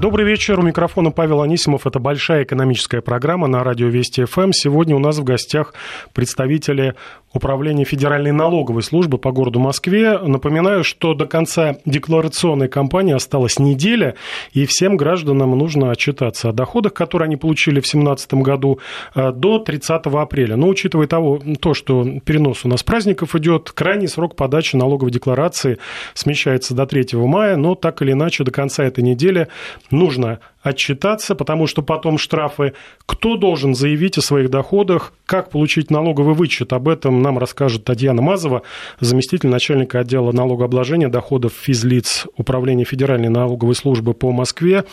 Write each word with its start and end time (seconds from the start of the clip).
Добрый 0.00 0.24
вечер. 0.24 0.60
У 0.60 0.62
микрофона 0.62 1.10
Павел 1.10 1.42
Анисимов. 1.42 1.84
Это 1.84 1.98
большая 1.98 2.44
экономическая 2.44 3.00
программа 3.00 3.48
на 3.48 3.64
радио 3.64 3.88
Вести 3.88 4.24
ФМ. 4.26 4.52
Сегодня 4.52 4.94
у 4.94 5.00
нас 5.00 5.18
в 5.18 5.24
гостях 5.24 5.74
представители 6.12 6.94
Управления 7.32 7.84
Федеральной 7.84 8.32
налоговой 8.32 8.82
службы 8.82 9.18
по 9.18 9.32
городу 9.32 9.60
Москве. 9.60 10.18
Напоминаю, 10.18 10.82
что 10.82 11.12
до 11.12 11.26
конца 11.26 11.76
декларационной 11.84 12.68
кампании 12.68 13.12
осталась 13.12 13.58
неделя, 13.58 14.14
и 14.54 14.64
всем 14.64 14.96
гражданам 14.96 15.50
нужно 15.50 15.90
отчитаться 15.90 16.48
о 16.48 16.52
доходах, 16.52 16.94
которые 16.94 17.26
они 17.26 17.36
получили 17.36 17.80
в 17.80 17.84
2017 17.84 18.42
году, 18.42 18.78
э, 19.14 19.32
до 19.32 19.58
30 19.58 20.22
апреля. 20.22 20.56
Но 20.56 20.68
учитывая 20.68 21.06
того, 21.06 21.38
то, 21.60 21.74
что 21.74 22.06
перенос 22.24 22.64
у 22.64 22.68
нас 22.68 22.82
праздников 22.82 23.34
идет, 23.34 23.72
крайний 23.72 24.08
срок 24.08 24.34
подачи 24.34 24.76
налоговой 24.76 25.10
декларации 25.10 25.78
смещается 26.14 26.74
до 26.74 26.86
3 26.86 27.26
мая, 27.26 27.56
но 27.56 27.74
так 27.74 28.00
или 28.00 28.12
иначе 28.12 28.42
до 28.42 28.52
конца 28.52 28.84
этой 28.84 29.04
недели 29.04 29.48
нужно 29.90 30.40
отчитаться, 30.62 31.34
потому 31.34 31.66
что 31.66 31.82
потом 31.82 32.18
штрафы. 32.18 32.74
Кто 33.06 33.36
должен 33.36 33.74
заявить 33.74 34.18
о 34.18 34.22
своих 34.22 34.50
доходах, 34.50 35.12
как 35.26 35.50
получить 35.50 35.90
налоговый 35.90 36.34
вычет? 36.34 36.72
Об 36.72 36.88
этом 36.88 37.22
нам 37.22 37.38
расскажет 37.38 37.84
Татьяна 37.84 38.22
Мазова, 38.22 38.62
заместитель 39.00 39.48
начальника 39.48 40.00
отдела 40.00 40.32
налогообложения 40.32 41.08
доходов 41.08 41.52
физлиц 41.52 42.26
Управления 42.36 42.84
Федеральной 42.84 43.28
налоговой 43.28 43.74
службы 43.74 44.14
по 44.14 44.32
Москве. 44.32 44.84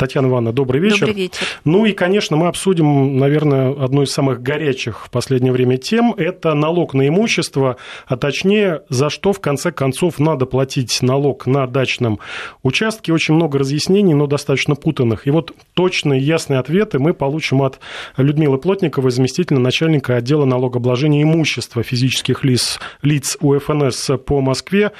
Татьяна 0.00 0.28
Ивановна, 0.28 0.54
добрый 0.54 0.80
вечер. 0.80 1.00
Добрый 1.00 1.14
вечер. 1.14 1.46
Ну 1.66 1.84
и, 1.84 1.92
конечно, 1.92 2.34
мы 2.34 2.48
обсудим, 2.48 3.18
наверное, 3.18 3.70
одну 3.72 4.02
из 4.02 4.10
самых 4.10 4.40
горячих 4.40 5.04
в 5.04 5.10
последнее 5.10 5.52
время 5.52 5.76
тем. 5.76 6.14
Это 6.16 6.54
налог 6.54 6.94
на 6.94 7.06
имущество, 7.06 7.76
а 8.06 8.16
точнее, 8.16 8.80
за 8.88 9.10
что 9.10 9.34
в 9.34 9.40
конце 9.40 9.72
концов 9.72 10.18
надо 10.18 10.46
платить 10.46 11.02
налог 11.02 11.46
на 11.46 11.66
дачном 11.66 12.18
участке. 12.62 13.12
Очень 13.12 13.34
много 13.34 13.58
разъяснений, 13.58 14.14
но 14.14 14.26
достаточно 14.26 14.74
путанных. 15.10 15.26
И 15.26 15.30
вот 15.30 15.52
точные, 15.74 16.20
ясные 16.20 16.60
ответы 16.60 16.98
мы 16.98 17.14
получим 17.14 17.62
от 17.62 17.80
Людмилы 18.16 18.58
Плотниковой, 18.58 19.10
заместителя 19.10 19.58
начальника 19.58 20.16
отдела 20.16 20.44
налогообложения 20.44 21.22
имущества 21.22 21.82
физических 21.82 22.44
лиц, 22.44 22.78
лиц 23.02 23.36
УФНС 23.40 24.10
по 24.26 24.40
Москве. 24.40 24.92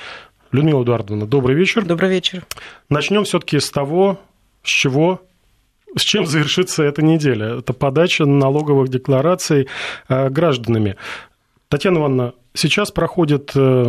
Людмила 0.53 0.83
Эдуардовна, 0.83 1.27
добрый 1.27 1.57
вечер. 1.57 1.85
Добрый 1.85 2.11
вечер. 2.11 2.45
Начнем 2.89 3.25
все-таки 3.25 3.61
с 3.61 3.71
того, 3.71 4.19
с 4.63 4.69
чего 4.69 5.21
с 5.97 6.03
чем 6.03 6.25
завершится 6.25 6.85
эта 6.85 7.03
неделя? 7.03 7.59
Это 7.59 7.73
подача 7.73 8.25
налоговых 8.25 8.89
деклараций 8.89 9.67
э, 10.09 10.29
гражданами. 10.29 10.97
Татьяна 11.69 11.99
Ивановна, 11.99 12.35
сейчас 12.55 12.91
проходит, 12.91 13.53
э, 13.55 13.85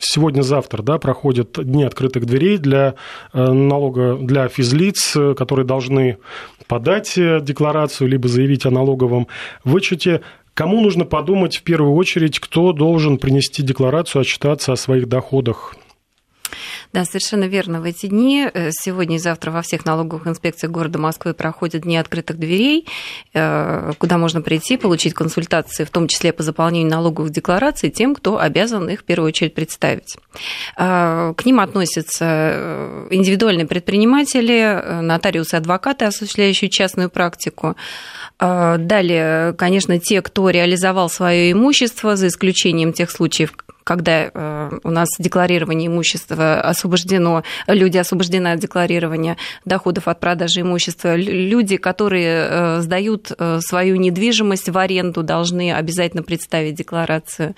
сегодня-завтра, 0.00 0.82
да, 0.82 0.98
проходят 0.98 1.52
дни 1.64 1.84
открытых 1.84 2.26
дверей 2.26 2.58
для 2.58 2.94
э, 3.32 3.52
налога, 3.52 4.16
для 4.16 4.48
физлиц, 4.48 5.16
которые 5.36 5.66
должны 5.66 6.18
подать 6.66 7.14
декларацию, 7.16 8.08
либо 8.08 8.28
заявить 8.28 8.66
о 8.66 8.70
налоговом 8.70 9.28
вычете. 9.64 10.22
Кому 10.54 10.80
нужно 10.80 11.04
подумать 11.04 11.58
в 11.58 11.62
первую 11.62 11.94
очередь, 11.94 12.40
кто 12.40 12.72
должен 12.72 13.18
принести 13.18 13.62
декларацию, 13.62 14.22
отчитаться 14.22 14.72
о 14.72 14.76
своих 14.76 15.08
доходах? 15.08 15.76
Да, 16.96 17.04
совершенно 17.04 17.44
верно. 17.44 17.82
В 17.82 17.84
эти 17.84 18.06
дни, 18.06 18.48
э, 18.50 18.70
сегодня 18.72 19.16
и 19.16 19.18
завтра 19.18 19.50
во 19.50 19.60
всех 19.60 19.84
налоговых 19.84 20.26
инспекциях 20.26 20.72
города 20.72 20.98
Москвы 20.98 21.34
проходят 21.34 21.82
дни 21.82 21.98
открытых 21.98 22.38
дверей, 22.38 22.86
э, 23.34 23.92
куда 23.98 24.16
можно 24.16 24.40
прийти, 24.40 24.78
получить 24.78 25.12
консультации, 25.12 25.84
в 25.84 25.90
том 25.90 26.08
числе 26.08 26.32
по 26.32 26.42
заполнению 26.42 26.90
налоговых 26.90 27.32
деклараций, 27.32 27.90
тем, 27.90 28.14
кто 28.14 28.38
обязан 28.38 28.88
их 28.88 29.00
в 29.00 29.04
первую 29.04 29.28
очередь 29.28 29.52
представить. 29.52 30.16
Э, 30.78 31.34
к 31.36 31.44
ним 31.44 31.60
относятся 31.60 33.04
индивидуальные 33.10 33.66
предприниматели, 33.66 35.02
нотариусы, 35.02 35.56
адвокаты, 35.56 36.06
осуществляющие 36.06 36.70
частную 36.70 37.10
практику, 37.10 37.76
Далее, 38.38 39.54
конечно, 39.54 39.98
те, 39.98 40.20
кто 40.20 40.50
реализовал 40.50 41.08
свое 41.08 41.52
имущество, 41.52 42.16
за 42.16 42.26
исключением 42.26 42.92
тех 42.92 43.10
случаев, 43.10 43.54
когда 43.86 44.30
э, 44.34 44.78
у 44.82 44.90
нас 44.90 45.08
декларирование 45.16 45.86
имущества 45.86 46.60
освобождено, 46.60 47.44
люди 47.68 47.96
освобождены 47.96 48.48
от 48.48 48.58
декларирования 48.58 49.36
доходов 49.64 50.08
от 50.08 50.18
продажи 50.18 50.62
имущества, 50.62 51.14
люди, 51.14 51.76
которые 51.76 52.48
э, 52.50 52.80
сдают 52.80 53.30
э, 53.30 53.60
свою 53.60 53.94
недвижимость 53.94 54.70
в 54.70 54.76
аренду, 54.76 55.22
должны 55.22 55.72
обязательно 55.72 56.24
представить 56.24 56.74
декларацию. 56.74 57.54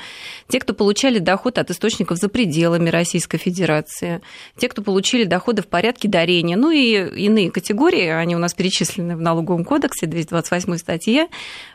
Те, 0.49 0.61
кто 0.61 0.75
получали 0.75 1.19
доход 1.19 1.57
от 1.57 1.71
источников 1.71 2.19
за 2.19 2.29
пределами 2.29 2.91
Российской 2.91 3.39
Федерации, 3.39 4.21
те, 4.59 4.69
кто 4.69 4.83
получили 4.83 5.25
доходы 5.25 5.63
в 5.63 5.67
порядке 5.67 6.09
дарения, 6.09 6.59
ну 6.59 6.71
и 6.71 7.25
иные 7.25 7.51
категории, 7.51 8.07
они 8.07 8.37
у 8.37 8.39
нас 8.39 8.53
перечислены 8.53 9.17
в 9.17 9.23
налоговом 9.23 9.65
кодексе, 9.65 10.05
228 10.05 10.77
статье. 10.77 11.29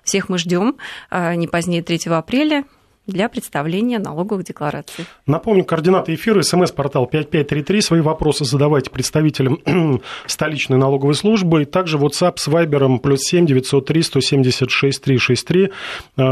Всех 0.04 0.30
мы 0.30 0.38
ждем 0.38 0.78
не 1.12 1.48
позднее 1.48 1.82
3 1.82 2.02
апреля 2.12 2.66
для 3.08 3.30
представления 3.30 4.00
налоговых 4.00 4.46
деклараций. 4.46 5.06
Напомню, 5.26 5.66
координаты 5.66 6.14
эфира, 6.14 6.42
смс-портал 6.42 7.06
5533. 7.06 7.82
Свои 7.82 8.02
вопросы 8.02 8.46
задавайте 8.46 8.90
представителям 8.90 9.60
столичной 10.26 10.78
налоговой 10.78 11.16
службы. 11.16 11.64
И 11.64 11.66
также 11.66 11.98
WhatsApp 11.98 12.34
с 12.38 12.48
Viber 12.48 13.00
плюс 13.00 13.22
7 13.24 13.46
903 13.46 14.04
176 14.04 15.02
363. 15.02 15.72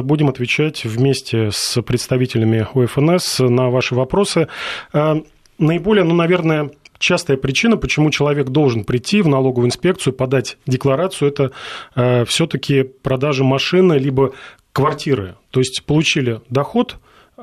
Будем 0.03 0.29
отвечать 0.29 0.85
вместе 0.85 1.49
с 1.51 1.81
представителями 1.81 2.67
УФНС 2.73 3.39
на 3.39 3.69
ваши 3.69 3.95
вопросы. 3.95 4.47
А, 4.93 5.17
наиболее, 5.57 6.03
ну, 6.03 6.13
наверное, 6.13 6.71
частая 7.01 7.35
причина, 7.35 7.75
почему 7.75 8.11
человек 8.11 8.49
должен 8.49 8.85
прийти 8.85 9.21
в 9.21 9.27
налоговую 9.27 9.67
инспекцию, 9.67 10.13
подать 10.13 10.57
декларацию, 10.65 11.29
это 11.29 11.51
э, 11.95 12.23
все-таки 12.25 12.83
продажа 12.83 13.43
машины 13.43 13.93
либо 13.93 14.33
квартиры, 14.71 15.35
то 15.49 15.59
есть 15.59 15.83
получили 15.85 16.39
доход, 16.49 16.97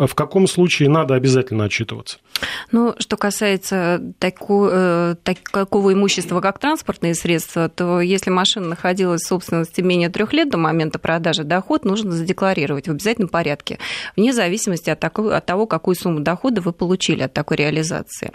в 0.06 0.14
каком 0.14 0.47
случае 0.47 0.88
надо 0.88 1.14
обязательно 1.14 1.64
отчитываться? 1.64 2.19
Ну, 2.70 2.94
что 2.98 3.16
касается 3.16 4.00
таку, 4.19 4.69
э, 4.70 5.16
такого 5.25 5.92
имущества, 5.92 6.41
как 6.41 6.59
транспортные 6.59 7.14
средства, 7.14 7.69
то 7.69 8.00
если 8.00 8.31
машина 8.31 8.69
находилась 8.69 9.22
в 9.22 9.26
собственности 9.26 9.81
менее 9.81 10.09
трех 10.09 10.32
лет 10.32 10.50
до 10.50 10.56
момента 10.56 10.98
продажи, 10.98 11.44
доход 11.44 11.84
нужно 11.84 12.12
задекларировать 12.12 12.86
в 12.86 12.91
обязательном 12.92 13.28
порядке, 13.28 13.78
вне 14.16 14.32
зависимости 14.32 14.91
от, 14.91 15.00
такой, 15.00 15.34
от 15.34 15.47
того, 15.47 15.66
какую 15.66 15.97
сумму 15.97 16.20
дохода 16.20 16.60
вы 16.60 16.72
получили 16.72 17.22
от 17.22 17.32
такой 17.32 17.56
реализации. 17.56 18.32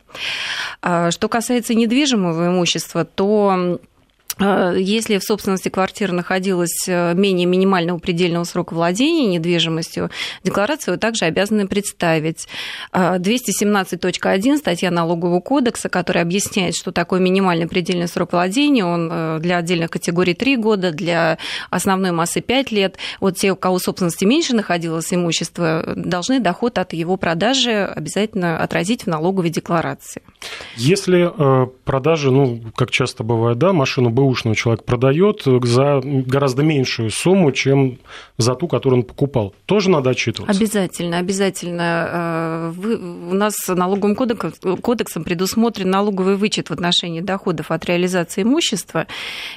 А 0.82 1.12
что 1.12 1.30
касается 1.30 1.74
недвижимого 1.74 2.48
имущества, 2.48 3.06
то 3.06 3.80
если 4.40 5.20
в 5.20 5.24
собственности 5.24 5.70
квартиры 5.70 6.12
находилась 6.14 6.88
э, 6.88 7.14
менее 7.14 7.46
минимального 7.46 8.00
предельного 8.00 8.44
срока 8.46 8.74
владения 8.74 9.28
недвижимостью, 9.28 10.10
декларацию 10.44 10.96
вы 10.96 11.00
также 11.00 11.26
обязаны 11.26 11.68
представить. 11.68 12.48
217.1 12.94 14.54
э, 14.54 14.58
статья 14.58 14.90
налогового 14.90 15.40
кодекса, 15.40 15.90
которая 15.90 16.24
объясняет, 16.24 16.76
что 16.76 16.92
такое 16.92 17.20
минимальный 17.20 17.68
предельный 17.68 18.08
срок 18.08 18.34
владения, 18.34 18.86
он 18.86 19.40
для 19.40 19.58
отдельных 19.58 19.92
категорий 19.92 20.34
3 20.34 20.58
года, 20.58 20.92
для 20.92 21.38
основной 21.70 22.12
массы 22.12 22.42
5 22.42 22.72
лет. 22.72 22.98
Вот 23.20 23.38
те, 23.38 23.52
у 23.52 23.56
кого 23.56 23.78
собственности 23.78 24.26
меньше 24.26 24.56
находилось 24.56 25.14
имущество, 25.14 25.94
должны 25.96 26.40
доход 26.40 26.80
от 26.80 26.94
его 26.94 27.18
продажи 27.18 27.86
обязательно 27.86 28.62
отразить 28.62 29.04
в 29.04 29.08
налоговой 29.08 29.50
декларации. 29.50 30.24
Если 30.76 31.32
продажи, 31.84 32.32
ну, 32.32 32.62
как 32.76 32.90
часто 32.90 33.24
бывает, 33.24 33.58
да, 33.58 33.74
машину 33.74 34.10
бэушного 34.24 34.56
человек 34.56 34.86
продает 34.86 35.44
за 35.44 36.02
гораздо 36.04 36.64
меньшую 36.64 37.10
сумму, 37.10 37.52
чем 37.52 38.00
за 38.38 38.56
ту, 38.56 38.68
которую 38.68 39.02
он 39.02 39.06
покупал. 39.06 39.54
Тоже 39.66 39.90
надо 39.90 40.12
отчитываться? 40.12 40.58
Обязательно, 40.58 41.18
обязательно. 41.18 42.10
Э, 42.12 42.72
вы, 42.76 42.96
у 42.96 43.34
нас 43.34 43.56
налоговым 43.68 44.16
кодексом, 44.16 44.78
кодексом 44.78 45.24
предусмотрен 45.24 45.90
налоговый 45.90 46.38
вычет 46.38 46.70
в 46.70 46.74
отношении 46.74 47.22
доходов 47.22 47.72
от 47.72 47.86
реализации 47.86 48.44
имущества. 48.44 49.08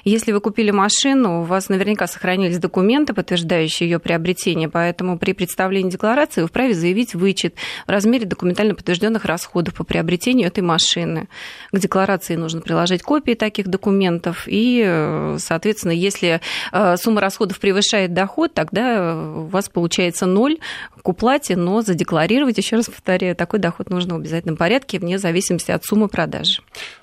Если 0.05 0.33
вы 0.33 0.41
купили 0.41 0.71
машину, 0.73 1.43
у 1.43 1.45
вас 1.45 1.69
наверняка 1.69 2.07
сохранились 2.07 2.59
документы, 2.59 3.15
подтверждающие 3.15 3.89
ее 3.89 3.99
приобретение, 3.99 4.69
поэтому 4.69 5.19
при 5.19 5.33
представлении 5.33 5.91
декларации 5.91 6.43
вы 6.43 6.49
вправе 6.49 6.75
заявить 6.75 7.15
вычет 7.15 7.55
в 7.87 7.91
размере 7.91 8.27
документально 8.27 8.75
подтвержденных 8.75 9.25
расходов 9.25 9.75
по 9.75 9.85
приобретению 9.85 10.49
этой 10.49 10.63
машины. 10.63 11.29
К 11.73 11.79
декларации 11.79 12.37
нужно 12.37 12.61
приложить 12.61 13.03
копии 13.03 13.35
таких 13.35 13.69
документов 13.69 14.49
и, 14.57 14.83
э, 14.83 15.37
соответственно, 15.39 15.93
если 15.93 16.41
э, 16.73 16.97
сумма 16.97 17.21
расходов 17.21 17.61
превышает 17.61 18.15
доход, 18.15 18.55
тогда 18.55 19.15
у 19.15 19.47
вас 19.49 19.69
получается 19.69 20.25
ноль 20.25 20.57
к 21.03 21.09
уплате, 21.09 21.57
но 21.57 21.83
задекларировать, 21.83 22.57
еще 22.57 22.77
раз 22.77 22.87
повторяю, 22.87 23.37
такой 23.37 23.59
доход 23.59 23.91
нужно 23.91 24.15
в 24.15 24.19
обязательном 24.19 24.57
порядке, 24.57 24.99
вне 24.99 25.19
зависимости 25.19 25.71
от 25.73 25.85
суммы 25.85 26.09
продажи. 26.09 26.63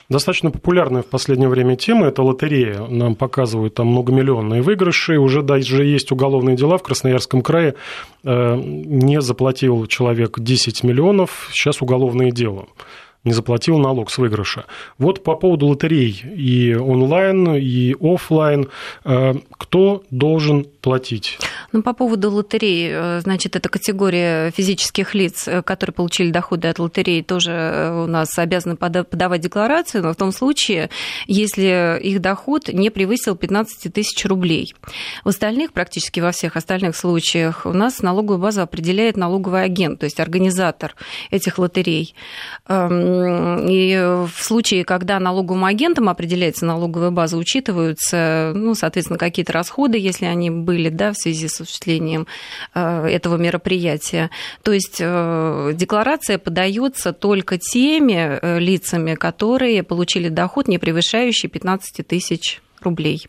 Достаточно 0.09 0.50
популярная 0.50 1.03
в 1.03 1.05
последнее 1.05 1.47
время 1.47 1.75
тема– 1.75 2.07
это 2.07 2.23
лотерея. 2.23 2.88
Нам 2.88 3.15
показывают 3.15 3.75
там 3.75 3.88
многомиллионные 3.88 4.61
выигрыши. 4.61 5.17
Уже 5.17 5.41
даже 5.44 5.85
есть 5.85 6.11
уголовные 6.11 6.57
дела 6.57 6.77
в 6.77 6.83
Красноярском 6.83 7.41
крае. 7.41 7.75
Э, 8.23 8.56
не 8.56 9.21
заплатил 9.21 9.85
человек 9.85 10.39
10 10.39 10.83
миллионов, 10.83 11.49
сейчас 11.51 11.81
уголовное 11.81 12.31
дело. 12.31 12.67
Не 13.23 13.31
заплатил 13.31 13.77
налог 13.77 14.11
с 14.11 14.17
выигрыша. 14.17 14.65
Вот 14.97 15.23
по 15.23 15.35
поводу 15.35 15.67
лотерей 15.67 16.23
и 16.35 16.75
онлайн, 16.75 17.55
и 17.55 17.95
офлайн, 17.99 18.69
э, 19.05 19.33
кто 19.51 20.03
должен 20.11 20.65
платить? 20.81 21.39
Ну, 21.71 21.81
по 21.81 21.93
поводу 21.93 22.29
лотерей, 22.29 22.89
э, 22.91 23.19
значит, 23.21 23.55
это 23.55 23.69
категория 23.69 24.51
физических 24.51 25.15
лиц, 25.15 25.47
э, 25.47 25.61
которые 25.61 25.93
получили 25.93 26.31
доходы 26.31 26.67
от 26.67 26.79
лотереи, 26.79 27.21
тоже 27.21 28.03
у 28.05 28.07
нас 28.07 28.37
обязаны 28.37 28.75
подавать 28.75 29.41
декларацию, 29.41 30.03
но 30.03 30.13
в 30.13 30.15
том 30.17 30.31
случае, 30.31 30.89
если 31.27 31.99
их 32.01 32.21
доход 32.21 32.67
не 32.67 32.89
превысил 32.89 33.35
15 33.35 33.93
тысяч 33.93 34.25
рублей. 34.25 34.75
В 35.23 35.29
остальных, 35.29 35.71
практически 35.71 36.19
во 36.19 36.31
всех 36.31 36.57
остальных 36.57 36.95
случаях, 36.97 37.65
у 37.65 37.73
нас 37.73 38.01
налоговую 38.01 38.39
базу 38.39 38.61
определяет 38.61 39.15
налоговый 39.15 39.63
агент, 39.63 39.99
то 39.99 40.05
есть 40.05 40.19
организатор 40.19 40.95
этих 41.31 41.57
лотерей. 41.57 42.15
И 43.69 43.95
в 43.95 44.44
случае, 44.44 44.83
когда 44.86 45.19
налоговым 45.19 45.65
агентом 45.65 46.10
определяется 46.10 46.65
налоговая 46.65 47.12
база, 47.12 47.38
учитываются, 47.38 48.51
ну, 48.56 48.75
соответственно, 48.75 49.19
какие-то 49.19 49.54
расходы, 49.54 49.98
если 49.98 50.25
они 50.25 50.50
были 50.50 50.89
да, 50.89 51.12
в 51.12 51.18
связи 51.18 51.48
с 51.48 51.62
осуществлением 51.62 52.27
э, 52.74 53.07
этого 53.07 53.38
мероприятия. 53.38 54.30
То 54.63 54.71
есть 54.71 54.98
э, 55.00 55.71
декларация 55.74 56.38
подается 56.38 57.13
только 57.13 57.57
теми 57.57 58.39
э, 58.42 58.60
лицами, 58.60 59.16
которые 59.16 59.83
получили 59.83 60.30
доход, 60.30 60.68
не 60.68 60.77
превышающий 60.77 61.50
15 61.50 62.07
тысяч 62.07 62.62
рублей. 62.81 63.25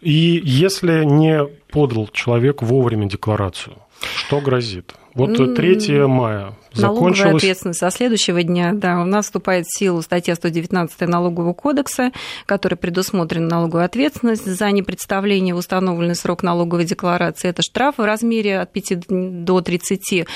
И 0.00 0.40
если 0.44 1.04
не 1.04 1.46
подал 1.70 2.08
человек 2.12 2.62
вовремя 2.62 3.08
декларацию, 3.08 3.76
что 4.00 4.40
грозит? 4.40 4.94
Вот 5.14 5.34
3 5.54 6.06
мая 6.06 6.52
закончилось... 6.74 7.18
Налоговая 7.18 7.36
ответственность 7.36 7.80
со 7.80 7.90
следующего 7.90 8.42
дня, 8.42 8.72
да, 8.74 9.00
у 9.00 9.06
нас 9.06 9.24
вступает 9.24 9.64
в 9.64 9.78
силу 9.78 10.02
статья 10.02 10.34
119 10.34 11.00
Налогового 11.08 11.54
кодекса, 11.54 12.12
который 12.44 12.76
предусмотрен 12.76 13.48
налоговую 13.48 13.86
ответственность 13.86 14.44
за 14.44 14.70
непредставление 14.72 15.54
в 15.54 15.58
установленный 15.58 16.14
срок 16.14 16.42
налоговой 16.42 16.84
декларации. 16.84 17.48
Это 17.48 17.62
штраф 17.62 17.96
в 17.96 18.04
размере 18.04 18.60
от 18.60 18.72
5 18.72 19.44
до 19.44 19.60
30% 19.60 20.26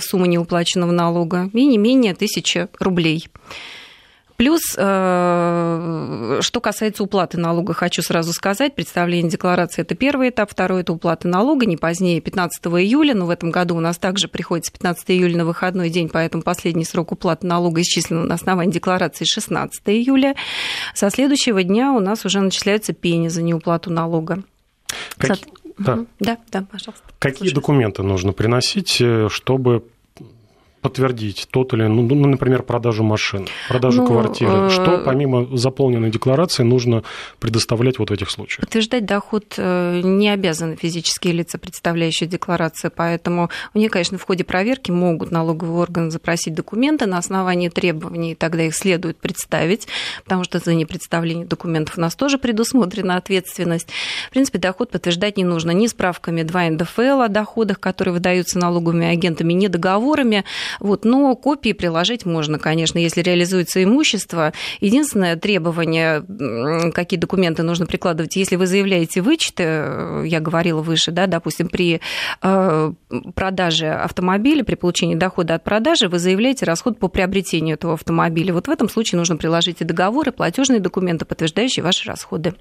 суммы 0.00 0.26
неуплаченного 0.26 0.90
налога 0.90 1.48
и 1.52 1.64
не 1.64 1.78
менее 1.78 2.12
1000 2.12 2.68
рублей. 2.80 3.28
Плюс, 4.40 4.62
э, 4.74 6.38
что 6.40 6.60
касается 6.62 7.02
уплаты 7.02 7.38
налога, 7.38 7.74
хочу 7.74 8.00
сразу 8.00 8.32
сказать, 8.32 8.74
представление 8.74 9.30
декларации– 9.30 9.82
это 9.82 9.94
первый 9.94 10.30
этап, 10.30 10.50
второй– 10.50 10.80
это 10.80 10.94
уплата 10.94 11.28
налога 11.28 11.66
не 11.66 11.76
позднее 11.76 12.22
15 12.22 12.64
июля, 12.68 13.14
но 13.14 13.26
в 13.26 13.30
этом 13.30 13.50
году 13.50 13.76
у 13.76 13.80
нас 13.80 13.98
также 13.98 14.28
приходится 14.28 14.72
15 14.72 15.10
июля 15.10 15.36
на 15.36 15.44
выходной 15.44 15.90
день, 15.90 16.08
поэтому 16.08 16.42
последний 16.42 16.86
срок 16.86 17.12
уплаты 17.12 17.46
налога 17.46 17.82
исчислен 17.82 18.26
на 18.26 18.34
основании 18.34 18.72
декларации 18.72 19.26
16 19.26 19.82
июля. 19.88 20.34
Со 20.94 21.10
следующего 21.10 21.62
дня 21.62 21.92
у 21.92 22.00
нас 22.00 22.24
уже 22.24 22.40
начисляются 22.40 22.94
пени 22.94 23.28
за 23.28 23.42
неуплату 23.42 23.92
налога. 23.92 24.42
Как... 25.18 25.38
Да. 25.76 26.06
да, 26.18 26.38
да, 26.50 26.62
пожалуйста. 26.62 27.04
Какие 27.18 27.40
Слушаю. 27.40 27.54
документы 27.56 28.02
нужно 28.02 28.32
приносить, 28.32 29.02
э, 29.02 29.28
чтобы 29.30 29.84
подтвердить 30.80 31.48
тот 31.50 31.72
или, 31.74 31.82
ну, 31.82 32.02
ну, 32.02 32.26
например, 32.26 32.62
продажу 32.62 33.02
машин, 33.02 33.46
продажу 33.68 34.02
ну, 34.02 34.08
квартиры? 34.08 34.52
Э, 34.52 34.70
что 34.70 35.02
помимо 35.04 35.56
заполненной 35.56 36.10
декларации 36.10 36.62
нужно 36.62 37.02
предоставлять 37.38 37.98
вот 37.98 38.10
в 38.10 38.12
этих 38.12 38.30
случаях? 38.30 38.60
Подтверждать 38.60 39.04
доход 39.04 39.54
э, 39.56 40.00
не 40.02 40.30
обязаны 40.30 40.76
физические 40.76 41.34
лица, 41.34 41.58
представляющие 41.58 42.28
декларации, 42.28 42.90
поэтому 42.94 43.50
у 43.74 43.78
них, 43.78 43.90
конечно, 43.90 44.18
в 44.18 44.22
ходе 44.22 44.44
проверки 44.44 44.90
могут 44.90 45.30
налоговый 45.30 45.80
орган 45.80 46.10
запросить 46.10 46.54
документы 46.54 47.06
на 47.06 47.18
основании 47.18 47.68
требований, 47.68 48.34
тогда 48.34 48.62
их 48.62 48.74
следует 48.74 49.18
представить, 49.18 49.86
потому 50.24 50.44
что 50.44 50.58
за 50.58 50.74
непредставление 50.74 51.46
документов 51.46 51.98
у 51.98 52.00
нас 52.00 52.14
тоже 52.14 52.38
предусмотрена 52.38 53.16
ответственность. 53.16 53.88
В 54.28 54.30
принципе, 54.30 54.58
доход 54.58 54.90
подтверждать 54.90 55.36
не 55.36 55.44
нужно 55.44 55.72
ни 55.72 55.86
справками 55.86 56.42
2 56.42 56.70
НДФЛ 56.70 57.20
о 57.20 57.28
доходах, 57.28 57.80
которые 57.80 58.14
выдаются 58.14 58.58
налоговыми 58.58 59.06
агентами, 59.06 59.52
ни 59.52 59.66
договорами, 59.66 60.44
вот, 60.78 61.04
но 61.04 61.34
копии 61.34 61.72
приложить 61.72 62.24
можно, 62.24 62.58
конечно, 62.58 62.98
если 62.98 63.22
реализуется 63.22 63.82
имущество. 63.82 64.52
Единственное 64.80 65.36
требование, 65.36 66.22
какие 66.92 67.18
документы 67.18 67.62
нужно 67.62 67.86
прикладывать, 67.86 68.36
если 68.36 68.56
вы 68.56 68.66
заявляете 68.66 69.22
вычеты, 69.22 69.64
э, 69.66 70.24
я 70.26 70.40
говорила 70.40 70.82
выше, 70.82 71.10
да, 71.10 71.26
допустим, 71.26 71.68
при 71.68 72.00
э, 72.42 72.92
продаже 73.34 73.88
автомобиля, 73.88 74.64
при 74.64 74.74
получении 74.74 75.14
дохода 75.14 75.54
от 75.54 75.64
продажи, 75.64 76.08
вы 76.08 76.18
заявляете 76.18 76.64
расход 76.64 76.98
по 76.98 77.08
приобретению 77.08 77.74
этого 77.74 77.94
автомобиля. 77.94 78.52
Вот 78.54 78.68
в 78.68 78.70
этом 78.70 78.88
случае 78.88 79.18
нужно 79.18 79.36
приложить 79.36 79.80
и 79.80 79.84
договоры, 79.84 80.32
платежные 80.32 80.80
документы, 80.80 81.24
подтверждающие 81.24 81.82
ваши 81.82 82.08
расходы. 82.08 82.54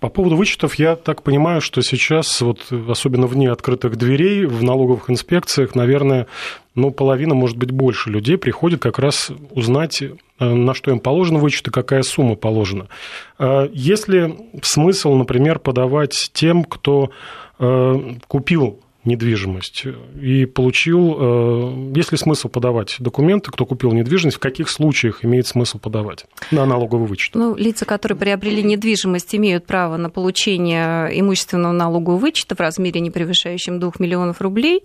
По 0.00 0.08
поводу 0.08 0.36
вычетов, 0.36 0.76
я 0.76 0.96
так 0.96 1.22
понимаю, 1.22 1.60
что 1.60 1.82
сейчас, 1.82 2.40
вот, 2.40 2.72
особенно 2.88 3.26
вне 3.26 3.50
открытых 3.50 3.96
дверей, 3.96 4.46
в 4.46 4.62
налоговых 4.62 5.10
инспекциях, 5.10 5.74
наверное, 5.74 6.26
ну, 6.74 6.90
половина, 6.90 7.34
может 7.34 7.56
быть, 7.56 7.70
больше 7.70 8.10
людей 8.10 8.38
приходит 8.38 8.80
как 8.80 8.98
раз 8.98 9.30
узнать, 9.50 10.02
э, 10.02 10.08
на 10.38 10.74
что 10.74 10.90
им 10.90 11.00
положено 11.00 11.38
вычет 11.38 11.68
и 11.68 11.72
какая 11.72 12.02
сумма 12.02 12.36
положена. 12.36 12.88
А 13.38 13.68
есть 13.72 14.08
ли 14.08 14.36
смысл, 14.62 15.14
например, 15.14 15.58
подавать 15.58 16.30
тем, 16.32 16.64
кто 16.64 17.10
э, 17.58 18.14
купил 18.26 18.80
недвижимость 19.04 19.84
и 20.20 20.44
получил, 20.44 21.16
э, 21.18 21.92
есть 21.94 22.10
ли 22.10 22.18
смысл 22.18 22.48
подавать 22.48 22.96
документы, 22.98 23.50
кто 23.52 23.64
купил 23.64 23.92
недвижимость, 23.92 24.38
в 24.38 24.40
каких 24.40 24.68
случаях 24.68 25.24
имеет 25.24 25.46
смысл 25.46 25.78
подавать 25.78 26.26
на 26.50 26.66
налоговый 26.66 27.06
вычет? 27.06 27.34
Ну, 27.34 27.54
лица, 27.54 27.84
которые 27.84 28.18
приобрели 28.18 28.62
недвижимость, 28.62 29.34
имеют 29.34 29.66
право 29.66 29.96
на 29.96 30.10
получение 30.10 31.18
имущественного 31.18 31.72
налогового 31.72 32.18
вычета 32.18 32.56
в 32.56 32.60
размере, 32.60 33.00
не 33.00 33.10
превышающем 33.10 33.78
2 33.78 33.92
миллионов 34.00 34.40
рублей. 34.40 34.82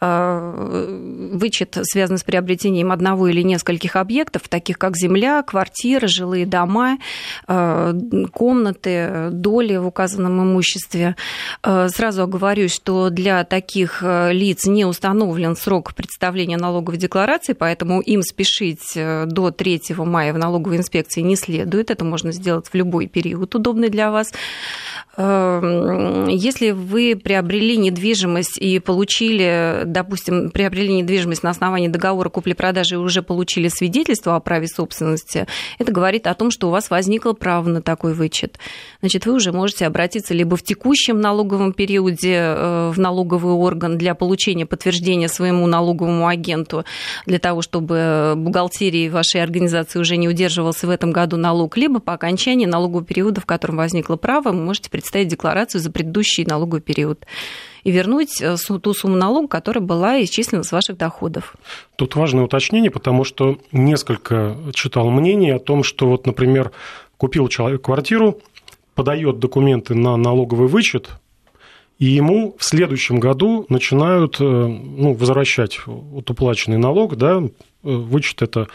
Э, 0.00 1.30
вычет 1.32 1.76
связан 1.82 2.18
с 2.18 2.22
приобретением 2.24 2.92
одного 2.92 3.26
или 3.26 3.42
нескольких 3.42 3.96
объектов, 3.96 4.48
таких 4.48 4.78
как 4.78 4.96
земля, 4.96 5.42
квартиры, 5.42 6.06
жилые 6.06 6.46
дома, 6.46 6.98
э, 7.48 7.94
комнаты, 8.32 9.28
доли 9.32 9.76
в 9.76 9.86
указанном 9.86 10.40
имуществе. 10.42 11.16
Сразу 11.62 12.22
оговорюсь, 12.22 12.72
что 12.72 13.10
для 13.10 13.42
э, 14.02 14.32
лиц 14.32 14.66
не 14.66 14.84
установлен 14.84 15.56
срок 15.56 15.94
представления 15.94 16.56
налоговой 16.56 16.98
декларации, 16.98 17.52
поэтому 17.52 18.00
им 18.00 18.22
спешить 18.22 18.96
э, 18.96 19.24
до 19.26 19.50
3 19.50 19.82
мая 19.98 20.32
в 20.32 20.38
налоговой 20.38 20.76
инспекции 20.76 21.20
не 21.20 21.36
следует. 21.36 21.90
Это 21.90 22.04
можно 22.04 22.32
сделать 22.32 22.68
в 22.68 22.74
любой 22.74 23.06
период, 23.06 23.54
удобный 23.54 23.88
для 23.88 24.10
вас. 24.10 24.32
Эм, 25.18 26.28
если 26.28 26.72
вы 26.72 27.18
приобрели 27.22 27.78
недвижимость 27.78 28.58
и 28.58 28.78
получили, 28.80 29.82
допустим, 29.86 30.50
приобрели 30.50 30.92
недвижимость 30.92 31.42
на 31.42 31.50
основании 31.50 31.88
договора 31.88 32.28
купли-продажи 32.28 32.96
и 32.96 32.98
уже 32.98 33.22
получили 33.22 33.68
свидетельство 33.68 34.36
о 34.36 34.40
праве 34.40 34.68
собственности, 34.68 35.46
это 35.78 35.90
говорит 35.90 36.26
о 36.26 36.34
том, 36.34 36.50
что 36.50 36.68
у 36.68 36.70
вас 36.70 36.90
возникло 36.90 37.32
право 37.32 37.66
на 37.68 37.80
такой 37.80 38.12
вычет. 38.12 38.58
Значит, 39.00 39.24
вы 39.24 39.32
уже 39.32 39.52
можете 39.52 39.86
обратиться 39.86 40.34
либо 40.34 40.56
в 40.56 40.62
текущем 40.62 41.18
налоговом 41.20 41.72
периоде 41.72 42.34
э, 42.34 42.90
в 42.94 42.98
налоговый 42.98 43.54
орган 43.54 43.96
для 43.96 44.14
получения 44.14 44.66
подтверждения 44.66 45.28
своему 45.28 45.66
налоговому 45.66 46.26
агенту, 46.26 46.84
для 47.24 47.38
того, 47.38 47.62
чтобы 47.62 48.34
бухгалтерии 48.36 49.08
вашей 49.08 49.42
организации 49.42 49.98
уже 49.98 50.18
не 50.18 50.28
удерживался 50.28 50.86
в 50.86 50.90
этом 50.90 51.10
году 51.10 51.38
налог, 51.38 51.78
либо 51.78 52.00
по 52.00 52.12
окончании 52.12 52.66
налогового 52.66 53.04
периода, 53.04 53.40
в 53.40 53.46
котором 53.46 53.76
возникло 53.76 54.16
право, 54.16 54.50
вы 54.50 54.60
можете 54.60 54.90
представить 54.90 55.05
декларацию 55.12 55.80
за 55.80 55.90
предыдущий 55.90 56.44
налоговый 56.44 56.80
период 56.80 57.26
и 57.84 57.90
вернуть 57.90 58.40
э, 58.40 58.56
ту 58.56 58.94
сумму 58.94 59.16
налога, 59.16 59.48
которая 59.48 59.84
была 59.84 60.22
исчислена 60.22 60.64
с 60.64 60.72
ваших 60.72 60.96
доходов. 60.96 61.54
Тут 61.96 62.16
важное 62.16 62.44
уточнение, 62.44 62.90
потому 62.90 63.24
что 63.24 63.58
несколько 63.70 64.56
читал 64.74 65.08
мнений 65.10 65.50
о 65.50 65.58
том, 65.58 65.84
что 65.84 66.08
вот, 66.08 66.26
например, 66.26 66.72
купил 67.16 67.48
человек 67.48 67.82
квартиру, 67.82 68.40
подает 68.94 69.38
документы 69.38 69.94
на 69.94 70.16
налоговый 70.16 70.68
вычет, 70.68 71.10
и 71.98 72.06
ему 72.06 72.54
в 72.58 72.64
следующем 72.64 73.20
году 73.20 73.66
начинают 73.68 74.36
э, 74.40 74.44
ну, 74.44 75.14
возвращать 75.14 75.80
вот 75.86 76.28
уплаченный 76.28 76.78
налог, 76.78 77.16
да, 77.16 77.38
э, 77.38 77.48
вычет 77.82 78.42
это 78.42 78.68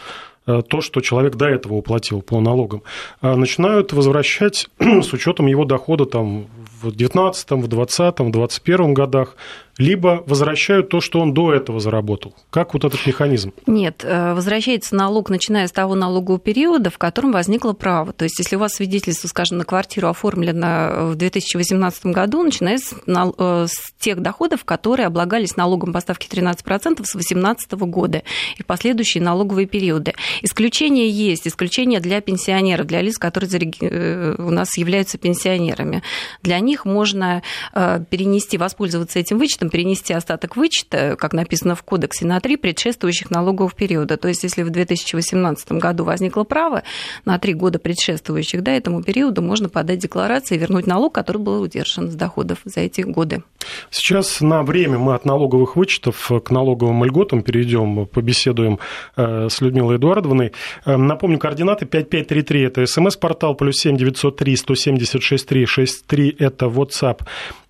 то, 0.44 0.80
что 0.80 1.00
человек 1.00 1.36
до 1.36 1.46
этого 1.46 1.74
уплатил 1.74 2.20
по 2.22 2.40
налогам, 2.40 2.82
а 3.20 3.36
начинают 3.36 3.92
возвращать 3.92 4.68
с 4.78 5.12
учетом 5.12 5.46
его 5.46 5.64
дохода 5.64 6.04
там, 6.04 6.46
в 6.80 6.90
2019, 6.90 7.50
в 7.50 7.68
2020, 7.68 8.20
в 8.20 8.30
2021 8.30 8.94
годах. 8.94 9.36
Либо 9.78 10.22
возвращают 10.26 10.90
то, 10.90 11.00
что 11.00 11.20
он 11.20 11.32
до 11.32 11.52
этого 11.52 11.80
заработал? 11.80 12.34
Как 12.50 12.74
вот 12.74 12.84
этот 12.84 13.06
механизм? 13.06 13.52
Нет, 13.66 14.04
э, 14.04 14.34
возвращается 14.34 14.94
налог, 14.94 15.30
начиная 15.30 15.66
с 15.66 15.72
того 15.72 15.94
налогового 15.94 16.38
периода, 16.38 16.90
в 16.90 16.98
котором 16.98 17.32
возникло 17.32 17.72
право. 17.72 18.12
То 18.12 18.24
есть, 18.24 18.38
если 18.38 18.56
у 18.56 18.58
вас 18.58 18.74
свидетельство, 18.74 19.28
скажем, 19.28 19.58
на 19.58 19.64
квартиру 19.64 20.08
оформлено 20.08 21.06
в 21.12 21.14
2018 21.14 22.06
году, 22.06 22.42
начиная 22.42 22.78
с, 22.78 22.92
э, 23.06 23.66
с 23.68 23.92
тех 23.98 24.20
доходов, 24.20 24.64
которые 24.64 25.06
облагались 25.06 25.56
налогом 25.56 25.92
по 25.92 26.00
ставке 26.00 26.28
13% 26.28 27.06
с 27.06 27.12
2018 27.12 27.86
года 27.86 28.22
и 28.58 28.62
последующие 28.62 29.22
налоговые 29.22 29.66
периоды. 29.66 30.12
Исключения 30.42 31.08
есть, 31.08 31.48
исключения 31.48 32.00
для 32.00 32.20
пенсионеров, 32.20 32.86
для 32.86 33.00
лиц, 33.00 33.16
которые 33.16 33.50
э, 33.80 34.34
у 34.38 34.50
нас 34.50 34.76
являются 34.76 35.16
пенсионерами. 35.18 36.02
Для 36.42 36.58
них 36.60 36.84
можно 36.84 37.42
перенести, 37.72 38.58
воспользоваться 38.58 39.18
этим 39.18 39.38
вычетом 39.38 39.61
вычетом 39.62 39.70
перенести 39.70 40.12
остаток 40.12 40.56
вычета, 40.56 41.16
как 41.16 41.32
написано 41.32 41.74
в 41.74 41.82
кодексе, 41.82 42.26
на 42.26 42.40
три 42.40 42.56
предшествующих 42.56 43.30
налоговых 43.30 43.74
периода. 43.74 44.16
То 44.16 44.28
есть, 44.28 44.42
если 44.42 44.62
в 44.62 44.70
2018 44.70 45.72
году 45.72 46.04
возникло 46.04 46.44
право 46.44 46.82
на 47.24 47.38
три 47.38 47.54
года 47.54 47.78
предшествующих 47.78 48.62
да, 48.62 48.72
этому 48.72 49.02
периоду, 49.02 49.42
можно 49.42 49.68
подать 49.68 49.98
декларации 49.98 50.56
и 50.56 50.58
вернуть 50.58 50.86
налог, 50.86 51.14
который 51.14 51.38
был 51.38 51.62
удержан 51.62 52.10
с 52.10 52.14
доходов 52.14 52.58
за 52.64 52.80
эти 52.80 53.02
годы. 53.02 53.42
Сейчас 53.90 54.40
на 54.40 54.62
время 54.62 54.98
мы 54.98 55.14
от 55.14 55.24
налоговых 55.24 55.76
вычетов 55.76 56.30
к 56.44 56.50
налоговым 56.50 57.04
льготам 57.04 57.42
перейдем, 57.42 58.06
побеседуем 58.06 58.78
э, 59.16 59.48
с 59.48 59.60
Людмилой 59.60 59.96
Эдуардовной. 59.96 60.52
Э, 60.84 60.96
напомню, 60.96 61.38
координаты 61.38 61.86
5533– 61.86 62.62
это 62.62 62.86
смс-портал, 62.86 63.54
плюс 63.54 63.76
7 63.76 63.96
903 63.96 64.56
176 64.56 65.46
363– 65.46 66.36
это 66.38 66.66
WhatsApp 66.66 67.20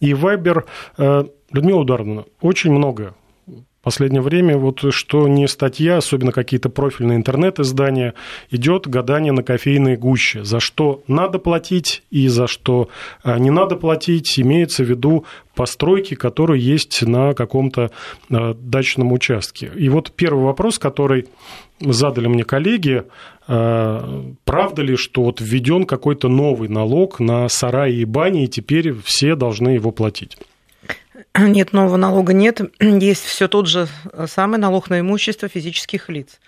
и 0.01 0.13
Viber. 0.13 0.65
Людмила 1.53 1.81
Ударовна, 1.81 2.25
очень 2.41 2.73
много 2.73 3.15
последнее 3.83 4.23
время, 4.23 4.57
вот 4.57 4.81
что 4.91 5.29
не 5.29 5.49
статья, 5.49 5.97
особенно 5.97 6.33
какие-то 6.33 6.71
профильные 6.71 7.17
интернет-издания, 7.17 8.15
идет 8.51 8.87
гадание 8.87 9.33
на 9.33 9.43
кофейной 9.43 9.97
гуще. 9.97 10.45
За 10.45 10.61
что 10.61 11.03
надо 11.09 11.39
платить 11.39 12.03
и 12.11 12.29
за 12.29 12.47
что 12.47 12.89
а, 13.23 13.39
не 13.39 13.51
надо 13.51 13.77
платить, 13.77 14.39
имеется 14.39 14.85
в 14.85 14.89
виду 14.89 15.25
постройки, 15.55 16.15
которые 16.15 16.63
есть 16.65 17.03
на 17.03 17.35
каком-то 17.35 17.91
а, 18.31 18.55
дачном 18.55 19.13
участке. 19.13 19.71
И 19.75 19.89
вот 19.89 20.13
первый 20.13 20.45
вопрос, 20.45 20.79
который 20.79 21.27
задали 21.81 22.29
мне 22.29 22.45
коллеги, 22.45 23.03
а, 23.49 24.25
правда 24.45 24.83
ли, 24.83 24.95
что 24.95 25.25
вот 25.25 25.41
введен 25.41 25.87
какой-то 25.87 26.29
новый 26.29 26.69
налог 26.69 27.19
на 27.19 27.49
сараи 27.49 27.97
и 27.97 28.05
бани, 28.05 28.45
и 28.45 28.49
теперь 28.49 28.95
все 29.03 29.35
должны 29.35 29.71
его 29.71 29.91
платить? 29.91 30.39
Нет, 31.39 31.73
нового 31.73 31.97
налога 31.97 32.33
нет. 32.33 32.61
Есть 32.81 33.25
все 33.25 33.49
тот 33.49 33.67
же 33.67 33.89
самый 34.27 34.59
налог 34.59 34.91
на 34.91 35.01
имущество 35.01 35.49
физических 35.49 36.09
лиц. 36.09 36.41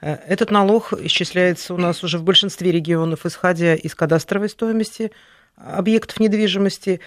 Э, 0.00 0.16
этот 0.26 0.50
налог 0.50 0.92
исчисляется 0.92 1.74
у 1.74 1.76
нас 1.76 2.02
уже 2.04 2.18
в 2.18 2.22
большинстве 2.22 2.72
регионов, 2.72 3.26
исходя 3.26 3.74
из 3.74 3.94
кадастровой 3.94 4.48
стоимости 4.48 5.10
объектов 5.56 6.20
недвижимости. 6.20 7.00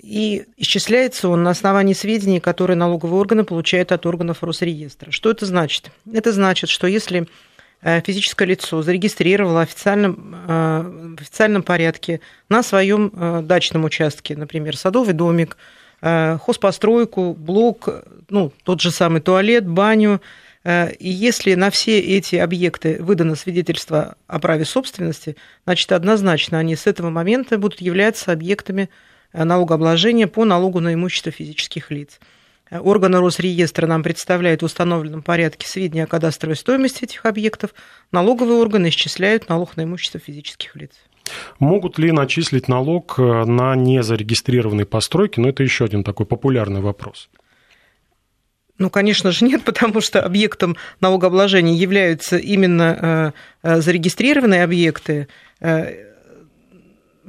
И 0.00 0.46
исчисляется 0.56 1.28
он 1.28 1.44
на 1.44 1.50
основании 1.50 1.94
сведений, 1.94 2.40
которые 2.40 2.76
налоговые 2.76 3.20
органы 3.20 3.44
получают 3.44 3.92
от 3.92 4.04
органов 4.04 4.42
Росреестра. 4.42 5.12
Что 5.12 5.30
это 5.30 5.46
значит? 5.46 5.92
Это 6.12 6.32
значит, 6.32 6.70
что 6.70 6.88
если 6.88 7.28
э, 7.82 8.00
физическое 8.00 8.46
лицо 8.46 8.82
зарегистрировало 8.82 9.60
официальном, 9.60 10.34
э, 10.48 11.14
в 11.18 11.22
официальном 11.22 11.62
порядке 11.62 12.20
на 12.48 12.62
своем 12.64 13.46
дачном 13.46 13.84
участке, 13.84 14.36
например, 14.36 14.76
садовый 14.76 15.14
домик, 15.14 15.56
Э, 15.56 15.81
хозпостройку, 16.02 17.32
блок, 17.34 17.88
ну, 18.28 18.52
тот 18.64 18.80
же 18.80 18.90
самый 18.90 19.20
туалет, 19.20 19.66
баню. 19.66 20.20
Э, 20.64 20.92
и 20.92 21.08
если 21.08 21.54
на 21.54 21.70
все 21.70 21.98
эти 21.98 22.36
объекты 22.36 23.02
выдано 23.02 23.36
свидетельство 23.36 24.16
о 24.26 24.38
праве 24.38 24.64
собственности, 24.64 25.36
значит, 25.64 25.92
однозначно 25.92 26.58
они 26.58 26.76
с 26.76 26.86
этого 26.86 27.10
момента 27.10 27.58
будут 27.58 27.80
являться 27.80 28.32
объектами 28.32 28.88
э, 29.32 29.44
налогообложения 29.44 30.26
по 30.26 30.44
налогу 30.44 30.80
на 30.80 30.94
имущество 30.94 31.32
физических 31.32 31.90
лиц. 31.90 32.18
Органы 32.70 33.18
Росреестра 33.18 33.86
нам 33.86 34.02
представляют 34.02 34.62
в 34.62 34.64
установленном 34.64 35.20
порядке 35.20 35.68
сведения 35.68 36.04
о 36.04 36.06
кадастровой 36.06 36.56
стоимости 36.56 37.04
этих 37.04 37.26
объектов. 37.26 37.74
Налоговые 38.12 38.58
органы 38.58 38.88
исчисляют 38.88 39.50
налог 39.50 39.76
на 39.76 39.84
имущество 39.84 40.18
физических 40.18 40.74
лиц. 40.74 40.92
Могут 41.58 41.98
ли 41.98 42.12
начислить 42.12 42.68
налог 42.68 43.14
э, 43.18 43.22
на 43.22 43.74
незарегистрированные 43.74 44.86
постройки? 44.86 45.38
Но 45.38 45.44
ну, 45.44 45.50
это 45.50 45.62
еще 45.62 45.84
один 45.84 46.04
такой 46.04 46.26
популярный 46.26 46.80
вопрос. 46.80 47.28
Ну, 48.78 48.90
конечно 48.90 49.30
же, 49.30 49.44
нет, 49.44 49.62
потому 49.64 50.00
что 50.00 50.22
объектом 50.22 50.76
налогообложения 51.00 51.74
являются 51.74 52.36
именно 52.36 53.32
э, 53.62 53.68
э, 53.68 53.80
зарегистрированные 53.80 54.64
объекты, 54.64 55.28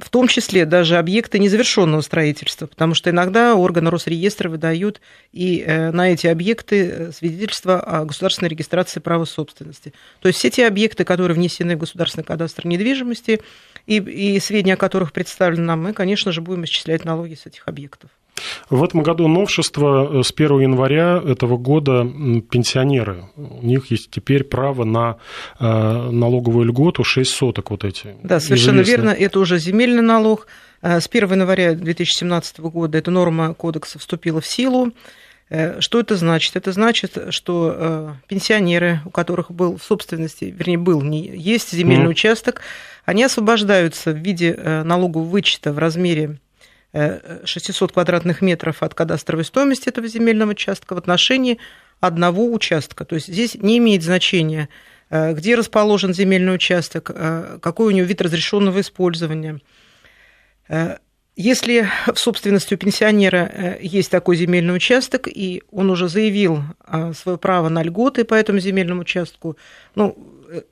в 0.04 0.10
том 0.10 0.28
числе 0.28 0.66
даже 0.66 0.98
объекты 0.98 1.38
незавершенного 1.38 2.02
строительства, 2.02 2.66
потому 2.66 2.94
что 2.94 3.08
иногда 3.08 3.54
органы 3.54 3.90
Росреестра 3.90 4.50
выдают 4.50 5.00
и 5.32 5.64
на 5.66 6.12
эти 6.12 6.26
объекты 6.26 7.10
свидетельства 7.12 7.80
о 7.80 8.04
государственной 8.04 8.50
регистрации 8.50 9.00
права 9.00 9.24
собственности. 9.24 9.94
То 10.20 10.28
есть 10.28 10.38
все 10.38 10.50
те 10.50 10.66
объекты, 10.66 11.04
которые 11.04 11.34
внесены 11.34 11.76
в 11.76 11.78
государственный 11.78 12.24
кадастр 12.24 12.66
недвижимости, 12.66 13.40
и, 13.86 13.96
и 13.96 14.40
сведения 14.40 14.74
о 14.74 14.76
которых 14.76 15.12
представлены 15.12 15.62
нам, 15.62 15.82
мы, 15.82 15.92
конечно 15.92 16.32
же, 16.32 16.40
будем 16.40 16.64
исчислять 16.64 17.04
налоги 17.04 17.34
с 17.34 17.46
этих 17.46 17.66
объектов. 17.66 18.10
В 18.68 18.82
этом 18.82 19.02
году 19.02 19.28
новшество 19.28 20.22
с 20.22 20.32
1 20.32 20.60
января 20.60 21.22
этого 21.24 21.56
года 21.56 22.04
пенсионеры. 22.50 23.24
У 23.36 23.64
них 23.64 23.90
есть 23.90 24.10
теперь 24.10 24.44
право 24.44 24.84
на 24.84 25.16
э, 25.58 25.64
налоговую 25.64 26.66
льготу 26.66 27.04
6 27.04 27.30
соток 27.30 27.70
вот 27.70 27.84
эти. 27.84 28.14
Да, 28.22 28.40
совершенно 28.40 28.82
известные. 28.82 28.96
верно. 28.96 29.10
Это 29.10 29.40
уже 29.40 29.58
земельный 29.58 30.02
налог. 30.02 30.46
Э, 30.82 31.00
с 31.00 31.08
1 31.08 31.30
января 31.30 31.74
2017 31.74 32.60
года 32.60 32.98
эта 32.98 33.10
норма 33.10 33.54
кодекса 33.54 33.98
вступила 33.98 34.40
в 34.40 34.46
силу. 34.46 34.92
Э, 35.48 35.80
что 35.80 36.00
это 36.00 36.16
значит? 36.16 36.56
Это 36.56 36.72
значит, 36.72 37.16
что 37.30 38.16
пенсионеры, 38.28 39.00
у 39.04 39.10
которых 39.10 39.50
был 39.50 39.76
в 39.76 39.82
собственности, 39.82 40.46
вернее, 40.56 40.78
был, 40.78 41.02
не 41.02 41.28
есть 41.28 41.72
земельный 41.72 42.06
mm. 42.06 42.10
участок, 42.10 42.62
они 43.04 43.22
освобождаются 43.22 44.12
в 44.12 44.16
виде 44.16 44.54
э, 44.56 44.82
налогового 44.82 45.28
вычета 45.28 45.72
в 45.72 45.78
размере 45.78 46.38
600 47.44 47.90
э, 47.90 47.92
квадратных 47.92 48.40
метров 48.40 48.82
от 48.82 48.94
кадастровой 48.94 49.44
стоимости 49.44 49.88
этого 49.88 50.06
земельного 50.06 50.50
участка 50.50 50.94
в 50.94 50.98
отношении 50.98 51.58
одного 52.00 52.52
участка. 52.52 53.04
То 53.04 53.16
есть 53.16 53.26
здесь 53.26 53.54
не 53.54 53.78
имеет 53.78 54.02
значения, 54.02 54.68
э, 55.10 55.32
где 55.32 55.56
расположен 55.56 56.14
земельный 56.14 56.54
участок, 56.54 57.10
какой 57.60 57.86
у 57.86 57.96
него 57.96 58.06
вид 58.06 58.20
разрешенного 58.22 58.80
использования. 58.80 59.60
Если 61.36 61.88
в 62.06 62.16
собственности 62.16 62.74
у 62.74 62.76
пенсионера 62.76 63.76
есть 63.80 64.10
такой 64.10 64.36
земельный 64.36 64.76
участок, 64.76 65.26
и 65.26 65.62
он 65.72 65.90
уже 65.90 66.08
заявил 66.08 66.62
свое 67.12 67.38
право 67.38 67.68
на 67.68 67.82
льготы 67.82 68.24
по 68.24 68.34
этому 68.34 68.60
земельному 68.60 69.00
участку, 69.00 69.58
ну, 69.96 70.16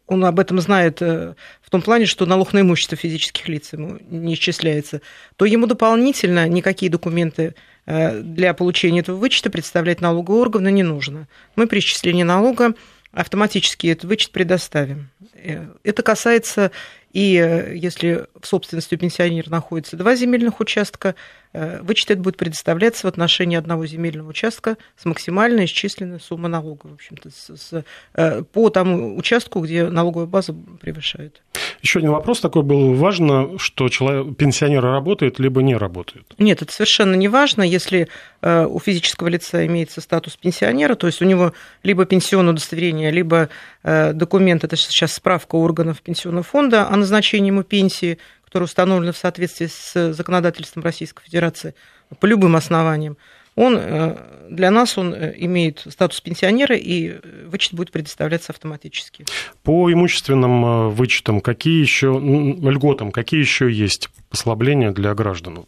он 0.07 0.25
об 0.25 0.39
этом 0.39 0.61
знает 0.61 1.01
э, 1.03 1.35
в 1.61 1.71
том 1.71 1.83
плане, 1.83 2.07
что 2.07 2.27
налог 2.27 2.53
на 2.53 2.61
имущество 2.61 2.97
физических 2.97 3.49
лиц 3.49 3.73
ему 3.73 3.99
не 4.09 4.35
исчисляется, 4.35 5.01
то 5.37 5.45
ему 5.45 5.67
дополнительно 5.67 6.49
никакие 6.49 6.91
документы 6.91 7.55
э, 7.87 8.21
для 8.21 8.55
получения 8.55 9.01
этого 9.01 9.17
вычета 9.17 9.51
представлять 9.51 10.01
налоговые 10.01 10.43
органы 10.43 10.71
не 10.71 10.83
нужно. 10.83 11.29
Мы 11.57 11.67
при 11.67 11.79
исчислении 11.79 12.23
налога 12.23 12.75
автоматически 13.13 13.89
этот 13.89 14.05
вычет 14.05 14.31
предоставим. 14.33 15.11
Э, 15.35 15.67
это 15.85 16.03
касается 16.03 16.71
и 17.13 17.75
если 17.75 18.27
в 18.41 18.47
собственности 18.47 18.95
у 18.95 18.99
пенсионера 18.99 19.51
находится 19.51 19.97
два 19.97 20.17
земельных 20.17 20.61
участка, 20.61 21.15
Э, 21.55 21.81
вычет 21.83 22.19
будет 22.19 22.37
предоставляться 22.37 23.07
в 23.07 23.11
отношении 23.11 23.59
одного 23.59 23.87
земельного 23.87 24.31
участка 24.31 24.79
с 24.97 25.05
максимальной 25.05 25.67
исчисленной 25.67 26.19
суммой 26.19 26.51
налога, 26.51 26.87
в 26.87 26.95
общем-то, 26.95 27.31
с, 27.31 27.57
с, 27.57 27.85
э, 28.15 28.43
по 28.43 28.71
тому 28.71 29.17
участку, 29.17 29.61
где 29.61 29.89
налоговая 29.89 30.27
база 30.27 30.55
превышает. 30.81 31.43
Еще 31.83 31.99
один 31.99 32.13
вопрос 32.13 32.41
такой 32.41 32.63
был. 32.63 32.95
Важно, 32.95 33.59
что 33.59 33.89
человек, 33.89 34.37
пенсионер 34.37 34.83
работает, 34.83 35.39
либо 35.39 35.63
не 35.63 35.77
работает? 35.77 36.33
Нет, 36.39 36.63
это 36.63 36.73
совершенно 36.73 37.17
не 37.17 37.29
важно. 37.29 37.63
Если 37.63 38.09
э, 38.41 38.67
у 38.67 38.79
физического 38.79 39.29
лица 39.29 39.67
имеется 39.67 40.01
статус 40.01 40.37
пенсионера, 40.37 40.95
то 40.95 41.09
есть 41.09 41.21
у 41.21 41.25
него 41.25 41.53
либо 41.83 42.05
пенсионное 42.05 42.53
удостоверение, 42.53 43.11
либо 43.11 43.49
документ, 43.83 44.63
это 44.63 44.77
сейчас 44.77 45.13
справка 45.13 45.57
органов 45.57 46.03
пенсионного 46.03 46.45
фонда 46.45 46.89
о 46.89 46.97
назначении 46.97 47.49
ему 47.49 47.65
пенсии, 47.65 48.19
которое 48.45 48.67
установлено 48.67 49.13
в 49.13 49.17
соответствии 49.17 49.67
с 49.67 50.13
законодательством 50.13 50.85
Российской 50.85 51.25
Федерации 51.25 51.75
по 52.21 52.27
любым 52.27 52.55
основаниям, 52.55 53.17
он 53.55 53.77
э, 53.79 54.17
для 54.53 54.71
нас 54.71 54.99
он 54.99 55.15
э, 55.15 55.35
имеет 55.37 55.85
статус 55.89 56.21
пенсионера, 56.21 56.77
и 56.77 57.19
вычет 57.47 57.75
будет 57.75 57.91
предоставляться 57.91 58.53
автоматически. 58.53 59.25
По 59.63 59.91
имущественным 59.93 60.65
э, 60.65 60.89
вычетам, 60.89 61.41
какие 61.41 61.81
еще 61.81 62.09
льготам, 62.09 63.11
какие 63.13 63.41
еще 63.41 63.71
есть 63.71 64.09
послабления 64.31 64.91
для 64.91 65.15
граждан? 65.15 65.67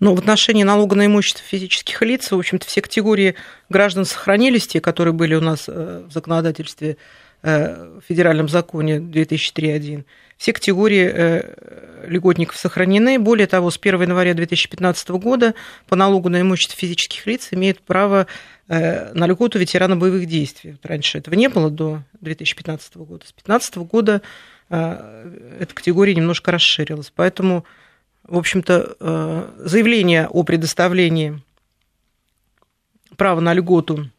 Но 0.00 0.16
в 0.16 0.18
отношении 0.18 0.64
налога 0.64 0.96
на 0.96 1.06
имущество 1.06 1.44
физических 1.46 2.02
лиц, 2.02 2.30
в 2.30 2.36
общем-то, 2.36 2.66
все 2.66 2.80
категории 2.80 3.36
граждан 3.68 4.04
сохранились, 4.04 4.66
те, 4.66 4.80
которые 4.80 5.14
были 5.14 5.36
у 5.36 5.40
нас 5.40 5.68
э, 5.68 6.04
в 6.08 6.12
законодательстве 6.12 6.90
э, 6.90 6.96
в 7.42 8.02
федеральном 8.06 8.48
законе 8.48 8.98
2003.1. 8.98 10.04
Все 10.36 10.52
категории 10.52 11.10
э, 11.12 12.06
льготников 12.06 12.56
сохранены. 12.56 13.18
Более 13.18 13.46
того, 13.46 13.70
с 13.70 13.78
1 13.80 14.02
января 14.02 14.34
2015 14.34 15.10
года 15.10 15.54
по 15.88 15.96
налогу 15.96 16.28
на 16.28 16.40
имущество 16.40 16.76
физических 16.78 17.26
лиц 17.26 17.48
имеют 17.50 17.80
право 17.80 18.26
на 18.68 19.26
льготу 19.26 19.58
ветерана 19.58 19.96
боевых 19.96 20.24
действий. 20.26 20.76
Раньше 20.82 21.18
этого 21.18 21.34
не 21.34 21.48
было 21.48 21.68
до 21.68 22.04
2015 22.20 22.96
года. 22.96 23.26
С 23.26 23.34
2015 23.34 23.76
года 23.78 24.22
эта 24.70 25.74
категория 25.74 26.14
немножко 26.14 26.52
расширилась. 26.52 27.12
Поэтому 27.14 27.66
в 28.24 28.38
общем-то, 28.38 28.96
э, 28.98 29.50
заявление 29.58 30.28
о 30.28 30.44
предоставлении 30.44 31.42
права 33.16 33.40
на 33.40 33.52
льготу 33.52 34.10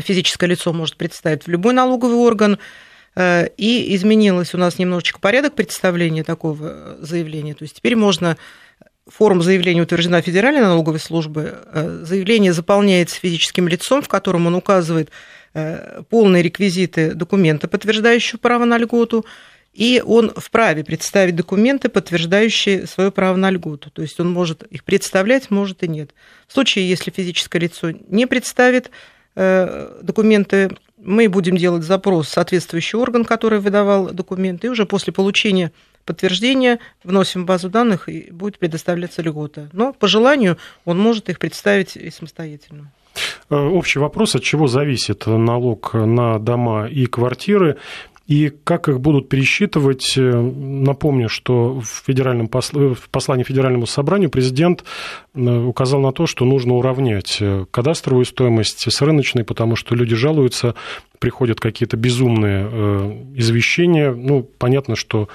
физическое 0.00 0.46
лицо 0.46 0.72
может 0.72 0.96
представить 0.96 1.44
в 1.44 1.48
любой 1.48 1.74
налоговый 1.74 2.16
орган. 2.16 2.58
Э, 3.14 3.48
и 3.56 3.94
изменилось 3.94 4.54
у 4.54 4.58
нас 4.58 4.78
немножечко 4.78 5.18
порядок 5.20 5.54
представления 5.54 6.24
такого 6.24 6.96
заявления. 7.00 7.54
То 7.54 7.64
есть 7.64 7.76
теперь 7.76 7.96
можно 7.96 8.36
форма 9.06 9.42
заявления 9.42 9.82
утверждена 9.82 10.20
Федеральной 10.20 10.62
налоговой 10.62 11.00
службы. 11.00 11.58
Э, 11.72 12.00
заявление 12.02 12.52
заполняется 12.52 13.16
физическим 13.16 13.68
лицом, 13.68 14.02
в 14.02 14.08
котором 14.08 14.46
он 14.46 14.54
указывает 14.54 15.10
полные 16.10 16.42
реквизиты 16.42 17.14
документа, 17.14 17.66
подтверждающего 17.66 18.36
право 18.36 18.66
на 18.66 18.76
льготу, 18.76 19.24
и 19.76 20.02
он 20.04 20.32
вправе 20.34 20.84
представить 20.84 21.36
документы, 21.36 21.90
подтверждающие 21.90 22.86
свое 22.86 23.10
право 23.10 23.36
на 23.36 23.50
льготу. 23.50 23.90
То 23.90 24.00
есть 24.00 24.18
он 24.18 24.30
может 24.30 24.62
их 24.64 24.84
представлять, 24.84 25.50
может 25.50 25.82
и 25.82 25.88
нет. 25.88 26.12
В 26.48 26.54
случае, 26.54 26.88
если 26.88 27.10
физическое 27.10 27.58
лицо 27.58 27.90
не 27.90 28.26
представит 28.26 28.86
э, 28.86 28.90
документы, 29.36 30.70
мы 30.96 31.28
будем 31.28 31.56
делать 31.56 31.84
запрос 31.84 32.26
в 32.26 32.30
соответствующий 32.30 32.98
орган, 32.98 33.24
который 33.24 33.60
выдавал 33.60 34.06
документы, 34.06 34.66
и 34.66 34.70
уже 34.70 34.86
после 34.86 35.12
получения 35.12 35.72
подтверждения 36.06 36.78
вносим 37.04 37.42
в 37.42 37.46
базу 37.46 37.68
данных 37.68 38.08
и 38.08 38.30
будет 38.30 38.58
предоставляться 38.58 39.22
льгота. 39.22 39.68
Но 39.72 39.92
по 39.92 40.08
желанию 40.08 40.56
он 40.84 40.98
может 40.98 41.28
их 41.28 41.38
представить 41.38 41.96
и 41.96 42.10
самостоятельно. 42.10 42.92
Э, 43.50 43.56
общий 43.56 43.98
вопрос, 43.98 44.34
от 44.34 44.42
чего 44.42 44.66
зависит 44.66 45.26
налог 45.26 45.94
на 45.94 46.38
дома 46.38 46.86
и 46.86 47.06
квартиры. 47.06 47.76
И 48.26 48.52
как 48.64 48.88
их 48.88 49.00
будут 49.00 49.28
пересчитывать, 49.28 50.14
э, 50.16 50.20
напомню, 50.20 51.28
что 51.28 51.80
в, 51.80 52.02
федеральном 52.06 52.48
посл... 52.48 52.94
в 52.94 53.08
послании 53.08 53.44
Федеральному 53.44 53.86
собранию 53.86 54.30
президент 54.30 54.82
э, 55.34 55.58
указал 55.58 56.00
на 56.00 56.12
то, 56.12 56.26
что 56.26 56.44
нужно 56.44 56.74
уравнять 56.74 57.38
э, 57.40 57.66
кадастровую 57.70 58.24
стоимость 58.24 58.90
с 58.90 59.00
рыночной, 59.00 59.44
потому 59.44 59.76
что 59.76 59.94
люди 59.94 60.16
жалуются, 60.16 60.74
приходят 61.20 61.60
какие-то 61.60 61.96
безумные 61.96 62.66
извещения. 63.36 64.12
Ну, 64.12 64.42
понятно, 64.42 64.96
что 64.96 65.28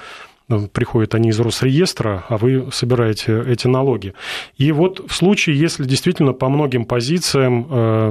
приходят 0.72 1.14
они 1.14 1.30
из 1.30 1.40
Росреестра, 1.40 2.24
а 2.28 2.36
вы 2.36 2.70
собираете 2.72 3.42
эти 3.46 3.66
налоги. 3.66 4.14
И 4.56 4.72
вот 4.72 5.10
в 5.10 5.14
случае, 5.14 5.58
если 5.58 5.84
действительно 5.84 6.32
по 6.32 6.48
многим 6.48 6.84
позициям 6.84 7.66
э, 7.70 8.10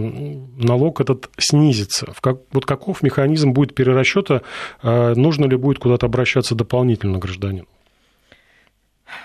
налог 0.58 1.02
этот 1.02 1.30
снизится, 1.38 2.14
вот 2.52 2.66
каков 2.66 3.04
механизм 3.04 3.52
будет 3.52 3.76
перерасчета, 3.76 4.42
э, 4.82 5.14
нужно 5.16 5.46
ли 5.46 5.56
будет 5.56 5.80
куда-то 5.80 6.06
обращаться 6.06 6.56
дополнительно 6.56 7.20
гражданину? 7.20 7.68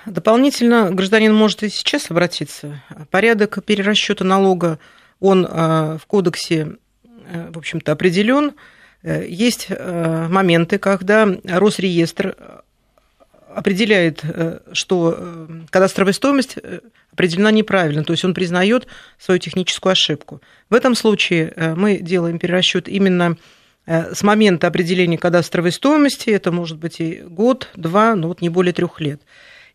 Дополнительно 0.05 0.91
гражданин 0.91 1.33
может 1.35 1.63
и 1.63 1.69
сейчас 1.69 2.11
обратиться. 2.11 2.83
Порядок 3.11 3.65
перерасчета 3.65 4.25
налога, 4.25 4.79
он 5.21 5.47
э, 5.47 5.99
в 5.99 6.07
кодексе, 6.07 6.77
в 7.51 7.59
общем-то, 7.59 7.93
определен. 7.93 8.53
Есть 9.03 9.69
моменты, 9.71 10.79
когда 10.79 11.29
Росреестр 11.45 12.35
определяет, 13.57 14.21
э, 14.23 14.59
что 14.73 15.15
э, 15.17 15.49
кадастровая 15.71 16.13
стоимость 16.13 16.59
э, 16.63 16.81
определена 17.11 17.51
неправильно, 17.51 18.05
то 18.05 18.13
есть 18.13 18.25
он 18.25 18.35
признает 18.35 18.87
свою 19.19 19.41
техническую 19.41 19.93
ошибку. 19.93 20.43
В 20.69 20.75
этом 20.75 20.95
случае 20.95 21.55
мы 21.77 21.97
делаем 21.97 22.39
перерасчет 22.39 22.89
именно 22.89 23.39
с 23.87 24.23
момента 24.23 24.67
определения 24.67 25.17
кадастровой 25.17 25.73
стоимости, 25.73 26.29
это 26.29 26.53
может 26.53 26.77
быть 26.77 27.01
и 27.01 27.23
год, 27.23 27.71
два, 27.77 28.15
но 28.15 28.29
вот 28.29 28.43
не 28.43 28.51
более 28.51 28.75
трех 28.75 29.01
лет. 29.01 29.23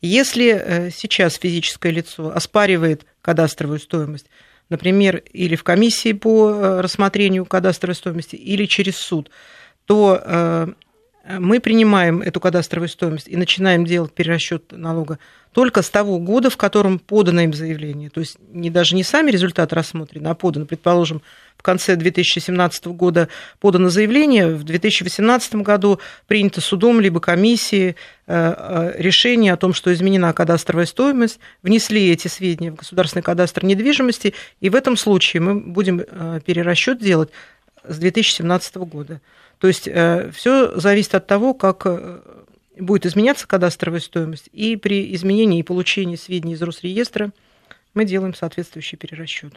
Если 0.01 0.91
сейчас 0.95 1.35
физическое 1.35 1.91
лицо 1.91 2.31
оспаривает 2.31 3.05
кадастровую 3.23 3.79
стоимость, 3.79 4.27
например, 4.69 5.23
или 5.33 5.55
в 5.55 5.63
комиссии 5.63 6.13
по 6.13 6.81
рассмотрению 6.81 7.45
кадастровой 7.45 7.95
стоимости, 7.95 8.35
или 8.35 8.65
через 8.65 8.97
суд, 8.97 9.31
то 9.85 10.75
мы 11.27 11.59
принимаем 11.59 12.21
эту 12.21 12.39
кадастровую 12.39 12.89
стоимость 12.89 13.27
и 13.27 13.37
начинаем 13.37 13.85
делать 13.85 14.13
перерасчет 14.13 14.71
налога 14.71 15.19
только 15.53 15.81
с 15.81 15.89
того 15.89 16.17
года, 16.17 16.49
в 16.49 16.57
котором 16.57 16.97
подано 16.97 17.41
им 17.41 17.53
заявление. 17.53 18.09
То 18.09 18.21
есть 18.21 18.37
не, 18.51 18.69
даже 18.69 18.95
не 18.95 19.03
сами 19.03 19.31
результаты 19.31 19.75
рассмотрены, 19.75 20.29
а 20.29 20.33
подано. 20.33 20.65
Предположим, 20.65 21.21
в 21.57 21.61
конце 21.61 21.95
2017 21.95 22.85
года 22.87 23.27
подано 23.59 23.89
заявление, 23.89 24.47
в 24.47 24.63
2018 24.63 25.55
году 25.55 25.99
принято 26.27 26.61
судом 26.61 27.01
либо 27.01 27.19
комиссией 27.19 27.89
э, 27.89 27.95
э, 28.27 28.93
решение 28.97 29.53
о 29.53 29.57
том, 29.57 29.73
что 29.73 29.93
изменена 29.93 30.31
кадастровая 30.33 30.85
стоимость, 30.85 31.39
внесли 31.61 32.09
эти 32.09 32.29
сведения 32.29 32.71
в 32.71 32.75
государственный 32.75 33.23
кадастр 33.23 33.65
недвижимости, 33.65 34.33
и 34.61 34.69
в 34.69 34.75
этом 34.75 34.95
случае 34.95 35.41
мы 35.41 35.55
будем 35.55 36.01
э, 36.01 36.39
перерасчет 36.45 36.99
делать 36.99 37.29
с 37.83 37.97
2017 37.97 38.75
года. 38.77 39.21
То 39.59 39.67
есть 39.67 39.87
э, 39.87 40.31
все 40.33 40.79
зависит 40.79 41.15
от 41.15 41.27
того, 41.27 41.53
как 41.53 41.83
э, 41.85 42.19
будет 42.77 43.05
изменяться 43.05 43.47
кадастровая 43.47 43.99
стоимость, 43.99 44.49
и 44.53 44.75
при 44.75 45.13
изменении 45.15 45.59
и 45.59 45.63
получении 45.63 46.15
сведений 46.15 46.53
из 46.53 46.61
Росреестра 46.61 47.31
мы 47.93 48.05
делаем 48.05 48.33
соответствующий 48.33 48.97
перерасчет. 48.97 49.53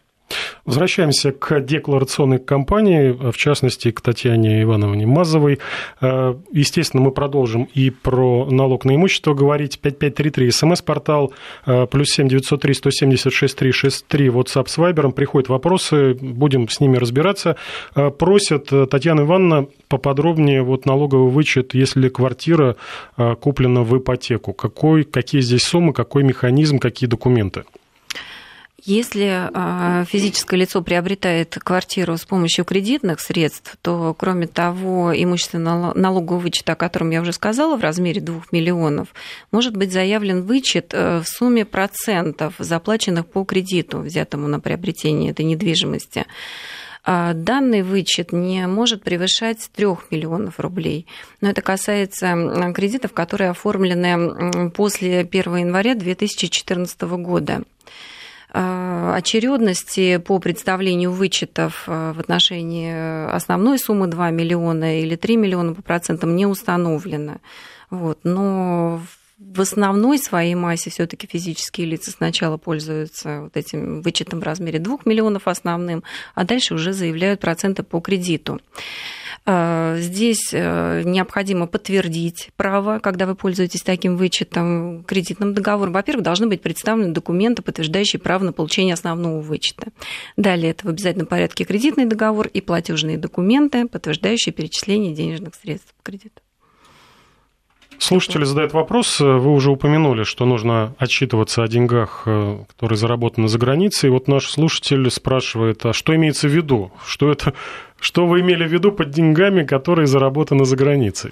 Возвращаемся 0.67 1.31
к 1.31 1.61
декларационной 1.61 2.39
кампании, 2.39 3.11
в 3.11 3.37
частности, 3.37 3.91
к 3.91 4.01
Татьяне 4.01 4.63
Ивановне 4.63 5.07
Мазовой. 5.07 5.59
Э, 6.01 6.35
естественно, 6.53 7.03
мы 7.03 7.11
продолжим 7.11 7.69
и 7.75 7.91
про 7.91 8.47
налог 8.51 8.87
на 8.87 8.95
имущество 8.95 9.35
говорить. 9.35 9.79
5533 9.81 10.51
смс-портал, 10.51 11.35
э, 11.67 11.87
плюс 11.87 12.09
7 12.13 12.29
903 12.29 12.75
176 12.75 13.57
363 13.57 14.29
WhatsApp 14.29 14.69
с 14.69 14.79
Вайбером. 14.79 15.13
Приходят 15.13 15.51
вопросы, 15.51 16.15
будем 16.15 16.71
с 16.71 16.81
ними 16.81 16.97
разбираться. 16.97 17.57
Э, 17.95 18.11
просят 18.11 18.71
Татьяна 18.91 19.21
Ивановна 19.21 19.67
поподробнее 19.89 20.63
вот 20.63 20.87
налоговый 20.87 21.31
вычет, 21.31 21.75
если 21.75 22.09
квартира 22.09 22.77
куплена 23.17 23.83
в 23.83 23.99
ипотеку. 23.99 24.55
Какой, 24.55 25.05
какие 25.05 25.43
здесь 25.43 25.63
суммы, 25.63 25.93
какой 25.93 26.23
механизм, 26.23 26.79
какие 26.79 27.09
документы? 27.09 27.65
Если 28.87 29.49
а, 29.55 30.05
физическое 30.05 30.59
лицо 30.59 30.83
приобретает 30.83 31.57
квартиру 31.59 32.19
с 32.19 32.27
помощью 32.27 32.67
кредитных 32.67 33.21
средств, 33.21 33.79
то, 33.81 34.13
кроме 34.13 34.47
того, 34.47 35.11
имущественного 35.15 35.99
налогового 35.99 36.41
вычета, 36.41 36.73
о 36.73 36.77
котором 36.77 37.09
я 37.09 37.23
уже 37.23 37.33
сказала, 37.33 37.79
в 37.79 37.81
размере 37.81 38.21
2 38.21 38.43
миллионов, 38.53 39.09
может 39.51 39.75
быть 39.75 39.91
заявлен 39.91 40.43
вычет 40.43 40.93
э, 40.93 41.21
в 41.21 41.25
сумме 41.27 41.65
процентов, 41.65 42.57
заплаченных 42.59 43.25
по 43.25 43.45
кредиту, 43.45 44.01
взятому 44.01 44.49
на 44.49 44.61
приобретение 44.61 45.31
этой 45.31 45.47
недвижимости. 45.47 46.27
А 47.07 47.33
данный 47.33 47.83
вычет 47.83 48.33
не 48.33 48.67
может 48.67 49.03
превышать 49.03 49.67
3 49.75 49.87
миллионов 50.11 50.61
рублей. 50.61 51.07
Но 51.41 51.49
это 51.49 51.63
касается 51.63 52.73
кредитов, 52.75 53.15
которые 53.15 53.49
оформлены 53.49 54.71
после 54.73 55.21
1 55.21 55.57
января 55.57 55.95
2014 55.95 57.01
года. 57.03 57.63
Э, 58.57 59.15
очередности 59.17 60.19
по 60.19 60.39
представлению 60.39 61.11
вычетов 61.11 61.85
э, 61.89 62.13
в 62.13 62.21
отношении 62.21 63.29
основной 63.29 63.81
суммы 63.81 64.07
2 64.07 64.31
миллиона 64.31 65.01
или 65.01 65.17
3 65.17 65.37
миллиона 65.37 65.75
по 65.75 65.83
процентам 65.83 66.37
не 66.37 66.47
установлено. 66.47 67.39
Вот. 67.91 68.21
Но 68.23 69.03
в 69.39 69.61
основной 69.61 70.19
своей 70.19 70.55
массе 70.55 70.91
все-таки 70.91 71.27
физические 71.27 71.89
лица 71.89 72.13
сначала 72.13 72.57
пользуются 72.57 73.41
вот 73.43 73.57
этим 73.57 74.03
вычетом 74.03 74.39
в 74.39 74.45
размере 74.45 74.79
2 74.79 74.99
миллионов 75.05 75.49
основным, 75.49 76.05
а 76.37 76.45
дальше 76.45 76.75
уже 76.75 76.93
заявляют 76.93 77.41
проценты 77.41 77.83
по 77.83 77.99
кредиту. 77.99 78.61
Э, 79.47 79.97
здесь 79.99 80.51
э, 80.53 81.03
необходимо 81.05 81.67
подтвердить 81.67 82.51
право, 82.57 82.99
когда 82.99 83.27
вы 83.27 83.35
пользуетесь 83.35 83.83
таким 83.83 84.17
вычетом, 84.17 85.05
кредитным 85.05 85.53
договором. 85.53 85.93
Во-первых, 85.93 86.25
должны 86.25 86.47
быть 86.47 86.63
представлены 86.63 87.13
документы, 87.13 87.63
подтверждающие 87.63 88.21
право 88.21 88.45
на 88.45 88.53
получение 88.53 88.95
основного 88.95 89.41
вычета. 89.41 89.89
Далее 90.37 90.71
это 90.71 90.87
в 90.87 90.91
обязательном 90.91 91.27
порядке 91.27 91.65
кредитный 91.65 92.07
договор 92.07 92.47
и 92.47 92.61
платежные 92.61 93.19
документы, 93.19 93.87
подтверждающие 93.87 94.53
перечисление 94.53 95.15
денежных 95.15 95.55
средств 95.55 95.95
по 95.95 96.03
кредиту. 96.11 96.41
Слушатели 98.05 98.45
задают 98.45 98.75
вопрос. 98.75 99.19
Вы 99.19 99.51
уже 99.51 99.71
упомянули, 99.71 100.25
что 100.25 100.45
нужно 100.45 100.95
отчитываться 100.99 101.63
о 101.63 101.69
деньгах, 101.69 102.25
э, 102.27 102.59
которые 102.69 102.99
заработаны 102.99 103.49
за 103.49 103.59
границей. 103.59 104.09
И 104.09 104.11
вот 104.11 104.29
наш 104.29 104.51
слушатель 104.51 105.11
спрашивает, 105.11 105.87
а 105.87 105.95
что 105.95 106.15
имеется 106.15 106.47
в 106.47 106.51
виду? 106.51 106.93
Что 107.07 107.33
это, 107.33 107.55
что 107.99 108.27
вы 108.27 108.41
имели 108.41 108.67
в 108.67 108.71
виду 108.71 108.93
под 108.93 109.09
деньгами, 109.09 109.65
которые 109.65 110.07
заработаны 110.07 110.67
за 110.67 110.77
границей? 110.77 111.31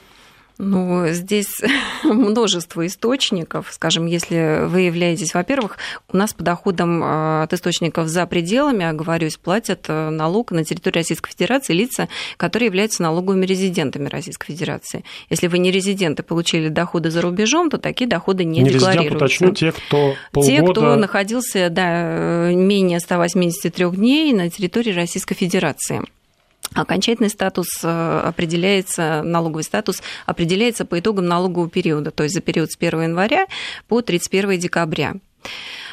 Ну, 0.59 1.09
здесь 1.09 1.61
множество 2.05 2.87
источников. 2.87 3.69
Скажем, 3.71 4.07
если 4.07 4.67
вы 4.67 4.83
являетесь, 4.83 5.35
во-первых, 5.35 5.79
у 6.13 6.17
нас 6.17 6.33
по 6.33 6.43
доходам 6.43 7.03
э, 7.03 7.43
от 7.43 7.53
источников 7.53 8.09
за 8.09 8.27
пределами, 8.27 8.85
оговорюсь, 8.85 9.37
платят 9.37 9.87
э, 9.89 10.11
налог 10.11 10.53
на 10.53 10.65
территории 10.65 10.99
Российской 10.99 11.31
Федерации 11.31 11.73
лица, 11.73 12.09
которые 12.37 12.67
являются 12.67 13.03
налоговыми 13.03 13.47
резидентами 13.47 14.09
Российской 14.09 14.47
Федерации. 14.53 15.05
Если 15.31 15.47
вы 15.47 15.59
не 15.59 15.71
резиденты, 15.71 16.23
получили 16.23 16.69
доходы 16.69 17.11
за 17.11 17.23
рубежом, 17.23 17.71
то 17.71 17.79
такие 17.79 18.09
доходы 18.09 18.45
не, 18.45 18.61
не 18.61 18.71
декларируются. 18.71 19.17
уточню, 19.17 19.53
те, 19.53 19.73
кто 19.73 20.15
полгода... 20.33 20.57
Те, 20.57 20.63
кто 20.63 20.97
находился 20.97 21.71
да, 21.71 22.49
э, 22.49 22.55
менее 22.55 23.01
183 23.01 23.91
дней 23.91 24.33
на 24.33 24.51
территории 24.51 24.93
Российской 24.93 25.35
Федерации. 25.35 26.03
Окончательный 26.75 27.29
статус 27.29 27.67
э, 27.83 28.21
определяется, 28.25 29.23
налоговый 29.23 29.63
статус 29.63 30.03
определяется 30.27 30.85
по 30.85 30.99
итогам 30.99 31.27
налогового 31.27 31.69
периода, 31.69 32.11
то 32.11 32.23
есть 32.23 32.35
за 32.35 32.41
период 32.41 32.71
с 32.71 32.77
1 32.77 33.03
января 33.03 33.47
по 33.89 34.01
31 34.01 34.59
декабря. 34.59 35.15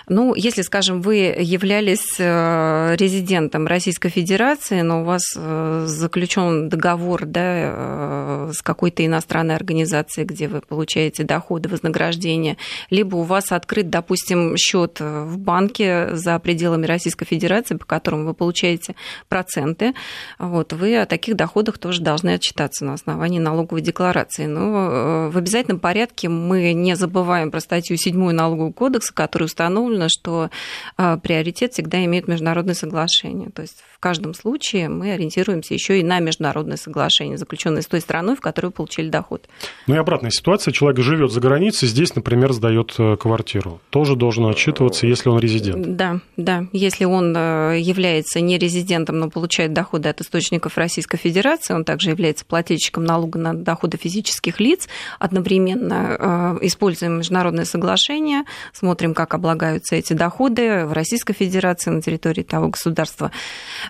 Ну, 0.09 0.33
если, 0.33 0.63
скажем, 0.63 1.01
вы 1.01 1.17
являлись 1.37 2.15
э, 2.17 2.95
резидентом 2.97 3.67
Российской 3.67 4.09
Федерации, 4.09 4.81
но 4.81 5.01
у 5.01 5.05
вас 5.05 5.21
э, 5.35 5.83
заключен 5.85 6.67
договор 6.67 7.27
да, 7.27 7.41
э, 7.43 8.51
с 8.51 8.63
какой-то 8.63 9.05
иностранной 9.05 9.55
организацией, 9.55 10.25
где 10.25 10.47
вы 10.47 10.61
получаете 10.61 11.23
доходы, 11.23 11.69
вознаграждения, 11.69 12.57
либо 12.89 13.17
у 13.17 13.21
вас 13.21 13.51
открыт, 13.51 13.91
допустим, 13.91 14.57
счет 14.57 14.99
в 14.99 15.37
банке 15.37 16.15
за 16.15 16.39
пределами 16.39 16.87
Российской 16.87 17.25
Федерации, 17.25 17.75
по 17.75 17.85
которому 17.85 18.25
вы 18.25 18.33
получаете 18.33 18.95
проценты, 19.27 19.93
вот, 20.39 20.73
вы 20.73 20.97
о 20.97 21.05
таких 21.05 21.35
доходах 21.35 21.77
тоже 21.77 22.01
должны 22.01 22.31
отчитаться 22.31 22.83
на 22.83 22.93
основании 22.93 23.39
налоговой 23.39 23.81
декларации. 23.81 24.47
Но 24.47 25.29
в 25.31 25.37
обязательном 25.37 25.79
порядке 25.79 26.29
мы 26.29 26.73
не 26.73 26.95
забываем 26.95 27.51
про 27.51 27.59
статью 27.59 27.95
7 27.95 28.31
налогового 28.31 28.71
кодекса, 28.71 29.13
которая 29.13 29.45
установлена 29.45 29.98
установлено, 29.99 30.09
что 30.09 30.49
а, 30.97 31.17
приоритет 31.17 31.73
всегда 31.73 32.03
имеет 32.05 32.27
международные 32.27 32.75
соглашения. 32.75 33.49
То 33.49 33.61
есть 33.61 33.83
в 33.99 33.99
каждом 33.99 34.33
случае 34.33 34.89
мы 34.89 35.11
ориентируемся 35.11 35.73
еще 35.73 35.99
и 35.99 36.03
на 36.03 36.19
международное 36.19 36.77
соглашение, 36.77 37.37
заключенное 37.37 37.81
с 37.81 37.87
той 37.87 38.01
страной, 38.01 38.35
в 38.35 38.41
которой 38.41 38.71
получили 38.71 39.09
доход. 39.09 39.47
Ну 39.87 39.95
и 39.95 39.97
обратная 39.97 40.31
ситуация. 40.31 40.71
Человек 40.71 41.01
живет 41.01 41.31
за 41.31 41.41
границей, 41.41 41.87
здесь, 41.87 42.15
например, 42.15 42.53
сдает 42.53 42.95
э, 42.97 43.17
квартиру. 43.17 43.81
Тоже 43.89 44.15
должен 44.15 44.45
отчитываться, 44.45 45.05
если 45.05 45.29
он 45.29 45.39
резидент. 45.39 45.97
Да, 45.97 46.21
да. 46.37 46.65
Если 46.71 47.05
он 47.05 47.35
э, 47.35 47.79
является 47.79 48.39
не 48.39 48.57
резидентом, 48.57 49.19
но 49.19 49.29
получает 49.29 49.73
доходы 49.73 50.09
от 50.09 50.21
источников 50.21 50.77
Российской 50.77 51.17
Федерации, 51.17 51.73
он 51.73 51.83
также 51.83 52.09
является 52.09 52.45
плательщиком 52.45 53.03
налога 53.03 53.39
на 53.39 53.53
доходы 53.53 53.97
физических 53.97 54.59
лиц, 54.59 54.87
одновременно 55.19 56.57
э, 56.61 56.65
используем 56.67 57.17
международное 57.17 57.65
соглашение, 57.65 58.43
смотрим, 58.71 59.13
как 59.13 59.33
облагаются 59.33 59.88
эти 59.95 60.13
доходы 60.13 60.85
в 60.85 60.93
Российской 60.93 61.33
Федерации 61.33 61.89
на 61.89 62.01
территории 62.01 62.43
того 62.43 62.69
государства, 62.69 63.31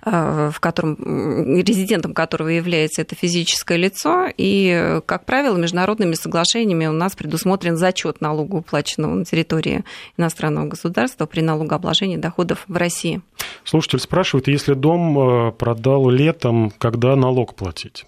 Э, 0.06 0.50
в 0.54 0.60
котором 0.60 0.96
резидентом 1.62 2.14
которого 2.14 2.50
является 2.50 3.02
это 3.02 3.16
физическое 3.16 3.78
лицо. 3.78 4.28
И, 4.38 5.00
как 5.06 5.26
правило, 5.26 5.58
международными 5.58 6.14
соглашениями 6.14 6.86
у 6.86 6.92
нас 6.92 7.16
предусмотрен 7.16 7.78
зачет 7.78 8.22
налога, 8.22 8.58
уплаченного 8.58 9.14
на 9.14 9.26
территории 9.26 9.84
иностранного 10.18 10.68
государства 10.68 11.26
при 11.26 11.42
налогообложении 11.42 12.18
доходов 12.18 12.64
в 12.68 12.78
России. 12.78 13.22
Слушатель 13.64 14.00
спрашивает, 14.00 14.48
если 14.48 14.74
дом 14.74 15.48
э, 15.48 15.52
продал 15.52 16.10
летом, 16.10 16.72
когда 16.78 17.16
налог 17.16 17.56
платить? 17.56 18.06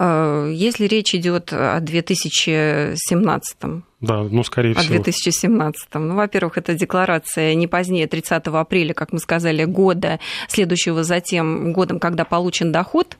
Э, 0.00 0.50
если 0.52 0.86
речь 0.86 1.14
идет 1.14 1.52
о 1.52 1.78
2017 1.80 3.56
да, 4.00 4.22
ну, 4.22 4.42
скорее 4.44 4.72
всего. 4.74 4.94
О 4.94 5.02
2017. 5.02 5.88
Ну, 5.94 6.14
во-первых, 6.14 6.56
это 6.56 6.72
декларация 6.72 7.52
не 7.54 7.66
позднее 7.66 8.06
30 8.06 8.46
апреля, 8.46 8.94
как 8.94 9.12
мы 9.12 9.18
сказали, 9.18 9.66
года, 9.66 10.18
следующего 10.48 11.04
за 11.04 11.20
тем 11.20 11.74
годом, 11.74 12.00
когда 12.00 12.24
получен 12.24 12.72
доход 12.72 13.18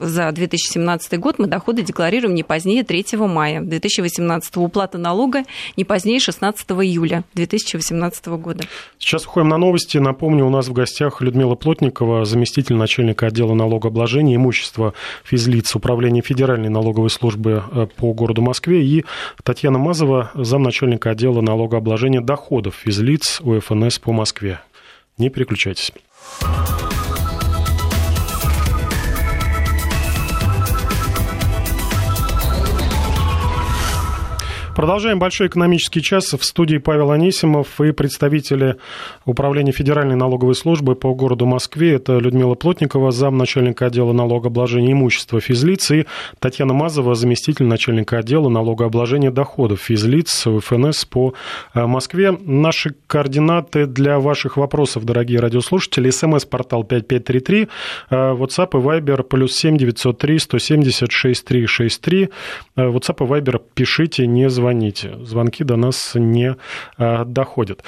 за 0.00 0.32
2017 0.32 1.18
год 1.18 1.38
мы 1.38 1.46
доходы 1.46 1.82
декларируем 1.82 2.34
не 2.34 2.42
позднее 2.42 2.82
3 2.82 3.04
мая 3.18 3.60
2018 3.60 4.56
уплата 4.56 4.98
налога 4.98 5.44
не 5.76 5.84
позднее 5.84 6.18
16 6.20 6.70
июля 6.70 7.24
2018 7.34 8.26
года. 8.28 8.64
Сейчас 8.98 9.26
уходим 9.26 9.48
на 9.48 9.58
новости. 9.58 9.98
Напомню, 9.98 10.46
у 10.46 10.50
нас 10.50 10.68
в 10.68 10.72
гостях 10.72 11.20
Людмила 11.20 11.54
Плотникова, 11.54 12.24
заместитель 12.24 12.76
начальника 12.76 13.26
отдела 13.26 13.54
налогообложения 13.54 14.36
имущества 14.36 14.94
физлиц 15.24 15.74
Управления 15.76 16.22
Федеральной 16.22 16.70
налоговой 16.70 17.10
службы 17.10 17.62
э, 17.70 17.86
по 17.96 18.12
городу 18.12 18.42
Москве 18.42 18.84
и 18.84 19.04
Татьяна 19.42 19.78
Мазова, 19.78 20.30
замначальника 20.34 21.10
отдела 21.10 21.40
налогообложения 21.40 22.20
доходов 22.20 22.74
физлиц 22.74 23.40
УФНС 23.40 23.98
по 23.98 24.12
Москве. 24.12 24.60
Не 25.18 25.28
переключайтесь. 25.28 25.92
Продолжаем 34.80 35.18
большой 35.18 35.48
экономический 35.48 36.00
час. 36.00 36.32
В 36.32 36.42
студии 36.42 36.78
Павел 36.78 37.10
Анисимов 37.10 37.82
и 37.82 37.92
представители 37.92 38.76
Управления 39.26 39.72
Федеральной 39.72 40.16
налоговой 40.16 40.54
службы 40.54 40.94
по 40.94 41.14
городу 41.14 41.44
Москве. 41.44 41.96
Это 41.96 42.16
Людмила 42.16 42.54
Плотникова, 42.54 43.10
замначальника 43.10 43.88
отдела 43.88 44.14
налогообложения 44.14 44.92
имущества 44.92 45.38
физлиц, 45.38 45.90
и 45.90 46.06
Татьяна 46.38 46.72
Мазова, 46.72 47.14
заместитель 47.14 47.66
начальника 47.66 48.16
отдела 48.16 48.48
налогообложения 48.48 49.30
доходов 49.30 49.80
физлиц 49.80 50.46
ФНС 50.46 51.04
по 51.04 51.34
э, 51.74 51.84
Москве. 51.84 52.30
Наши 52.40 52.94
координаты 53.06 53.84
для 53.84 54.18
ваших 54.18 54.56
вопросов, 54.56 55.04
дорогие 55.04 55.40
радиослушатели. 55.40 56.08
СМС-портал 56.08 56.84
5533, 56.84 57.68
э, 58.08 58.14
WhatsApp 58.14 58.70
и 58.72 58.82
Viber 58.82 59.24
плюс 59.24 59.56
7 59.56 59.76
903 59.76 60.38
170 60.38 61.12
6363. 61.12 62.30
WhatsApp 62.76 63.26
и 63.26 63.28
Viber 63.28 63.60
пишите, 63.74 64.26
не 64.26 64.48
звоните 64.48 64.69
звоните. 64.70 65.18
Звонки 65.24 65.64
до 65.64 65.76
нас 65.76 66.12
не 66.14 66.56
а, 66.96 67.24
доходят. 67.24 67.82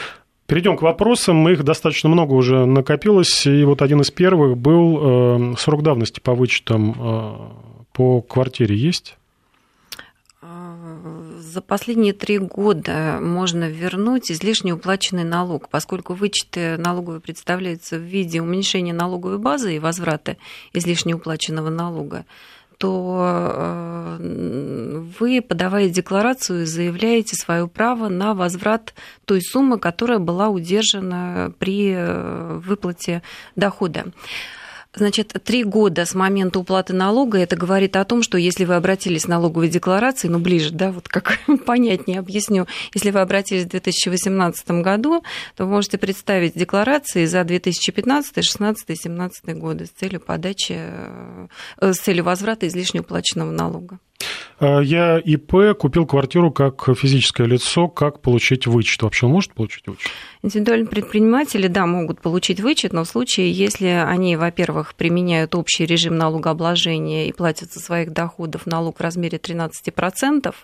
Перейдем 0.46 0.76
к 0.76 0.82
вопросам. 0.82 1.48
Их 1.48 1.64
достаточно 1.64 2.08
много 2.08 2.34
уже 2.34 2.66
накопилось. 2.66 3.46
И 3.46 3.64
вот 3.64 3.80
один 3.80 4.00
из 4.00 4.10
первых 4.10 4.58
был 4.58 5.52
э, 5.52 5.54
срок 5.56 5.82
давности 5.82 6.20
по 6.20 6.34
вычетам 6.34 6.94
э, 6.98 7.34
по 7.92 8.20
квартире 8.20 8.76
есть? 8.76 9.16
За 11.38 11.60
последние 11.60 12.12
три 12.12 12.38
года 12.38 13.18
можно 13.20 13.68
вернуть 13.68 14.30
излишне 14.30 14.74
уплаченный 14.74 15.24
налог, 15.24 15.68
поскольку 15.68 16.14
вычеты 16.14 16.76
налоговые 16.76 17.20
представляются 17.20 17.96
в 17.96 18.02
виде 18.02 18.40
уменьшения 18.40 18.92
налоговой 18.92 19.38
базы 19.38 19.76
и 19.76 19.78
возврата 19.78 20.36
излишне 20.72 21.14
уплаченного 21.14 21.70
налога 21.70 22.24
то 22.82 24.18
э, 24.18 25.06
вы, 25.20 25.40
подавая 25.40 25.88
декларацию, 25.88 26.66
заявляете 26.66 27.36
свое 27.36 27.68
право 27.68 28.08
на 28.08 28.34
возврат 28.34 28.92
той 29.24 29.40
суммы, 29.40 29.78
которая 29.78 30.18
была 30.18 30.48
удержана 30.48 31.52
при 31.60 31.92
э, 31.94 32.58
выплате 32.58 33.22
дохода. 33.54 34.06
Значит, 34.94 35.34
три 35.44 35.64
года 35.64 36.04
с 36.04 36.14
момента 36.14 36.58
уплаты 36.58 36.92
налога, 36.92 37.38
это 37.38 37.56
говорит 37.56 37.96
о 37.96 38.04
том, 38.04 38.22
что 38.22 38.36
если 38.36 38.66
вы 38.66 38.74
обратились 38.74 39.24
в 39.24 39.28
налоговой 39.28 39.68
декларации, 39.68 40.28
ну, 40.28 40.38
ближе, 40.38 40.70
да, 40.70 40.92
вот 40.92 41.08
как 41.08 41.38
понятнее 41.66 42.18
объясню, 42.18 42.66
если 42.92 43.10
вы 43.10 43.20
обратились 43.20 43.64
в 43.64 43.68
2018 43.68 44.70
году, 44.82 45.24
то 45.56 45.64
вы 45.64 45.70
можете 45.70 45.96
представить 45.96 46.54
декларации 46.54 47.24
за 47.24 47.42
2015, 47.42 48.34
2016 48.34 48.82
и 48.82 48.86
2017 48.86 49.56
годы 49.56 49.86
с 49.86 49.90
целью 49.90 50.20
подачи, 50.20 50.76
э, 50.76 51.46
с 51.80 51.98
целью 51.98 52.24
возврата 52.24 52.68
излишне 52.68 53.00
уплаченного 53.00 53.50
налога. 53.50 53.98
А, 54.58 54.80
я 54.80 55.18
ИП 55.18 55.76
купил 55.78 56.06
квартиру 56.06 56.50
как 56.52 56.88
физическое 56.96 57.46
лицо. 57.46 57.88
Как 57.88 58.20
получить 58.20 58.66
вычет? 58.66 59.02
Вообще 59.02 59.26
он 59.26 59.32
может 59.32 59.54
получить 59.54 59.86
вычет? 59.86 60.10
Индивидуальные 60.42 60.88
предприниматели, 60.88 61.66
да, 61.66 61.86
могут 61.86 62.20
получить 62.20 62.60
вычет, 62.60 62.92
но 62.92 63.04
в 63.04 63.08
случае, 63.08 63.52
если 63.52 63.86
они, 63.86 64.36
во-первых, 64.36 64.94
применяют 64.94 65.54
общий 65.54 65.86
режим 65.86 66.16
налогообложения 66.16 67.28
и 67.28 67.32
платят 67.32 67.72
со 67.72 67.80
своих 67.80 68.12
доходов 68.12 68.66
налог 68.66 68.98
в 68.98 69.00
размере 69.00 69.38
13%, 69.38 70.54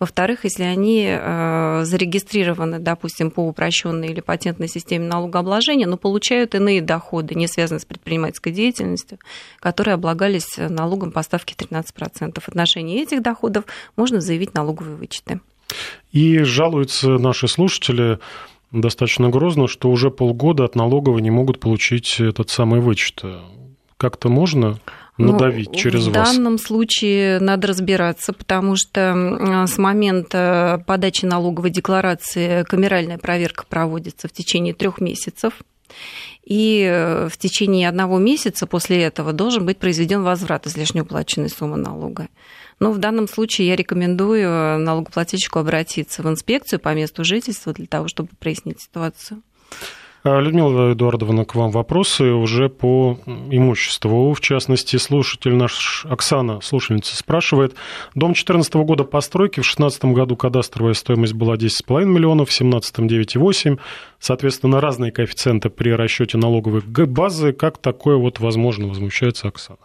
Во-вторых, 0.00 0.44
если 0.44 0.64
они 0.64 1.06
э, 1.08 1.82
зарегистрированы, 1.84 2.78
допустим, 2.78 3.30
по 3.30 3.40
упрощенной 3.40 4.08
или 4.08 4.20
патентной 4.20 4.68
системе 4.68 5.06
налогообложения, 5.06 5.86
но 5.86 5.96
получают 5.96 6.54
иные 6.54 6.80
доходы, 6.80 7.34
не 7.34 7.46
связанные 7.46 7.80
с 7.80 7.84
предпринимательской 7.84 8.52
деятельностью, 8.52 9.18
которые 9.60 9.94
облагались 9.94 10.56
налогом 10.56 11.12
по 11.12 11.22
ставке 11.22 11.54
13%. 11.54 12.40
В 12.40 12.48
отношении 12.48 13.02
этих 13.02 13.22
доходов 13.22 13.64
можно 13.96 14.20
заявить 14.20 14.54
налоговые 14.54 14.96
вычеты. 14.96 15.40
И 16.12 16.40
жалуются 16.40 17.10
наши 17.10 17.48
слушатели 17.48 18.18
достаточно 18.72 19.28
грозно, 19.28 19.68
что 19.68 19.90
уже 19.90 20.10
полгода 20.10 20.64
от 20.64 20.74
налоговой 20.74 21.22
не 21.22 21.30
могут 21.30 21.60
получить 21.60 22.20
этот 22.20 22.50
самый 22.50 22.80
вычет. 22.80 23.22
Как-то 23.96 24.28
можно 24.28 24.78
надавить 25.18 25.70
ну, 25.70 25.74
через 25.74 26.06
в 26.06 26.12
вас? 26.12 26.30
В 26.30 26.34
данном 26.34 26.58
случае 26.58 27.38
надо 27.40 27.68
разбираться, 27.68 28.32
потому 28.32 28.76
что 28.76 29.66
с 29.66 29.78
момента 29.78 30.82
подачи 30.86 31.24
налоговой 31.24 31.70
декларации 31.70 32.64
камеральная 32.64 33.18
проверка 33.18 33.64
проводится 33.68 34.28
в 34.28 34.32
течение 34.32 34.74
трех 34.74 35.00
месяцев. 35.00 35.54
И 36.44 36.86
э, 36.86 37.28
в 37.28 37.36
течение 37.38 37.88
одного 37.88 38.18
месяца 38.18 38.66
после 38.66 39.02
этого 39.02 39.32
должен 39.32 39.64
быть 39.64 39.78
произведен 39.78 40.22
возврат 40.22 40.66
излишне 40.66 41.02
уплаченной 41.02 41.48
суммы 41.48 41.76
налога. 41.76 42.28
Но 42.80 42.92
в 42.92 42.98
данном 42.98 43.28
случае 43.28 43.68
я 43.68 43.76
рекомендую 43.76 44.78
налогоплательщику 44.80 45.60
обратиться 45.60 46.22
в 46.22 46.28
инспекцию 46.28 46.80
по 46.80 46.92
месту 46.92 47.24
жительства 47.24 47.72
для 47.72 47.86
того, 47.86 48.08
чтобы 48.08 48.30
прояснить 48.38 48.82
ситуацию. 48.82 49.40
А, 50.26 50.40
Людмила 50.40 50.94
Эдуардовна, 50.94 51.44
к 51.44 51.54
вам 51.54 51.70
вопросы 51.70 52.24
уже 52.32 52.70
по 52.70 53.18
имуществу. 53.26 54.32
В 54.32 54.40
частности, 54.40 54.96
слушатель 54.96 55.54
наш 55.54 56.06
Оксана, 56.08 56.62
слушательница, 56.62 57.14
спрашивает. 57.14 57.74
Дом 58.14 58.30
2014 58.30 58.74
года 58.76 59.04
постройки, 59.04 59.60
в 59.60 59.68
2016 59.68 60.04
году 60.06 60.34
кадастровая 60.34 60.94
стоимость 60.94 61.34
была 61.34 61.56
10,5 61.56 62.06
миллионов, 62.06 62.48
в 62.48 62.58
2017 62.58 62.98
9,8. 63.00 63.78
Соответственно, 64.18 64.80
разные 64.80 65.12
коэффициенты 65.12 65.68
при 65.68 65.90
расчете 65.90 66.38
налоговой 66.38 66.80
базы. 66.80 67.52
Как 67.52 67.76
такое 67.76 68.16
вот 68.16 68.40
возможно, 68.40 68.88
возмущается 68.88 69.48
Оксана? 69.48 69.78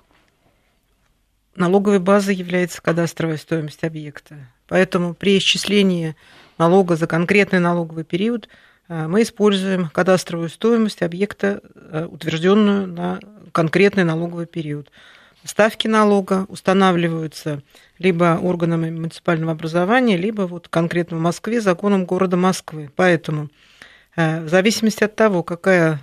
Налоговой 1.58 2.00
базой 2.00 2.36
является 2.36 2.82
кадастровая 2.82 3.36
стоимость 3.36 3.84
объекта. 3.84 4.48
Поэтому 4.70 5.16
при 5.16 5.38
исчислении 5.38 6.16
налога 6.58 6.96
за 6.96 7.08
конкретный 7.08 7.60
налоговый 7.60 8.06
период– 8.06 8.48
мы 8.90 9.22
используем 9.22 9.90
кадастровую 9.90 10.50
стоимость 10.50 11.04
объекта, 11.04 11.62
э, 11.76 12.08
утвержденную 12.10 12.88
на 12.88 13.20
конкретный 13.52 14.04
налоговый 14.04 14.48
период. 14.48 14.92
Ставки 15.44 15.88
налога 15.88 16.46
устанавливаются 16.50 17.62
либо 18.00 18.40
органами 18.42 18.90
муниципального 18.90 19.52
образования, 19.52 20.18
либо 20.18 20.42
вот 20.42 20.68
конкретно 20.70 21.18
в 21.18 21.22
Москве 21.22 21.62
законом 21.62 22.06
города 22.06 22.36
Москвы. 22.36 22.90
Поэтому 22.96 23.50
э, 24.16 24.44
в 24.44 24.50
зависимости 24.50 25.04
от 25.04 25.16
того, 25.16 25.44
какая 25.44 26.02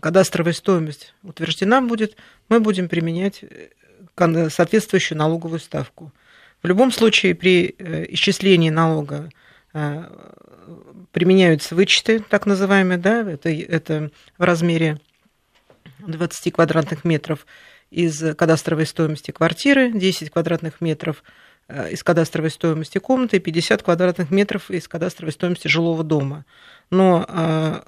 кадастровая 0.00 0.52
стоимость 0.52 1.14
утверждена 1.24 1.82
будет, 1.82 2.16
мы 2.48 2.60
будем 2.60 2.88
применять 2.88 3.44
соответствующую 4.16 5.18
налоговую 5.18 5.58
ставку. 5.58 6.12
В 6.62 6.66
любом 6.66 6.92
случае 6.92 7.34
при 7.34 7.74
исчислении 8.10 8.70
налога 8.70 9.30
применяются 9.72 11.74
вычеты, 11.74 12.20
так 12.20 12.46
называемые, 12.46 12.98
да, 12.98 13.30
это, 13.30 13.50
это 13.50 14.10
в 14.36 14.42
размере 14.42 14.98
20 16.00 16.52
квадратных 16.52 17.04
метров 17.04 17.46
из 17.90 18.34
кадастровой 18.36 18.86
стоимости 18.86 19.30
квартиры, 19.30 19.92
10 19.92 20.30
квадратных 20.30 20.80
метров 20.80 21.22
э, 21.68 21.92
из 21.92 22.02
кадастровой 22.02 22.50
стоимости 22.50 22.98
комнаты 22.98 23.38
и 23.38 23.40
50 23.40 23.82
квадратных 23.82 24.30
метров 24.30 24.70
из 24.70 24.86
кадастровой 24.86 25.32
стоимости 25.32 25.68
жилого 25.68 26.04
дома. 26.04 26.44
Но 26.90 27.24
э, 27.28 27.80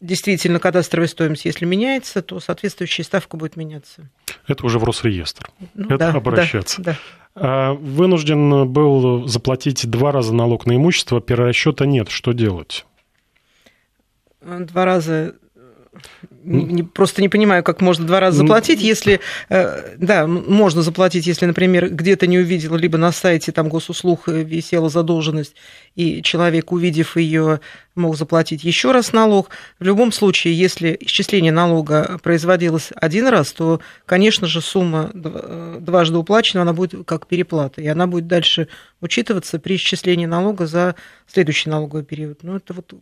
действительно 0.00 0.58
кадастровая 0.58 1.08
стоимость, 1.08 1.44
если 1.44 1.64
меняется, 1.64 2.22
то 2.22 2.40
соответствующая 2.40 3.04
ставка 3.04 3.36
будет 3.36 3.56
меняться. 3.56 4.10
Это 4.46 4.66
уже 4.66 4.78
в 4.78 4.84
Росреестр. 4.84 5.50
Ну, 5.74 5.86
Это 5.86 5.98
да, 5.98 6.10
обращаться. 6.10 6.82
Да, 6.82 6.92
да. 6.92 6.98
А, 7.36 7.72
вынужден 7.74 8.68
был 8.70 9.26
заплатить 9.26 9.88
два 9.88 10.12
раза 10.12 10.34
налог 10.34 10.66
на 10.66 10.76
имущество, 10.76 11.20
перерасчета 11.20 11.86
нет. 11.86 12.08
Что 12.08 12.32
делать? 12.32 12.86
Два 14.40 14.84
раза 14.84 15.34
не, 16.44 16.82
просто 16.82 17.22
не 17.22 17.28
понимаю, 17.28 17.62
как 17.62 17.80
можно 17.80 18.06
два 18.06 18.20
раза 18.20 18.38
заплатить, 18.38 18.80
если, 18.82 19.20
э, 19.48 19.96
да, 19.96 20.26
можно 20.26 20.82
заплатить, 20.82 21.26
если, 21.26 21.46
например, 21.46 21.88
где-то 21.90 22.26
не 22.26 22.38
увидел, 22.38 22.76
либо 22.76 22.98
на 22.98 23.12
сайте 23.12 23.52
там 23.52 23.68
госуслуг 23.68 24.28
э, 24.28 24.42
висела 24.42 24.88
задолженность, 24.88 25.54
и 25.94 26.22
человек, 26.22 26.72
увидев 26.72 27.16
ее, 27.16 27.60
мог 27.94 28.16
заплатить 28.16 28.64
еще 28.64 28.92
раз 28.92 29.12
налог. 29.12 29.50
В 29.78 29.84
любом 29.84 30.12
случае, 30.12 30.58
если 30.58 30.96
исчисление 31.00 31.52
налога 31.52 32.18
производилось 32.22 32.90
один 32.94 33.28
раз, 33.28 33.52
то, 33.52 33.80
конечно 34.04 34.46
же, 34.46 34.60
сумма 34.60 35.10
э, 35.14 35.78
дважды 35.80 36.18
уплачена, 36.18 36.62
она 36.62 36.72
будет 36.72 37.06
как 37.06 37.26
переплата, 37.26 37.80
и 37.80 37.86
она 37.86 38.06
будет 38.06 38.26
дальше 38.26 38.68
учитываться 39.00 39.58
при 39.58 39.76
исчислении 39.76 40.26
налога 40.26 40.66
за 40.66 40.94
следующий 41.26 41.70
налоговый 41.70 42.04
период. 42.04 42.42
Ну, 42.42 42.56
это 42.56 42.74
вот 42.74 42.92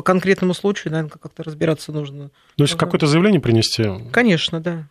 по 0.00 0.02
конкретному 0.02 0.54
случаю, 0.54 0.94
наверное, 0.94 1.10
как-то 1.10 1.42
разбираться 1.42 1.92
нужно. 1.92 2.30
То 2.56 2.64
есть 2.64 2.74
какое-то 2.74 3.06
заявление 3.06 3.38
принести? 3.38 3.84
Конечно, 4.12 4.58
да. 4.58 4.86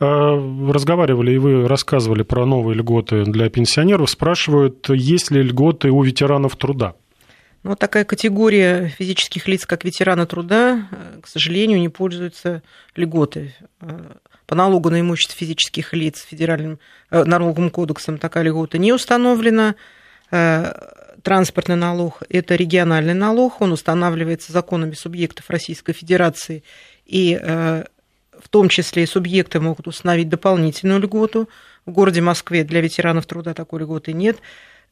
А, 0.00 0.34
разговаривали 0.72 1.30
и 1.30 1.38
вы 1.38 1.68
рассказывали 1.68 2.24
про 2.24 2.44
новые 2.44 2.76
льготы 2.76 3.22
для 3.22 3.48
пенсионеров. 3.50 4.10
Спрашивают, 4.10 4.88
есть 4.88 5.30
ли 5.30 5.42
льготы 5.42 5.92
у 5.92 6.02
ветеранов 6.02 6.56
труда? 6.56 6.94
Ну, 7.62 7.70
вот 7.70 7.78
такая 7.78 8.04
категория 8.04 8.88
физических 8.88 9.46
лиц, 9.46 9.64
как 9.64 9.84
ветераны 9.84 10.26
труда, 10.26 10.88
э, 10.90 11.20
к 11.22 11.28
сожалению, 11.28 11.78
не 11.78 11.88
пользуются 11.88 12.64
льготой. 12.96 13.54
Э, 13.80 14.14
по 14.48 14.56
налогу 14.56 14.90
на 14.90 15.00
имущество 15.00 15.36
физических 15.36 15.94
лиц 15.94 16.26
федеральным 16.28 16.80
э, 17.12 17.22
налоговым 17.22 17.70
кодексом 17.70 18.18
такая 18.18 18.42
льгота 18.42 18.78
не 18.78 18.92
установлена 18.92 19.76
транспортный 20.30 21.76
налог– 21.76 22.22
это 22.28 22.54
региональный 22.54 23.14
налог, 23.14 23.60
он 23.60 23.72
устанавливается 23.72 24.52
законами 24.52 24.94
субъектов 24.94 25.50
Российской 25.50 25.92
Федерации, 25.92 26.62
и 27.04 27.38
э, 27.40 27.84
в 28.38 28.48
том 28.48 28.68
числе 28.68 29.06
субъекты 29.06 29.60
могут 29.60 29.88
установить 29.88 30.28
дополнительную 30.28 31.00
льготу. 31.00 31.48
В 31.86 31.90
городе 31.90 32.20
Москве 32.20 32.64
для 32.64 32.80
ветеранов 32.80 33.26
труда 33.26 33.54
такой 33.54 33.80
льготы 33.80 34.12
нет. 34.12 34.38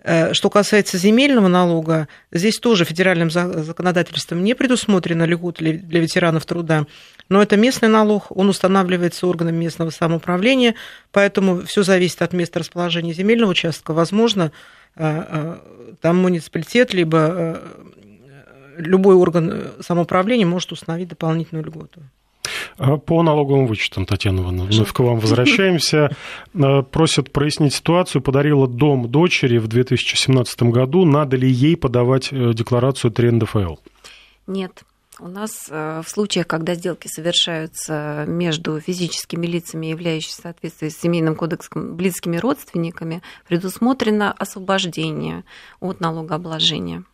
Э, 0.03 0.35
что 0.35 0.51
касается 0.51 0.99
земельного 0.99 1.49
налога, 1.49 2.09
здесь 2.33 2.59
тоже 2.59 2.85
федеральным 2.85 3.31
законодательством 3.31 4.45
не 4.45 4.55
предусмотрена 4.55 5.25
льгота 5.25 5.65
для 5.65 6.01
ветеранов 6.01 6.45
труда, 6.47 6.87
но 7.29 7.43
это 7.43 7.57
местный 7.57 7.89
налог, 7.89 8.27
он 8.31 8.49
устанавливается 8.49 9.27
органами 9.27 9.57
местного 9.57 9.91
самоуправления, 9.91 10.75
поэтому 11.13 11.63
все 11.63 11.83
зависит 11.83 12.23
от 12.23 12.33
места 12.33 12.61
расположения 12.61 13.13
земельного 13.13 13.51
участка. 13.51 13.93
Возможно, 13.93 14.53
там 14.97 16.17
муниципалитет, 16.17 16.95
либо 16.95 17.19
а, 17.19 17.63
любой 18.79 19.15
орган 19.15 19.73
самоуправления 19.81 20.47
может 20.47 20.73
установить 20.73 21.09
дополнительную 21.09 21.65
льготу. 21.67 22.01
По 23.07 23.23
налоговым 23.23 23.67
вычетам, 23.67 24.07
Татьяна 24.07 24.41
Ивановна, 24.41 24.65
вновь 24.71 24.93
к 24.93 25.01
вам 25.01 25.19
возвращаемся. 25.19 26.11
Просят 26.91 27.33
прояснить 27.33 27.75
ситуацию. 27.75 28.23
Подарила 28.23 28.69
дом 28.69 29.09
дочери 29.09 29.59
в 29.59 29.67
2017 29.67 30.63
году. 30.65 31.05
Надо 31.05 31.37
ли 31.37 31.51
ей 31.51 31.77
подавать 31.77 32.29
э, 32.33 32.53
декларацию 32.53 33.11
3 33.11 33.31
НДФЛ? 33.33 33.77
Нет. 34.47 34.85
У 35.19 35.29
нас 35.29 35.69
э, 35.71 36.03
в 36.05 36.09
случаях, 36.09 36.47
когда 36.47 36.75
сделки 36.75 37.09
совершаются 37.09 38.25
между 38.27 38.79
физическими 38.81 39.47
лицами, 39.47 39.87
являющимися 39.87 40.39
в 40.39 40.43
соответствии 40.43 40.89
с 40.91 40.99
Семейным 40.99 41.37
кодексом 41.37 41.97
близкими 41.97 42.37
родственниками, 42.37 43.23
предусмотрено 43.49 44.31
освобождение 44.33 45.45
от 45.81 46.01
налогообложения. 46.01 47.05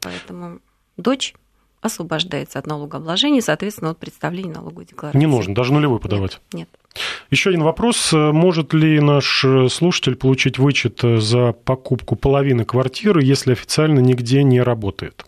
Поэтому 0.00 0.60
дочь 0.96 1.34
освобождается 1.80 2.60
от 2.60 2.66
налогообложения, 2.68 3.42
соответственно, 3.42 3.90
от 3.90 3.98
представления 3.98 4.52
налоговой 4.52 4.84
декларации. 4.84 5.18
Не 5.18 5.26
нужно, 5.26 5.54
даже 5.54 5.72
нулевой 5.72 5.98
подавать? 5.98 6.40
Нет. 6.52 6.68
нет. 6.68 7.00
Еще 7.30 7.50
один 7.50 7.64
вопрос. 7.64 8.12
Может 8.12 8.72
ли 8.72 9.00
наш 9.00 9.44
слушатель 9.70 10.14
получить 10.14 10.58
вычет 10.58 11.00
за 11.02 11.52
покупку 11.52 12.14
половины 12.14 12.64
квартиры, 12.64 13.22
если 13.22 13.52
официально 13.52 13.98
нигде 13.98 14.44
не 14.44 14.60
работает? 14.60 15.24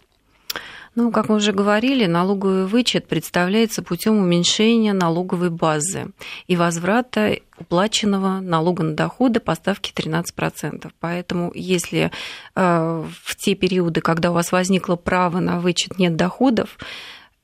Ну, 0.97 1.13
как 1.13 1.29
мы 1.29 1.37
уже 1.37 1.53
говорили, 1.53 2.07
налоговый 2.07 2.67
вычет 2.67 3.07
представляется 3.07 3.81
путем 3.81 4.19
уменьшения 4.19 4.93
налоговой 4.93 5.51
базы 5.51 6.11
и 6.49 6.57
возврата 6.57 7.39
уплаченного 7.59 8.41
налога 8.41 8.83
на 8.83 8.95
доходы 8.95 9.39
по 9.39 9.55
ставке 9.55 9.93
13%. 9.95 10.91
Поэтому 10.99 11.53
если 11.55 12.11
э, 12.57 13.05
в 13.23 13.37
те 13.37 13.55
периоды, 13.55 14.01
когда 14.01 14.33
у 14.33 14.35
вас 14.35 14.51
возникло 14.51 14.97
право 14.97 15.39
на 15.39 15.61
вычет 15.61 15.99
нет 15.99 16.17
доходов, 16.17 16.77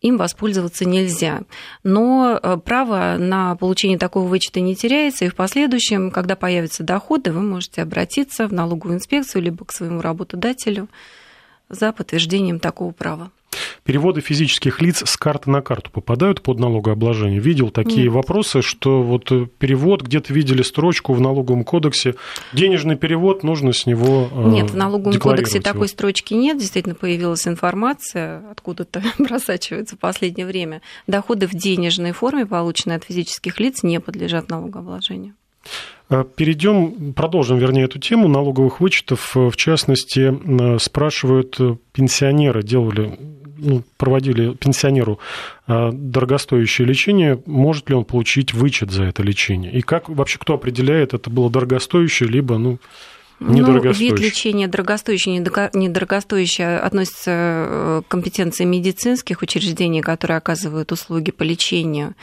им 0.00 0.16
воспользоваться 0.16 0.84
нельзя. 0.84 1.42
Но 1.84 2.40
э, 2.42 2.56
право 2.56 3.16
на 3.16 3.54
получение 3.54 3.98
такого 3.98 4.26
вычета 4.26 4.58
не 4.58 4.74
теряется, 4.74 5.24
и 5.24 5.28
в 5.28 5.36
последующем, 5.36 6.10
когда 6.10 6.34
появятся 6.34 6.82
доходы, 6.82 7.30
вы 7.30 7.42
можете 7.42 7.82
обратиться 7.82 8.48
в 8.48 8.52
налоговую 8.52 8.96
инспекцию 8.96 9.42
либо 9.42 9.64
к 9.64 9.72
своему 9.72 10.00
работодателю 10.00 10.88
за 11.68 11.92
подтверждением 11.92 12.58
такого 12.58 12.90
права. 12.90 13.30
Переводы 13.84 14.20
физических 14.20 14.80
лиц 14.80 15.02
с 15.06 15.16
карты 15.16 15.50
на 15.50 15.60
карту 15.60 15.90
попадают 15.90 16.42
под 16.42 16.58
налогообложение? 16.58 17.40
Видел 17.40 17.70
такие 17.70 18.04
Нет. 18.04 18.12
вопросы, 18.12 18.62
что 18.62 19.02
вот 19.02 19.30
э, 19.32 19.46
перевод, 19.58 20.02
где-то 20.02 20.32
видели 20.32 20.62
строчку 20.62 21.12
в 21.12 21.20
налоговом 21.20 21.64
кодексе, 21.64 22.14
денежный 22.52 22.96
перевод, 22.96 23.42
нужно 23.42 23.72
с 23.72 23.86
него 23.86 24.28
э, 24.32 24.48
Нет, 24.50 24.70
в 24.70 24.76
налоговом 24.76 25.18
кодексе 25.18 25.58
его. 25.58 25.64
такой 25.64 25.88
строчки 25.88 26.34
нет, 26.34 26.58
действительно 26.58 26.94
появилась 26.94 27.46
информация, 27.46 28.42
откуда-то 28.50 29.02
просачивается 29.18 29.96
в 29.96 29.98
последнее 29.98 30.46
время. 30.46 30.82
Доходы 31.06 31.46
в 31.46 31.54
денежной 31.54 32.12
форме, 32.12 32.46
полученные 32.46 32.96
от 32.96 33.04
физических 33.04 33.60
лиц, 33.60 33.82
не 33.82 34.00
подлежат 34.00 34.48
налогообложению. 34.50 35.34
Э, 36.08 36.24
перейдем, 36.24 37.12
продолжим, 37.14 37.58
вернее, 37.58 37.84
эту 37.84 37.98
тему 37.98 38.28
налоговых 38.28 38.80
вычетов. 38.80 39.34
В 39.34 39.56
частности, 39.56 40.78
спрашивают 40.78 41.58
пенсионеры, 41.92 42.62
делали 42.62 43.18
ну, 43.58 43.82
проводили 43.96 44.54
пенсионеру 44.54 45.18
а, 45.66 45.90
дорогостоящее 45.92 46.86
лечение, 46.86 47.42
может 47.46 47.88
ли 47.88 47.94
он 47.94 48.04
получить 48.04 48.54
вычет 48.54 48.90
за 48.90 49.04
это 49.04 49.22
лечение? 49.22 49.72
И 49.72 49.82
как 49.82 50.08
вообще 50.08 50.38
кто 50.38 50.54
определяет, 50.54 51.14
это 51.14 51.30
было 51.30 51.50
дорогостоящее, 51.50 52.28
либо, 52.28 52.58
ну, 52.58 52.78
ну, 53.38 53.92
вид 53.92 54.18
лечения 54.18 54.66
дорогостоящий, 54.66 55.36
недорогостоящий 55.36 56.78
относится 56.78 57.30
э, 57.30 58.02
к 58.06 58.10
компетенции 58.10 58.64
медицинских 58.64 59.42
учреждений, 59.42 60.00
которые 60.00 60.38
оказывают 60.38 60.90
услуги 60.90 61.32
по 61.32 61.42
лечению. 61.42 62.14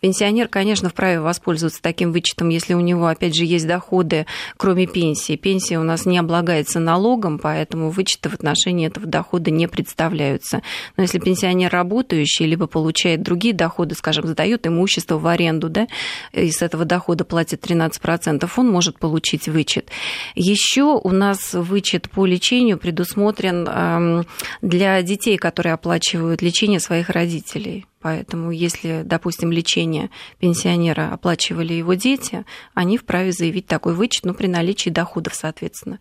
Пенсионер, 0.00 0.48
конечно, 0.48 0.88
вправе 0.88 1.20
воспользоваться 1.20 1.82
таким 1.82 2.10
вычетом, 2.10 2.48
если 2.48 2.72
у 2.72 2.80
него, 2.80 3.06
опять 3.06 3.36
же, 3.36 3.44
есть 3.44 3.66
доходы, 3.66 4.24
кроме 4.56 4.86
пенсии. 4.86 5.36
Пенсия 5.36 5.78
у 5.78 5.82
нас 5.82 6.06
не 6.06 6.16
облагается 6.16 6.80
налогом, 6.80 7.38
поэтому 7.38 7.90
вычеты 7.90 8.30
в 8.30 8.34
отношении 8.34 8.86
этого 8.86 9.06
дохода 9.06 9.50
не 9.50 9.68
представляются. 9.68 10.62
Но 10.96 11.02
если 11.02 11.18
пенсионер 11.18 11.70
работающий, 11.70 12.46
либо 12.46 12.66
получает 12.66 13.22
другие 13.22 13.52
доходы, 13.52 13.94
скажем, 13.94 14.26
сдает 14.26 14.66
имущество 14.66 15.18
в 15.18 15.26
аренду, 15.26 15.68
да, 15.68 15.86
и 16.32 16.50
с 16.50 16.62
этого 16.62 16.86
дохода 16.86 17.26
платит 17.26 17.62
13%, 17.62 18.50
он 18.56 18.70
может 18.70 18.98
получить 18.98 19.48
вычет. 19.48 19.90
Еще 20.34 20.82
у 20.82 21.10
нас 21.10 21.52
вычет 21.52 22.08
по 22.08 22.24
лечению 22.24 22.78
предусмотрен 22.78 23.68
эм, 23.68 24.26
для 24.62 25.02
детей, 25.02 25.36
которые 25.36 25.74
оплачивают 25.74 26.40
лечение 26.40 26.80
своих 26.80 27.10
родителей. 27.10 27.84
Поэтому, 28.00 28.50
если, 28.50 29.02
допустим, 29.04 29.52
лечение 29.52 30.10
пенсионера 30.38 31.12
оплачивали 31.12 31.74
его 31.74 31.94
дети, 31.94 32.46
они 32.72 32.96
вправе 32.96 33.32
заявить 33.32 33.66
такой 33.66 33.94
вычет, 33.94 34.24
ну, 34.24 34.32
при 34.32 34.46
наличии 34.46 34.88
доходов, 34.88 35.34
соответственно. 35.34 36.00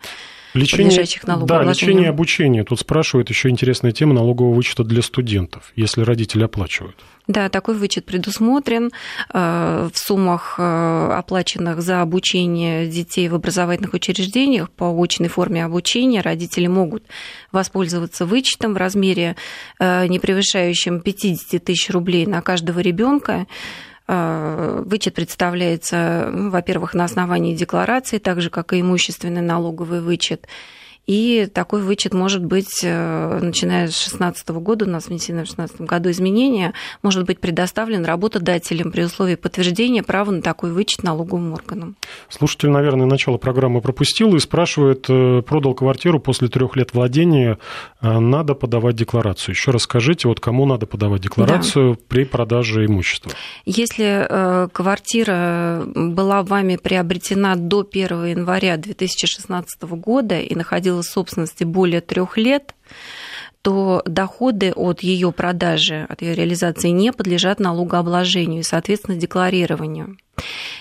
Лечение, 0.53 1.05
да, 1.45 1.63
лечение 1.63 2.05
и 2.05 2.09
обучение. 2.09 2.63
Тут 2.63 2.79
спрашивают 2.79 3.29
еще 3.29 3.49
интересная 3.49 3.91
тема 3.91 4.13
налогового 4.13 4.53
вычета 4.53 4.83
для 4.83 5.01
студентов, 5.01 5.71
если 5.75 6.01
родители 6.01 6.43
оплачивают. 6.43 6.95
Да, 7.29 7.47
такой 7.49 7.75
вычет 7.75 8.05
предусмотрен 8.05 8.89
э, 9.31 9.89
в 9.93 9.97
суммах, 9.99 10.55
э, 10.57 11.11
оплаченных 11.15 11.79
за 11.83 12.01
обучение 12.01 12.87
детей 12.87 13.29
в 13.29 13.35
образовательных 13.35 13.93
учреждениях 13.93 14.71
по 14.71 14.91
очной 14.99 15.29
форме 15.29 15.63
обучения. 15.63 16.21
Родители 16.21 16.65
могут 16.65 17.03
воспользоваться 17.51 18.25
вычетом 18.25 18.73
в 18.73 18.77
размере, 18.77 19.35
э, 19.79 20.07
не 20.07 20.17
превышающем 20.17 21.01
50 21.01 21.63
тысяч 21.63 21.91
рублей 21.91 22.25
на 22.25 22.41
каждого 22.41 22.79
ребенка. 22.79 23.45
Вычет 24.11 25.13
представляется, 25.13 26.31
ну, 26.33 26.49
во-первых, 26.49 26.95
на 26.95 27.03
основании 27.03 27.55
декларации, 27.55 28.17
так 28.17 28.41
же, 28.41 28.49
как 28.49 28.73
и 28.73 28.81
имущественный 28.81 29.41
налоговый 29.41 30.01
вычет. 30.01 30.47
И 31.09 31.47
такой 31.51 31.81
вычет 31.81 32.13
может 32.13 32.45
быть, 32.45 32.83
э, 32.83 33.39
начиная 33.41 33.87
с 33.87 33.97
2016 33.97 34.49
года, 34.59 34.85
у 34.85 34.87
нас 34.87 35.07
внесены 35.07 35.43
в 35.43 35.47
2016 35.47 35.81
году 35.81 36.11
изменения, 36.11 36.75
может 37.01 37.25
быть 37.25 37.39
предоставлен 37.39 38.05
работодателям 38.05 38.91
при 38.91 39.05
условии 39.05 39.33
подтверждения 39.33 40.03
права 40.03 40.29
на 40.29 40.43
такой 40.43 40.71
вычет 40.71 41.01
налоговым 41.01 41.53
органам. 41.53 41.95
Слушатель, 42.29 42.69
наверное, 42.69 43.07
начало 43.07 43.37
программы 43.37 43.81
пропустил 43.81 44.35
и 44.35 44.39
спрашивает, 44.39 45.07
э, 45.09 45.41
продал 45.41 45.73
квартиру 45.73 46.19
после 46.19 46.47
трех 46.47 46.75
лет 46.75 46.93
владения, 46.93 47.57
э, 48.03 48.19
надо 48.19 48.53
подавать 48.53 48.95
декларацию. 48.95 49.55
Еще 49.55 49.71
раз 49.71 49.83
скажите, 49.83 50.27
вот 50.27 50.39
кому 50.39 50.67
надо 50.67 50.85
подавать 50.85 51.21
декларацию 51.21 51.95
да. 51.95 51.99
при 52.07 52.23
продаже 52.23 52.85
имущества? 52.85 53.31
Если 53.65 54.69
квартира 54.71 55.85
была 55.95 56.43
вами 56.43 56.75
приобретена 56.75 57.55
до 57.55 57.83
1 57.89 58.25
января 58.25 58.77
2016 58.77 59.81
года 59.81 60.39
и 60.39 60.53
находилась 60.53 60.98
в 61.07 61.11
собственности 61.11 61.63
более 61.63 62.01
трех 62.01 62.37
лет, 62.37 62.75
то 63.61 64.01
доходы 64.05 64.71
от 64.71 65.01
ее 65.01 65.31
продажи, 65.31 66.05
от 66.07 66.21
ее 66.21 66.33
реализации 66.33 66.89
не 66.89 67.11
подлежат 67.11 67.59
налогообложению 67.59 68.61
и, 68.61 68.63
соответственно, 68.63 69.17
декларированию. 69.17 70.17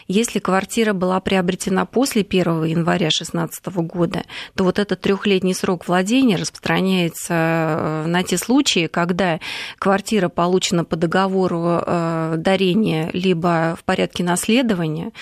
Если 0.06 0.38
квартира 0.38 0.94
была 0.94 1.20
приобретена 1.20 1.84
после 1.84 2.22
1 2.22 2.64
января 2.64 3.08
2016 3.08 3.66
года, 3.66 4.24
то 4.54 4.64
вот 4.64 4.78
этот 4.78 5.00
трехлетний 5.02 5.54
срок 5.54 5.86
владения 5.86 6.36
распространяется 6.36 7.34
э, 7.34 8.04
на 8.06 8.22
те 8.22 8.38
случаи, 8.38 8.86
когда 8.86 9.38
квартира 9.78 10.28
получена 10.28 10.84
по 10.84 10.96
договору 10.96 11.82
э, 11.84 12.34
дарения 12.38 13.10
либо 13.12 13.76
в 13.78 13.84
порядке 13.84 14.24
наследования, 14.24 15.12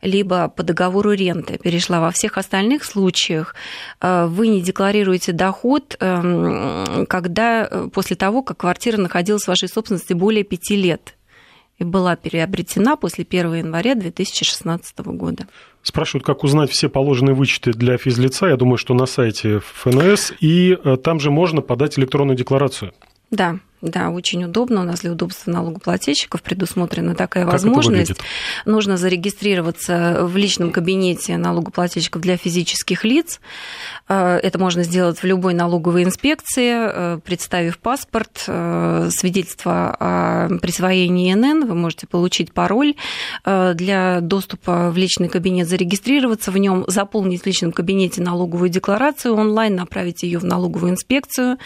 либо 0.00 0.48
по 0.48 0.62
договору 0.62 1.10
ренты 1.12 1.58
перешла. 1.58 2.00
Во 2.00 2.12
всех 2.12 2.38
остальных 2.38 2.84
случаях 2.84 3.54
э, 4.00 4.26
вы 4.26 4.46
не 4.46 4.62
декларируете 4.62 5.32
доход, 5.32 5.96
эм, 5.98 7.06
когда 7.08 7.68
после 7.92 8.14
того, 8.14 8.42
как 8.42 8.58
квартира 8.58 8.96
находилась 8.96 9.42
в 9.44 9.48
вашей 9.48 9.68
собственности 9.68 10.12
более 10.12 10.44
пяти 10.44 10.76
лет 10.76 11.16
и 11.78 11.84
была 11.84 12.16
приобретена 12.16 12.96
после 12.96 13.24
1 13.28 13.54
января 13.54 13.94
2016 13.94 14.98
года. 14.98 15.46
Спрашивают, 15.82 16.24
как 16.24 16.42
узнать 16.42 16.70
все 16.70 16.88
положенные 16.88 17.34
вычеты 17.34 17.72
для 17.72 17.96
физлица. 17.98 18.46
Я 18.46 18.56
думаю, 18.56 18.78
что 18.78 18.94
на 18.94 19.06
сайте 19.06 19.60
ФНС. 19.60 20.32
И 20.40 20.76
э, 20.82 20.96
там 20.96 21.20
же 21.20 21.30
можно 21.30 21.60
подать 21.60 21.98
электронную 21.98 22.36
декларацию. 22.36 22.92
Да, 23.30 23.58
да, 23.86 24.10
очень 24.10 24.44
удобно. 24.44 24.80
У 24.80 24.84
нас 24.84 25.00
для 25.00 25.12
удобства 25.12 25.50
налогоплательщиков 25.50 26.42
предусмотрена 26.42 27.14
такая 27.14 27.44
как 27.44 27.52
возможность. 27.52 28.14
Нужно 28.64 28.96
зарегистрироваться 28.96 30.18
в 30.22 30.36
личном 30.36 30.72
кабинете 30.72 31.36
налогоплательщиков 31.36 32.22
для 32.22 32.36
физических 32.36 33.04
лиц. 33.04 33.40
Э, 34.08 34.38
это 34.42 34.58
можно 34.58 34.82
сделать 34.82 35.18
в 35.18 35.24
любой 35.24 35.54
налоговой 35.54 36.04
инспекции, 36.04 36.72
э, 36.74 37.18
представив 37.24 37.78
паспорт, 37.78 38.44
э, 38.46 39.08
свидетельство 39.10 39.96
о 39.98 40.48
присвоении 40.60 41.32
НН. 41.34 41.66
Вы 41.66 41.74
можете 41.74 42.06
получить 42.06 42.52
пароль 42.52 42.94
для 43.44 44.20
доступа 44.20 44.90
в 44.90 44.96
личный 44.96 45.28
кабинет, 45.28 45.68
зарегистрироваться 45.68 46.50
в 46.50 46.58
нем, 46.58 46.84
заполнить 46.86 47.42
в 47.42 47.46
личном 47.46 47.72
кабинете 47.72 48.22
налоговую 48.22 48.68
декларацию 48.68 49.34
онлайн, 49.34 49.76
направить 49.76 50.22
ее 50.22 50.38
в 50.38 50.44
налоговую 50.44 50.92
инспекцию, 50.92 51.58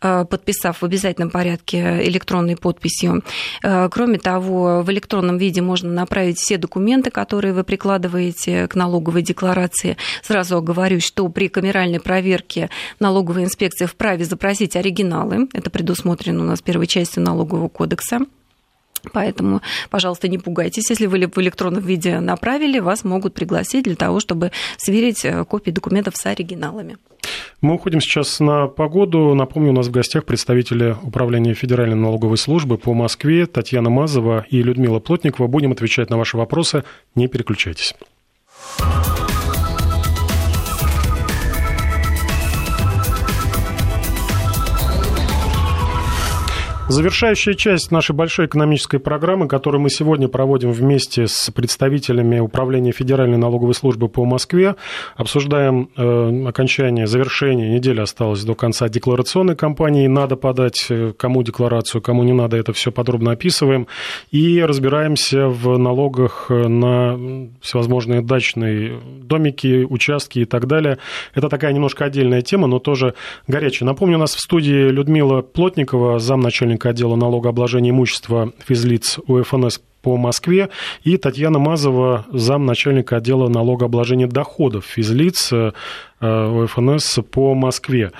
подписав 0.00 0.82
в 0.82 0.84
обязательном 0.84 1.30
порядке 1.30 1.61
электронной 1.70 2.56
подписью. 2.56 3.22
Кроме 3.60 4.18
того, 4.18 4.82
в 4.82 4.90
электронном 4.90 5.36
виде 5.36 5.60
можно 5.62 5.90
направить 5.90 6.38
все 6.38 6.56
документы, 6.56 7.10
которые 7.10 7.52
вы 7.52 7.64
прикладываете 7.64 8.66
к 8.68 8.74
налоговой 8.74 9.22
декларации. 9.22 9.96
Сразу 10.22 10.56
оговорюсь, 10.56 11.04
что 11.04 11.28
при 11.28 11.48
камеральном 11.48 11.82
генеральной 11.82 12.00
проверки 12.00 12.68
налоговая 13.00 13.44
инспекция 13.44 13.88
вправе 13.88 14.24
запросить 14.24 14.76
оригиналы. 14.76 15.48
Это 15.52 15.70
предусмотрено 15.70 16.42
у 16.42 16.46
нас 16.46 16.60
первой 16.60 16.86
частью 16.86 17.22
налогового 17.22 17.68
кодекса. 17.68 18.20
Поэтому, 19.12 19.62
пожалуйста, 19.90 20.28
не 20.28 20.38
пугайтесь, 20.38 20.90
если 20.90 21.06
вы 21.06 21.26
в 21.26 21.38
электронном 21.38 21.82
виде 21.82 22.20
направили, 22.20 22.78
вас 22.78 23.02
могут 23.02 23.34
пригласить 23.34 23.84
для 23.84 23.96
того, 23.96 24.20
чтобы 24.20 24.52
сверить 24.76 25.24
э, 25.24 25.44
копии 25.44 25.72
документов 25.72 26.16
с 26.16 26.24
оригиналами. 26.26 26.98
Мы 27.62 27.74
уходим 27.74 28.00
сейчас 28.00 28.40
на 28.40 28.66
погоду. 28.66 29.34
Напомню, 29.34 29.70
у 29.70 29.72
нас 29.72 29.86
в 29.86 29.92
гостях 29.92 30.24
представители 30.24 30.96
Управления 31.00 31.54
Федеральной 31.54 31.94
налоговой 31.94 32.36
службы 32.36 32.76
по 32.76 32.92
Москве 32.92 33.46
Татьяна 33.46 33.88
Мазова 33.88 34.44
и 34.50 34.64
Людмила 34.64 34.98
Плотникова. 34.98 35.46
Будем 35.46 35.70
отвечать 35.70 36.10
на 36.10 36.18
ваши 36.18 36.36
вопросы. 36.36 36.82
Не 37.14 37.28
переключайтесь. 37.28 37.94
Завершающая 46.88 47.54
часть 47.54 47.92
нашей 47.92 48.14
большой 48.14 48.46
экономической 48.46 48.98
программы, 48.98 49.46
которую 49.46 49.80
мы 49.80 49.88
сегодня 49.88 50.26
проводим 50.26 50.72
вместе 50.72 51.28
с 51.28 51.50
представителями 51.50 52.40
Управления 52.40 52.90
Федеральной 52.90 53.38
налоговой 53.38 53.72
службы 53.74 54.08
по 54.08 54.24
Москве, 54.24 54.74
обсуждаем 55.16 55.90
э, 55.96 56.44
окончание, 56.48 57.06
завершение, 57.06 57.70
неделя 57.70 58.02
осталась 58.02 58.42
до 58.42 58.54
конца 58.56 58.88
декларационной 58.88 59.54
кампании, 59.54 60.08
надо 60.08 60.34
подать 60.34 60.86
э, 60.90 61.12
кому 61.16 61.44
декларацию, 61.44 62.02
кому 62.02 62.24
не 62.24 62.32
надо, 62.32 62.56
это 62.56 62.72
все 62.72 62.90
подробно 62.90 63.30
описываем, 63.32 63.86
и 64.32 64.60
разбираемся 64.60 65.46
в 65.46 65.78
налогах 65.78 66.50
на 66.50 67.48
всевозможные 67.60 68.22
дачные 68.22 68.98
домики, 69.22 69.86
участки 69.88 70.40
и 70.40 70.44
так 70.44 70.66
далее. 70.66 70.98
Это 71.32 71.48
такая 71.48 71.72
немножко 71.72 72.04
отдельная 72.04 72.42
тема, 72.42 72.66
но 72.66 72.80
тоже 72.80 73.14
горячая. 73.46 73.86
Напомню, 73.86 74.16
у 74.16 74.20
нас 74.20 74.34
в 74.34 74.40
студии 74.40 74.88
Людмила 74.88 75.42
Плотникова, 75.42 76.18
замначальника 76.18 76.71
начальника 76.72 76.90
отдела 76.90 77.16
налогообложения 77.16 77.90
имущества 77.90 78.52
физлиц 78.66 79.18
УФНС 79.26 79.80
по 80.02 80.16
Москве, 80.16 80.70
и 81.04 81.16
Татьяна 81.16 81.58
Мазова, 81.58 82.26
замначальника 82.32 83.16
отдела 83.16 83.48
налогообложения 83.48 84.26
доходов 84.26 84.84
физлиц 84.84 85.52
э, 85.52 85.72
УФНС 86.20 87.20
по 87.30 87.54
Москве. 87.54 88.10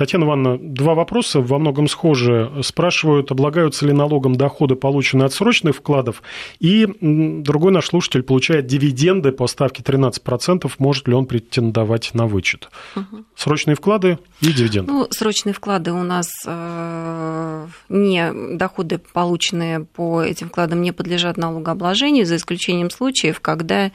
Татьяна 0.00 0.24
Ивановна, 0.24 0.58
два 0.58 0.94
вопроса 0.94 1.42
во 1.42 1.58
многом 1.58 1.86
схожи. 1.86 2.50
Спрашивают, 2.62 3.30
облагаются 3.30 3.84
ли 3.84 3.92
налогом 3.92 4.34
доходы, 4.34 4.74
полученные 4.74 5.26
от 5.26 5.34
срочных 5.34 5.76
вкладов, 5.76 6.22
и 6.58 6.88
другой 7.02 7.70
наш 7.70 7.88
слушатель 7.88 8.22
получает 8.22 8.66
дивиденды 8.66 9.30
по 9.30 9.46
ставке 9.46 9.82
13%, 9.82 10.72
может 10.78 11.06
ли 11.06 11.12
он 11.12 11.26
претендовать 11.26 12.14
на 12.14 12.26
вычет. 12.26 12.70
Угу. 12.96 13.24
Срочные 13.36 13.74
вклады 13.74 14.18
и 14.40 14.50
дивиденды. 14.50 14.90
Ну, 14.90 15.06
срочные 15.10 15.52
вклады 15.52 15.92
у 15.92 16.02
нас 16.02 16.30
э, 16.46 17.66
не 17.90 18.56
доходы, 18.56 19.02
полученные 19.12 19.80
по 19.80 20.22
этим 20.22 20.48
вкладам, 20.48 20.80
не 20.80 20.92
подлежат 20.92 21.36
налогообложению, 21.36 22.24
за 22.24 22.36
исключением 22.36 22.88
случаев, 22.88 23.40
когда 23.40 23.90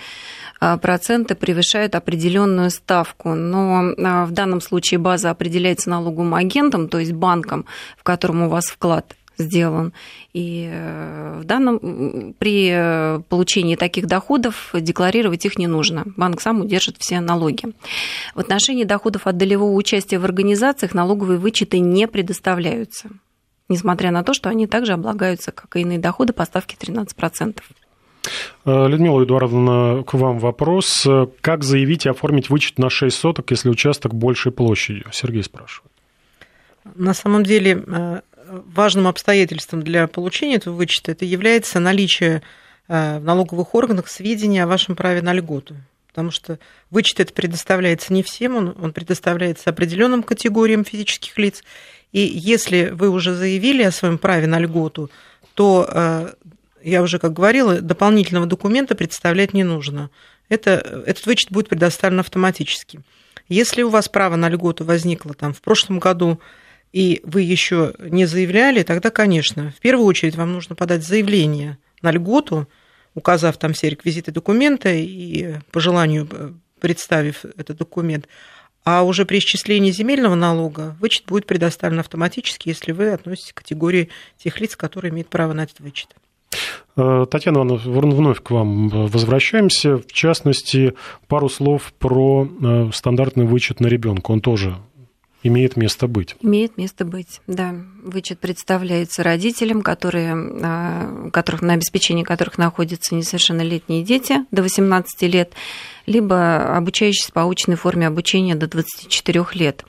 проценты 0.81 1.35
превышают 1.35 1.95
определенную 1.95 2.69
ставку. 2.69 3.33
Но 3.33 3.93
а, 3.97 4.25
в 4.25 4.31
данном 4.31 4.61
случае 4.61 4.99
база 4.99 5.29
определяется 5.29 5.89
налоговым 5.89 6.33
агентом, 6.33 6.87
то 6.87 6.99
есть 6.99 7.13
банком, 7.13 7.65
в 7.97 8.03
котором 8.03 8.43
у 8.43 8.49
вас 8.49 8.65
вклад 8.65 9.15
сделан. 9.37 9.93
И 10.33 10.69
э, 10.71 11.39
в 11.41 11.43
данном, 11.43 12.33
при 12.37 12.69
э, 12.71 13.19
получении 13.29 13.75
таких 13.75 14.07
доходов 14.07 14.71
декларировать 14.73 15.45
их 15.45 15.57
не 15.57 15.67
нужно. 15.67 16.03
Банк 16.17 16.41
сам 16.41 16.61
удержит 16.61 16.97
все 16.99 17.19
налоги. 17.19 17.65
В 18.33 18.39
отношении 18.39 18.83
доходов 18.83 19.27
от 19.27 19.37
долевого 19.37 19.73
участия 19.73 20.19
в 20.19 20.25
организациях 20.25 20.93
налоговые 20.93 21.39
вычеты 21.39 21.79
не 21.79 22.07
предоставляются, 22.07 23.09
несмотря 23.69 24.11
на 24.11 24.23
то, 24.23 24.33
что 24.33 24.49
они 24.49 24.67
также 24.67 24.93
облагаются, 24.93 25.51
как 25.51 25.75
и 25.75 25.81
иные 25.81 25.99
доходы 25.99 26.33
по 26.33 26.45
ставке 26.45 26.77
13%. 26.79 27.61
Э, 28.65 28.87
Людмила 28.87 29.23
Эдуардовна, 29.23 30.03
к 30.03 30.13
вам 30.13 30.39
вопрос. 30.39 31.07
Как 31.41 31.63
заявить 31.63 32.05
и 32.05 32.09
оформить 32.09 32.49
вычет 32.49 32.79
на 32.79 32.89
6 32.89 33.15
соток, 33.15 33.51
если 33.51 33.69
участок 33.69 34.13
большей 34.13 34.51
площадью? 34.51 35.05
Сергей 35.11 35.43
спрашивает. 35.43 35.91
На 36.93 37.13
самом 37.13 37.43
деле 37.43 37.83
э, 37.85 38.21
важным 38.47 39.07
обстоятельством 39.07 39.81
для 39.81 40.07
получения 40.07 40.55
этого 40.55 40.75
вычета 40.75 41.11
это 41.11 41.25
является 41.25 41.79
наличие 41.79 42.43
э, 42.87 43.19
в 43.19 43.23
налоговых 43.23 43.73
органах 43.73 44.07
сведения 44.07 44.63
о 44.63 44.67
вашем 44.67 44.95
праве 44.95 45.21
на 45.21 45.33
льготу. 45.33 45.75
Потому 46.07 46.31
что 46.31 46.59
вычет 46.91 47.19
это 47.19 47.33
предоставляется 47.33 48.13
не 48.13 48.23
всем, 48.23 48.55
он, 48.55 48.75
он 48.79 48.93
предоставляется 48.93 49.69
определенным 49.69 50.23
категориям 50.23 50.85
физических 50.85 51.37
лиц. 51.37 51.63
И 52.13 52.21
если 52.21 52.91
вы 52.93 53.09
уже 53.09 53.33
заявили 53.33 53.83
о 53.83 53.91
своем 53.91 54.17
праве 54.17 54.47
на 54.47 54.59
льготу, 54.59 55.09
то 55.55 56.33
я 56.85 57.01
уже, 57.01 57.17
как 57.17 57.33
говорила, 57.33 57.81
дополнительного 57.81 58.45
документа 58.45 58.93
представлять 58.93 59.53
не 59.53 59.63
нужно. 59.63 60.11
Это, 60.49 61.03
этот 61.07 61.25
вычет 61.25 61.51
будет 61.51 61.67
предоставлен 61.67 62.19
автоматически. 62.19 63.01
Если 63.49 63.81
у 63.81 63.89
вас 63.89 64.07
право 64.07 64.35
на 64.35 64.49
льготу 64.49 64.85
возникло 64.85 65.33
там, 65.33 65.53
в 65.53 65.61
прошлом 65.61 65.97
году, 65.97 66.39
и 66.93 67.21
вы 67.23 67.41
еще 67.41 67.95
не 67.99 68.27
заявляли, 68.27 68.83
тогда, 68.83 69.09
конечно, 69.09 69.73
в 69.75 69.81
первую 69.81 70.05
очередь 70.05 70.35
вам 70.35 70.53
нужно 70.53 70.75
подать 70.75 71.03
заявление 71.03 71.79
на 72.03 72.11
льготу, 72.11 72.69
указав 73.15 73.57
там 73.57 73.73
все 73.73 73.89
реквизиты 73.89 74.31
документа 74.31 74.89
и 74.93 75.55
по 75.71 75.79
желанию 75.79 76.27
э, 76.31 76.51
представив 76.79 77.45
этот 77.57 77.77
документ. 77.77 78.27
А 78.83 79.01
уже 79.01 79.25
при 79.25 79.39
исчислении 79.39 79.89
земельного 79.89 80.35
налога 80.35 80.95
вычет 80.99 81.25
будет 81.25 81.47
предоставлен 81.47 81.99
автоматически, 81.99 82.69
если 82.69 82.91
вы 82.91 83.09
относитесь 83.09 83.53
к 83.53 83.57
категории 83.57 84.09
тех 84.37 84.61
лиц, 84.61 84.75
которые 84.75 85.11
имеют 85.11 85.29
право 85.29 85.53
на 85.53 85.63
этот 85.63 85.79
вычет. 85.79 86.15
Э, 86.97 87.25
Татьяна 87.29 87.57
Ивановна, 87.57 88.15
вновь 88.15 88.41
к 88.41 88.51
вам 88.51 88.89
возвращаемся. 88.89 89.97
В 89.97 90.11
частности, 90.11 90.93
пару 91.27 91.49
слов 91.49 91.93
про 91.99 92.47
э, 92.47 92.89
стандартный 92.93 93.45
вычет 93.45 93.79
на 93.79 93.87
ребенка. 93.87 94.31
Он 94.31 94.41
тоже 94.41 94.77
имеет 95.43 95.77
место 95.77 96.07
быть. 96.07 96.35
Имеет 96.41 96.77
место 96.77 97.05
быть, 97.05 97.41
да. 97.47 97.75
Вычет 98.03 98.39
представляется 98.39 99.23
родителям, 99.23 99.81
которые, 99.81 100.35
э, 100.35 101.29
которых, 101.31 101.61
на 101.61 101.73
обеспечении 101.73 102.23
которых 102.23 102.57
находятся 102.57 103.13
несовершеннолетние 103.13 104.03
дети 104.03 104.45
до 104.51 104.63
18 104.63 105.27
лет, 105.27 105.53
либо 106.07 106.75
обучающиеся 106.75 107.31
по 107.31 107.49
очной 107.49 107.77
форме 107.77 108.07
обучения 108.07 108.55
до 108.55 108.67
24 108.67 109.45
лет. 109.53 109.85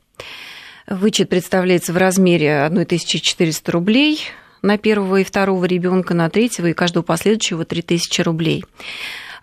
Вычет 0.86 1.28
представляется 1.28 1.92
в 1.92 1.96
размере 1.96 2.64
1400 2.64 3.72
рублей– 3.72 4.20
на 4.62 4.78
первого 4.78 5.16
и 5.20 5.24
второго 5.24 5.64
ребенка, 5.64 6.14
на 6.14 6.28
третьего 6.30 6.66
и 6.68 6.72
каждого 6.72 7.02
последующего 7.02 7.64
3000 7.64 8.20
рублей. 8.22 8.64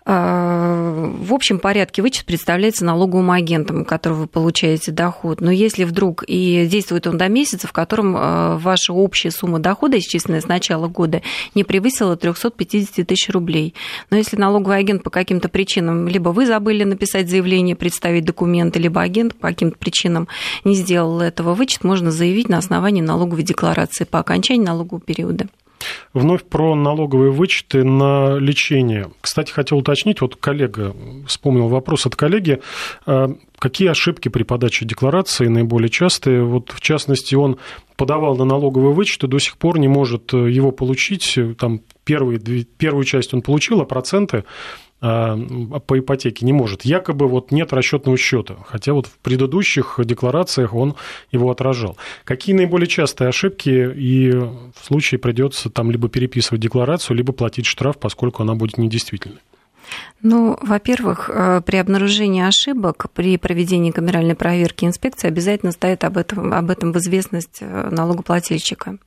А, 0.06 1.10
в 1.18 1.32
общем 1.32 1.58
порядке 1.58 2.02
вычет 2.02 2.26
представляется 2.26 2.84
налоговым 2.84 3.30
агентом, 3.30 3.82
у 3.82 3.84
которого 3.86 4.20
вы 4.20 4.26
получаете 4.26 4.92
доход. 4.92 5.40
Но 5.40 5.50
если 5.50 5.84
вдруг 5.84 6.24
и 6.26 6.66
действует 6.66 7.06
он 7.06 7.16
до 7.16 7.28
месяца, 7.28 7.66
в 7.66 7.72
котором 7.72 8.14
а, 8.16 8.58
ваша 8.58 8.92
общая 8.92 9.30
сумма 9.30 9.60
дохода, 9.60 9.98
исчисленная 9.98 10.42
с 10.42 10.46
начала 10.46 10.88
года, 10.88 11.22
не 11.54 11.64
превысила 11.64 12.16
350 12.18 13.06
тысяч 13.06 13.30
рублей. 13.30 13.74
Но 14.10 14.18
если 14.18 14.36
налоговый 14.36 14.76
агент 14.76 15.02
по 15.02 15.10
каким-то 15.10 15.48
причинам, 15.48 16.06
либо 16.06 16.30
вы 16.30 16.46
забыли 16.46 16.84
написать 16.84 17.30
заявление, 17.30 17.74
представить 17.74 18.26
документы, 18.26 18.78
либо 18.78 19.00
агент 19.00 19.34
по 19.34 19.48
каким-то 19.48 19.78
причинам 19.78 20.28
не 20.64 20.74
сделал 20.74 21.20
этого, 21.20 21.54
вычет 21.54 21.82
можно 21.82 22.10
заявить 22.10 22.50
на 22.50 22.58
основании 22.58 23.00
налоговой 23.00 23.42
декларации 23.42 24.04
по 24.04 24.18
окончании 24.18 24.66
налогового 24.66 25.00
периода. 25.00 25.46
Вновь 26.12 26.44
про 26.44 26.74
налоговые 26.74 27.30
вычеты 27.30 27.84
на 27.84 28.36
лечение. 28.38 29.10
Кстати, 29.20 29.52
хотел 29.52 29.78
уточнить, 29.78 30.20
вот 30.20 30.36
коллега, 30.36 30.94
вспомнил 31.26 31.68
вопрос 31.68 32.06
от 32.06 32.16
коллеги, 32.16 32.60
а, 33.06 33.28
какие 33.58 33.88
ошибки 33.88 34.28
при 34.28 34.42
подаче 34.42 34.84
декларации 34.84 35.46
наиболее 35.46 35.90
частые? 35.90 36.44
Вот, 36.44 36.70
в 36.70 36.80
частности, 36.80 37.34
он 37.34 37.58
подавал 37.96 38.36
на 38.36 38.44
налоговые 38.44 38.92
вычеты, 38.92 39.26
до 39.26 39.38
сих 39.38 39.56
пор 39.56 39.78
не 39.78 39.88
может 39.88 40.32
его 40.32 40.70
получить. 40.70 41.38
Там 41.58 41.80
первые, 42.04 42.38
первую 42.38 43.04
часть 43.04 43.34
он 43.34 43.42
получил, 43.42 43.80
а 43.80 43.84
проценты 43.84 44.44
по 45.04 45.98
ипотеке 45.98 46.46
не 46.46 46.54
может. 46.54 46.86
Якобы 46.86 47.28
вот 47.28 47.50
нет 47.50 47.72
расчетного 47.74 48.16
счета, 48.16 48.56
хотя 48.66 48.94
вот 48.94 49.06
в 49.06 49.18
предыдущих 49.18 50.00
декларациях 50.02 50.72
он 50.72 50.94
его 51.30 51.50
отражал. 51.50 51.98
Какие 52.24 52.56
наиболее 52.56 52.86
частые 52.86 53.28
ошибки 53.28 53.68
и 53.68 54.30
в 54.30 54.82
случае 54.82 55.18
придется 55.18 55.68
там 55.68 55.90
либо 55.90 56.08
переписывать 56.08 56.62
декларацию, 56.62 57.16
либо 57.16 57.34
платить 57.34 57.66
штраф, 57.66 57.98
поскольку 57.98 58.42
она 58.42 58.54
будет 58.54 58.78
недействительной? 58.78 59.40
Ну, 60.22 60.58
во-первых, 60.60 61.30
э, 61.32 61.60
при 61.64 61.76
обнаружении 61.76 62.42
ошибок, 62.42 63.06
при 63.12 63.36
проведении 63.36 63.90
камеральной 63.90 64.34
проверки 64.34 64.84
инспекции 64.84 65.28
обязательно 65.28 65.72
стоит 65.72 66.04
об 66.04 66.16
этом, 66.16 66.52
об 66.54 66.70
этом 66.70 66.92
в 66.92 66.96
известность 66.96 67.58
э, 67.60 67.88
налогоплательщика. 67.90 68.98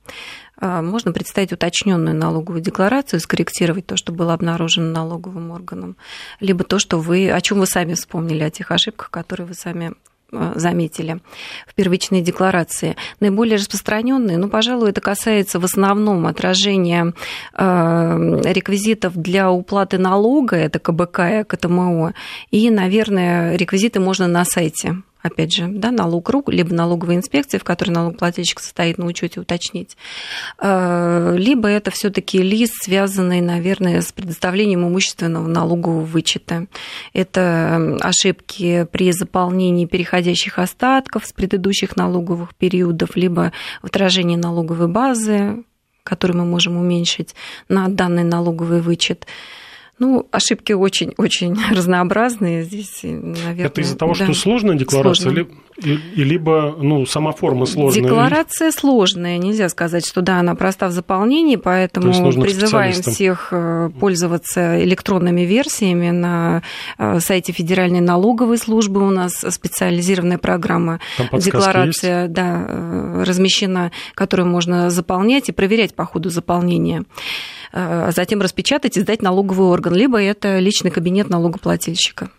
А, 0.60 0.82
можно 0.82 1.12
представить 1.12 1.52
уточненную 1.52 2.16
налоговую 2.16 2.60
декларацию, 2.60 3.20
скорректировать 3.20 3.86
то, 3.86 3.96
что 3.96 4.12
было 4.12 4.34
обнаружено 4.34 4.90
налоговым 4.90 5.50
органом, 5.50 5.96
либо 6.40 6.64
то, 6.64 6.78
что 6.78 6.98
вы, 6.98 7.30
о 7.30 7.40
чем 7.40 7.60
вы 7.60 7.66
сами 7.66 7.94
вспомнили, 7.94 8.42
о 8.42 8.50
тех 8.50 8.70
ошибках, 8.70 9.10
которые 9.10 9.46
вы 9.46 9.54
сами 9.54 9.94
заметили 10.30 11.20
в 11.66 11.74
первичной 11.74 12.20
декларации. 12.20 12.96
Наиболее 13.20 13.56
распространенные, 13.56 14.36
ну, 14.36 14.48
пожалуй, 14.48 14.90
это 14.90 15.00
касается 15.00 15.58
в 15.58 15.64
основном 15.64 16.26
отражения 16.26 17.14
а, 17.54 18.18
реквизитов 18.44 19.16
для 19.16 19.50
уплаты 19.50 19.98
налога, 19.98 20.56
это 20.56 20.78
КБК 20.78 21.40
и 21.40 21.44
КТМО, 21.44 22.14
и, 22.50 22.70
наверное, 22.70 23.56
реквизиты 23.56 24.00
можно 24.00 24.26
на 24.26 24.44
сайте 24.44 25.02
опять 25.22 25.52
же, 25.52 25.68
да, 25.68 25.90
налог 25.90 26.28
РУК, 26.28 26.50
либо 26.50 26.74
налоговая 26.74 27.16
инспекция, 27.16 27.58
в 27.58 27.64
которой 27.64 27.90
налогоплательщик 27.90 28.60
состоит 28.60 28.98
на 28.98 29.06
учете, 29.06 29.40
уточнить. 29.40 29.96
Э, 30.58 31.34
либо 31.36 31.68
это 31.68 31.90
все 31.90 32.10
таки 32.10 32.42
лист, 32.42 32.74
связанный, 32.82 33.40
наверное, 33.40 34.00
с 34.00 34.12
предоставлением 34.12 34.86
имущественного 34.86 35.46
налогового 35.46 36.04
вычета. 36.04 36.66
Это 37.12 37.98
ошибки 38.00 38.86
при 38.90 39.12
заполнении 39.12 39.86
переходящих 39.86 40.58
остатков 40.58 41.26
с 41.26 41.32
предыдущих 41.32 41.96
налоговых 41.96 42.54
периодов, 42.54 43.16
либо 43.16 43.52
в 43.82 43.86
отражении 43.86 44.36
налоговой 44.36 44.88
базы, 44.88 45.64
которую 46.02 46.38
мы 46.38 46.44
можем 46.46 46.76
уменьшить 46.76 47.34
на 47.68 47.88
данный 47.88 48.24
налоговый 48.24 48.80
вычет. 48.80 49.26
Ну, 49.98 50.28
ошибки 50.30 50.72
очень-очень 50.72 51.56
разнообразные 51.74 52.62
здесь, 52.62 53.00
наверное. 53.02 53.66
Это 53.66 53.80
из-за 53.80 53.96
того, 53.96 54.14
да. 54.14 54.24
что 54.24 54.34
сложная 54.34 54.76
декларация, 54.76 55.32
сложно. 55.32 55.48
и, 55.78 55.98
и, 56.14 56.24
либо 56.24 56.76
ну, 56.80 57.04
сама 57.04 57.32
форма 57.32 57.66
сложная? 57.66 58.02
Декларация 58.02 58.70
сложная. 58.70 59.38
Нельзя 59.38 59.68
сказать, 59.68 60.06
что 60.06 60.20
да, 60.20 60.38
она 60.38 60.54
проста 60.54 60.88
в 60.88 60.92
заполнении, 60.92 61.56
поэтому 61.56 62.12
призываем 62.40 62.92
всех 63.02 63.48
э, 63.50 63.90
пользоваться 63.98 64.82
электронными 64.84 65.42
версиями. 65.42 66.10
На 66.10 66.62
э, 66.98 67.18
сайте 67.20 67.52
Федеральной 67.52 68.00
налоговой 68.00 68.58
службы 68.58 69.06
у 69.06 69.10
нас 69.10 69.44
специализированная 69.48 70.38
программа 70.38 71.00
декларация 71.32 72.22
есть? 72.22 72.32
Да, 72.32 72.66
э, 72.68 73.24
размещена, 73.26 73.90
которую 74.14 74.46
можно 74.46 74.90
заполнять 74.90 75.48
и 75.48 75.52
проверять 75.52 75.94
по 75.94 76.04
ходу 76.04 76.30
заполнения. 76.30 77.04
А 77.72 78.10
затем 78.12 78.40
распечатать 78.40 78.96
и 78.96 79.00
сдать 79.00 79.22
налоговый 79.22 79.68
орган, 79.68 79.94
либо 79.94 80.20
это 80.20 80.58
личный 80.58 80.90
кабинет 80.90 81.28
налогоплательщика. 81.28 82.30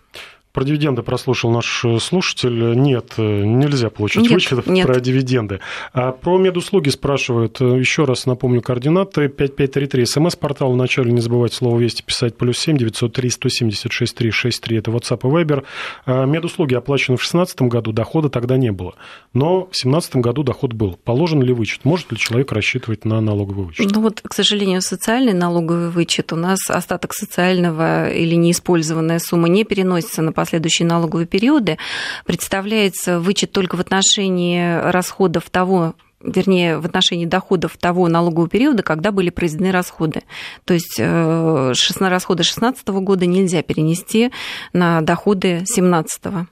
Про 0.51 0.63
дивиденды 0.63 1.03
прослушал 1.03 1.51
наш 1.51 1.85
э, 1.85 1.99
слушатель. 1.99 2.75
Нет, 2.75 3.13
э, 3.17 3.43
нельзя 3.43 3.91
получить 3.91 4.23
нет, 4.23 4.31
вычетов 4.31 4.65
нет. 4.65 4.87
про 4.87 4.99
дивиденды. 4.99 5.59
А 5.93 6.11
про 6.11 6.39
медуслуги 6.39 6.89
спрашивают. 6.89 7.61
Э, 7.61 7.77
еще 7.77 8.05
раз 8.05 8.25
напомню 8.25 8.63
координаты. 8.63 9.29
5533. 9.29 10.05
СМС-портал. 10.05 10.71
Вначале 10.71 11.11
не 11.11 11.21
забывайте 11.21 11.55
слово 11.55 11.79
«Вести» 11.79 12.01
писать. 12.01 12.35
Плюс 12.35 12.57
7 12.57 12.77
903 12.77 13.29
176 13.29 14.15
363. 14.15 14.77
Это 14.77 14.89
WhatsApp 14.89 15.19
и 15.21 15.27
Viber. 15.27 15.65
А 16.07 16.25
медуслуги 16.25 16.73
оплачены 16.73 17.17
в 17.17 17.21
2016 17.21 17.61
году. 17.63 17.91
Дохода 17.91 18.29
тогда 18.29 18.57
не 18.57 18.71
было. 18.71 18.95
Но 19.33 19.61
в 19.61 19.77
2017 19.77 20.15
году 20.15 20.41
доход 20.41 20.73
был. 20.73 20.97
Положен 21.03 21.43
ли 21.43 21.53
вычет? 21.53 21.85
Может 21.85 22.11
ли 22.11 22.17
человек 22.17 22.51
рассчитывать 22.51 23.05
на 23.05 23.21
налоговый 23.21 23.67
вычет? 23.67 23.91
Ну 23.93 24.01
вот, 24.01 24.21
к 24.23 24.33
сожалению, 24.33 24.81
социальный 24.81 25.33
налоговый 25.33 25.91
вычет. 25.91 26.33
У 26.33 26.35
нас 26.35 26.57
остаток 26.71 27.13
социального 27.13 28.09
или 28.09 28.33
неиспользованная 28.33 29.19
сумма 29.19 29.47
не 29.47 29.63
переносится 29.63 30.23
на 30.23 30.33
последующие 30.39 30.87
налоговые 30.87 31.27
периоды, 31.27 31.77
представляется 32.25 33.19
вычет 33.19 33.51
только 33.51 33.75
в 33.75 33.79
отношении 33.79 34.79
расходов 34.91 35.49
того 35.49 35.95
вернее, 36.21 36.79
в 36.79 36.85
отношении 36.85 37.25
доходов 37.25 37.77
того 37.77 38.09
налогового 38.09 38.49
периода, 38.49 38.83
когда 38.83 39.13
были 39.13 39.29
произведены 39.29 39.71
расходы. 39.71 40.23
То 40.65 40.73
есть 40.73 40.97
э, 40.99 41.73
расходы 41.99 42.43
2016 42.43 42.87
года 42.89 43.25
нельзя 43.25 43.61
перенести 43.61 44.29
на 44.73 44.99
доходы 44.99 45.59
2017. 45.59 46.47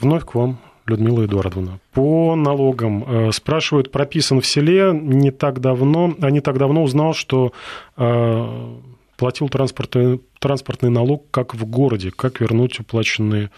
Вновь 0.00 0.24
к 0.24 0.34
вам, 0.34 0.58
Людмила 0.86 1.24
Эдуардовна. 1.24 1.78
По 1.92 2.36
налогам 2.36 3.04
э, 3.04 3.32
спрашивают, 3.32 3.90
прописан 3.90 4.40
в 4.40 4.46
селе 4.46 4.92
не 4.92 5.30
так 5.30 5.60
давно, 5.60 6.14
а 6.20 6.30
не 6.30 6.40
так 6.40 6.58
давно 6.58 6.82
узнал, 6.82 7.12
что 7.12 7.52
э, 7.96 8.76
платил 9.16 9.48
транспортный, 9.48 10.20
транспортный 10.38 10.90
налог, 10.90 11.30
как 11.30 11.54
в 11.54 11.64
городе. 11.66 12.10
Как 12.10 12.40
вернуть 12.40 12.80
уплаченные 12.80 13.50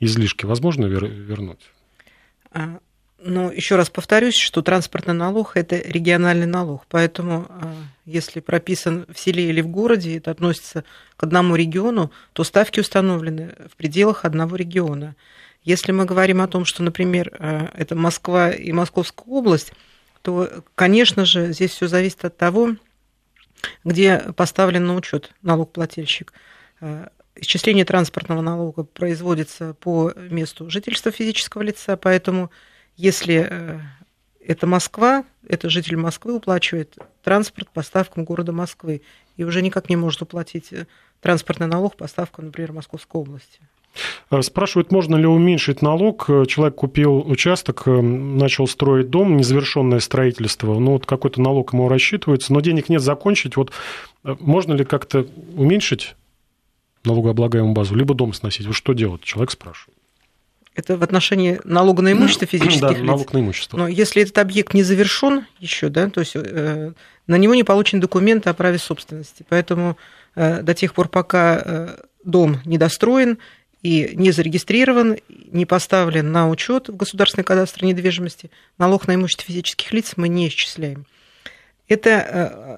излишки? 0.00 0.46
Возможно 0.46 0.86
вернуть? 0.86 1.70
А, 2.52 2.78
ну, 3.18 3.50
еще 3.50 3.76
раз 3.76 3.90
повторюсь, 3.90 4.36
что 4.36 4.62
транспортный 4.62 5.14
налог– 5.14 5.52
это 5.56 5.76
региональный 5.76 6.46
налог, 6.46 6.84
поэтому 6.88 7.46
а, 7.48 7.74
если 8.04 8.40
прописан 8.40 9.06
в 9.12 9.18
селе 9.18 9.48
или 9.48 9.60
в 9.60 9.68
городе, 9.68 10.18
это 10.18 10.30
относится 10.30 10.84
к 11.16 11.22
одному 11.22 11.56
региону, 11.56 12.12
то 12.32 12.44
ставки 12.44 12.80
установлены 12.80 13.54
в 13.72 13.76
пределах 13.76 14.24
одного 14.24 14.56
региона. 14.56 15.16
Если 15.64 15.92
мы 15.92 16.04
говорим 16.04 16.40
о 16.40 16.46
том, 16.46 16.64
что, 16.64 16.82
например, 16.82 17.32
а, 17.38 17.70
это 17.74 17.96
Москва 17.96 18.50
и 18.50 18.70
Московская 18.72 19.24
область, 19.26 19.72
то, 20.22 20.64
конечно 20.74 21.24
же, 21.24 21.52
здесь 21.52 21.70
все 21.70 21.88
зависит 21.88 22.24
от 22.24 22.36
того, 22.36 22.76
где 23.84 24.18
поставлен 24.36 24.86
на 24.86 24.94
учет 24.94 25.30
налогоплательщик. 25.42 26.32
Э, 26.80 27.08
исчисление 27.34 27.84
транспортного 27.84 28.40
налога 28.40 28.84
производится 28.84 29.74
по 29.74 30.12
месту 30.16 30.70
жительства 30.70 31.10
физического 31.10 31.62
лица, 31.62 31.96
поэтому 31.96 32.50
если 32.96 33.46
э, 33.48 33.80
это 34.40 34.66
Москва, 34.66 35.24
это 35.46 35.68
житель 35.68 35.96
Москвы 35.96 36.34
уплачивает 36.34 36.96
транспорт 37.22 37.68
по 37.70 37.82
ставкам 37.82 38.24
города 38.24 38.52
Москвы 38.52 39.02
и 39.36 39.44
уже 39.44 39.60
никак 39.62 39.88
не 39.88 39.96
может 39.96 40.22
уплатить 40.22 40.72
э, 40.72 40.86
транспортный 41.20 41.66
налог 41.66 41.96
по 41.96 42.06
ставкам, 42.06 42.46
например, 42.46 42.72
Московской 42.72 43.20
области. 43.20 43.60
Э, 44.30 44.42
спрашивают, 44.42 44.92
можно 44.92 45.16
ли 45.16 45.26
уменьшить 45.26 45.82
налог. 45.82 46.26
Э, 46.28 46.44
человек 46.46 46.76
купил 46.76 47.18
участок, 47.18 47.82
э, 47.86 48.00
начал 48.00 48.66
строить 48.66 49.10
дом, 49.10 49.36
незавершенное 49.36 50.00
строительство. 50.00 50.78
Ну, 50.78 50.92
вот 50.92 51.06
какой-то 51.06 51.40
налог 51.40 51.72
ему 51.72 51.88
рассчитывается, 51.88 52.52
но 52.52 52.60
денег 52.60 52.88
нет 52.88 53.02
закончить. 53.02 53.56
Вот 53.56 53.72
можно 54.22 54.74
ли 54.74 54.84
как-то 54.84 55.26
уменьшить 55.56 56.16
налогооблагаемую 57.04 57.74
базу, 57.74 57.94
либо 57.94 58.14
дом 58.14 58.32
сносить? 58.32 58.66
Вот 58.66 58.74
что 58.74 58.92
делать? 58.92 59.22
Человек 59.22 59.50
спрашивает. 59.50 59.96
Это 60.76 60.98
в 60.98 61.02
отношении 61.02 61.58
налога 61.64 62.02
на 62.02 62.12
имущество 62.12 62.46
физических 62.46 62.82
да, 62.82 62.90
лиц. 62.90 63.02
налог 63.02 63.32
на 63.32 63.38
имущество. 63.38 63.78
Но 63.78 63.88
если 63.88 64.22
этот 64.22 64.36
объект 64.36 64.74
не 64.74 64.82
завершен 64.82 65.46
еще, 65.58 65.88
да, 65.88 66.10
то 66.10 66.20
есть 66.20 66.32
э, 66.36 66.92
на 67.26 67.36
него 67.36 67.54
не 67.54 67.64
получен 67.64 67.98
документ 67.98 68.46
о 68.46 68.52
праве 68.52 68.76
собственности. 68.78 69.44
Поэтому 69.48 69.96
э, 70.34 70.60
до 70.60 70.74
тех 70.74 70.92
пор, 70.92 71.08
пока 71.08 71.62
э, 71.64 71.96
дом 72.24 72.60
недостроен, 72.66 73.38
и 73.86 74.16
не 74.16 74.32
зарегистрирован, 74.32 75.16
не 75.28 75.64
поставлен 75.64 76.32
на 76.32 76.50
учет 76.50 76.88
в 76.88 76.96
государственный 76.96 77.44
кадастр 77.44 77.84
недвижимости, 77.84 78.50
налог 78.78 79.06
на 79.06 79.14
имущество 79.14 79.46
физических 79.46 79.92
лиц 79.92 80.14
мы 80.16 80.26
не 80.26 80.48
исчисляем. 80.48 81.06
Это 81.86 82.10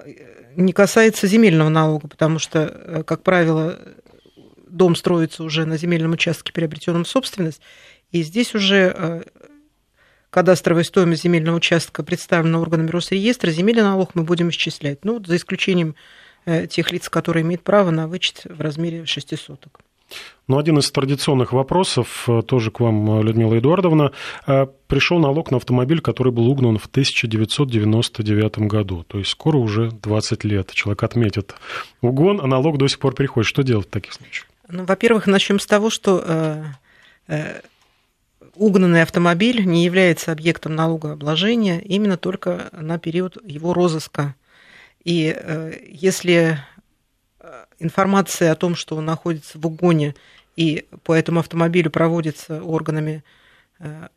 э, 0.05 0.13
не 0.55 0.71
касается 0.71 1.25
земельного 1.25 1.69
налога, 1.69 2.07
потому 2.07 2.37
что, 2.37 2.59
э, 2.59 3.03
как 3.03 3.23
правило, 3.23 3.79
дом 4.67 4.95
строится 4.95 5.43
уже 5.43 5.65
на 5.65 5.77
земельном 5.77 6.11
участке, 6.11 6.53
приобретенном 6.53 7.05
в 7.05 7.09
собственность, 7.09 7.61
и 8.11 8.21
здесь 8.21 8.53
уже 8.53 8.93
э, 8.95 9.23
кадастровая 10.29 10.83
стоимость 10.83 11.23
земельного 11.23 11.55
участка 11.55 12.03
представлена 12.03 12.61
органами 12.61 12.91
Росреестра, 12.91 13.49
земельный 13.49 13.81
налог 13.81 14.13
мы 14.13 14.21
будем 14.21 14.49
исчислять, 14.51 15.03
ну, 15.03 15.19
за 15.25 15.37
исключением 15.37 15.95
тех 16.69 16.91
лиц, 16.91 17.09
которые 17.09 17.43
имеют 17.43 17.63
право 17.63 17.89
на 17.89 18.07
вычет 18.07 18.43
в 18.45 18.61
размере 18.61 19.07
6 19.07 19.39
соток. 19.39 19.81
Ну, 20.47 20.57
один 20.57 20.79
из 20.79 20.89
традиционных 20.91 21.53
вопросов, 21.53 22.25
э, 22.27 22.41
тоже 22.41 22.71
к 22.71 22.79
вам, 22.79 23.21
Людмила 23.21 23.59
Эдуардовна. 23.59 24.11
Э, 24.47 24.65
Пришел 24.87 25.19
налог 25.19 25.51
на 25.51 25.57
автомобиль, 25.57 26.01
который 26.01 26.33
был 26.33 26.47
угнан 26.47 26.79
в 26.79 26.87
1999 26.87 28.67
году. 28.67 29.03
То 29.07 29.19
есть 29.19 29.29
скоро 29.29 29.57
уже 29.57 29.91
20 29.91 30.43
лет. 30.45 30.71
Человек 30.71 31.03
отметит 31.03 31.53
угон, 32.01 32.41
а 32.41 32.47
налог 32.47 32.79
до 32.79 32.87
сих 32.87 32.97
пор 32.97 33.13
приходит. 33.13 33.47
Что 33.47 33.61
делать 33.61 33.85
в 33.85 33.91
таких 33.91 34.13
случаях? 34.13 34.47
Ну, 34.67 34.85
во-первых, 34.85 35.27
начнем 35.27 35.59
с 35.59 35.67
того, 35.67 35.91
что 35.91 36.23
э, 36.25 36.63
э, 37.27 37.61
угнанный 38.55 39.03
автомобиль 39.03 39.65
не 39.65 39.85
является 39.85 40.31
объектом 40.31 40.75
налогообложения 40.75 41.79
именно 41.79 42.17
только 42.17 42.69
на 42.71 42.97
период 42.99 43.37
его 43.43 43.73
розыска. 43.73 44.35
И 45.03 45.35
э, 45.35 45.73
если 45.87 46.59
информация 47.79 48.51
о 48.51 48.55
том, 48.55 48.75
что 48.75 48.95
он 48.95 49.05
находится 49.05 49.57
в 49.57 49.65
угоне, 49.65 50.15
и 50.55 50.85
по 51.03 51.13
этому 51.13 51.39
автомобилю 51.39 51.89
проводится 51.89 52.61
органами 52.61 53.23
э, 53.79 54.07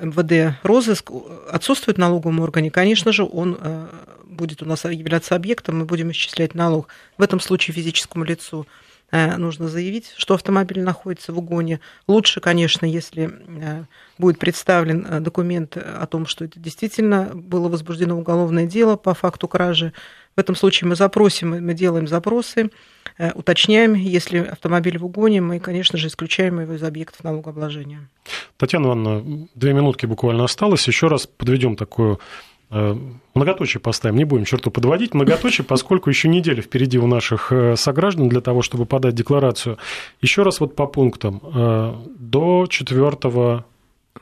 МВД 0.00 0.58
розыск, 0.64 1.10
отсутствует 1.48 1.96
в 1.96 2.00
налоговом 2.00 2.40
органе, 2.40 2.70
конечно 2.70 3.12
же, 3.12 3.24
он 3.24 3.56
э, 3.60 3.88
будет 4.24 4.62
у 4.62 4.66
нас 4.66 4.84
являться 4.84 5.36
объектом, 5.36 5.78
мы 5.78 5.84
будем 5.84 6.10
исчислять 6.10 6.54
налог. 6.54 6.88
В 7.18 7.22
этом 7.22 7.38
случае 7.38 7.74
физическому 7.74 8.24
лицу 8.24 8.66
э, 9.12 9.36
нужно 9.36 9.68
заявить, 9.68 10.12
что 10.16 10.34
автомобиль 10.34 10.80
находится 10.80 11.32
в 11.32 11.38
угоне. 11.38 11.78
Лучше, 12.08 12.40
конечно, 12.40 12.84
если 12.84 13.86
будет 14.18 14.40
представлен 14.40 15.22
документ 15.22 15.76
о 15.76 16.06
том, 16.06 16.26
что 16.26 16.44
это 16.46 16.58
действительно 16.58 17.30
было 17.32 17.68
возбуждено 17.68 18.18
уголовное 18.18 18.66
дело 18.66 18.96
по 18.96 19.14
факту 19.14 19.46
кражи. 19.46 19.92
В 20.36 20.40
этом 20.40 20.54
случае 20.54 20.88
мы 20.88 20.96
запросим, 20.96 21.50
мы 21.50 21.74
делаем 21.74 22.06
запросы, 22.06 22.70
э, 23.18 23.32
уточняем, 23.32 23.94
если 23.94 24.38
автомобиль 24.38 24.98
в 24.98 25.04
угоне, 25.04 25.40
мы, 25.40 25.60
конечно 25.60 25.98
же, 25.98 26.08
исключаем 26.08 26.60
его 26.60 26.74
из 26.74 26.82
объектов 26.82 27.22
налогообложения. 27.24 28.08
Татьяна 28.56 28.86
Ивановна, 28.86 29.48
две 29.54 29.72
минутки 29.72 30.06
буквально 30.06 30.44
осталось. 30.44 30.86
Еще 30.86 31.08
раз 31.08 31.26
подведем 31.26 31.76
такую 31.76 32.18
Э, 32.74 32.96
многоточие 33.34 33.82
поставим, 33.82 34.16
не 34.16 34.24
будем 34.24 34.46
черту 34.46 34.70
подводить. 34.70 35.12
Многоточие, 35.12 35.62
поскольку 35.62 36.08
еще 36.08 36.28
неделя 36.28 36.62
впереди 36.62 36.98
у 36.98 37.06
наших 37.06 37.52
э, 37.52 37.76
сограждан 37.76 38.30
для 38.30 38.40
того, 38.40 38.62
чтобы 38.62 38.86
подать 38.86 39.14
декларацию. 39.14 39.76
Еще 40.22 40.42
раз 40.42 40.58
вот 40.58 40.74
по 40.74 40.86
пунктам. 40.86 41.38
До 42.18 42.66
4 42.66 43.10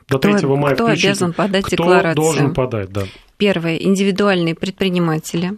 до 0.09 0.17
3 0.17 0.33
кто, 0.33 0.55
мая 0.57 0.75
Кто 0.75 0.87
обязан 0.87 1.31
подать 1.31 1.63
кто 1.63 1.77
декларацию? 1.77 2.15
должен 2.15 2.53
подать, 2.53 2.89
да. 2.89 3.03
Первое. 3.37 3.77
Индивидуальные 3.77 4.55
предприниматели, 4.55 5.53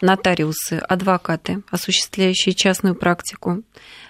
нотариусы, 0.00 0.74
адвокаты, 0.74 1.62
осуществляющие 1.70 2.54
частную 2.54 2.94
практику, 2.94 3.62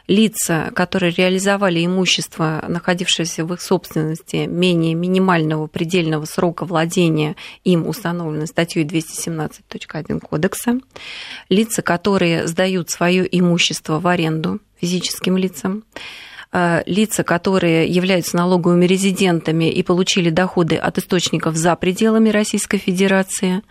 лица, 0.07 0.73
которые 0.75 1.13
реализовали 1.13 1.85
имущество, 1.85 2.65
находившееся 2.67 3.45
в 3.45 3.53
их 3.55 3.61
собственности, 3.61 4.47
менее 4.47 4.95
минимального 4.95 5.67
предельного 5.69 6.25
срока 6.25 6.65
владения 6.65 7.37
им 7.65 7.87
установлено 7.87 8.47
статьей 8.47 8.85
217.1 8.85 10.21
Кодекса, 10.21 10.81
лица, 11.49 11.83
которые 11.83 12.47
сдают 12.49 12.91
свое 12.91 13.27
имущество 13.39 14.01
в 14.01 14.07
аренду 14.07 14.61
физическим 14.81 15.37
лицам, 15.37 15.85
лица, 16.53 17.23
которые 17.23 17.87
являются 17.87 18.37
налоговыми 18.37 18.85
резидентами 18.85 19.71
и 19.71 19.83
получили 19.83 20.31
доходы 20.31 20.77
от 20.77 20.99
источников 20.99 21.55
за 21.55 21.77
пределами 21.77 22.31
Российской 22.31 22.79
Федерации, 22.79 23.63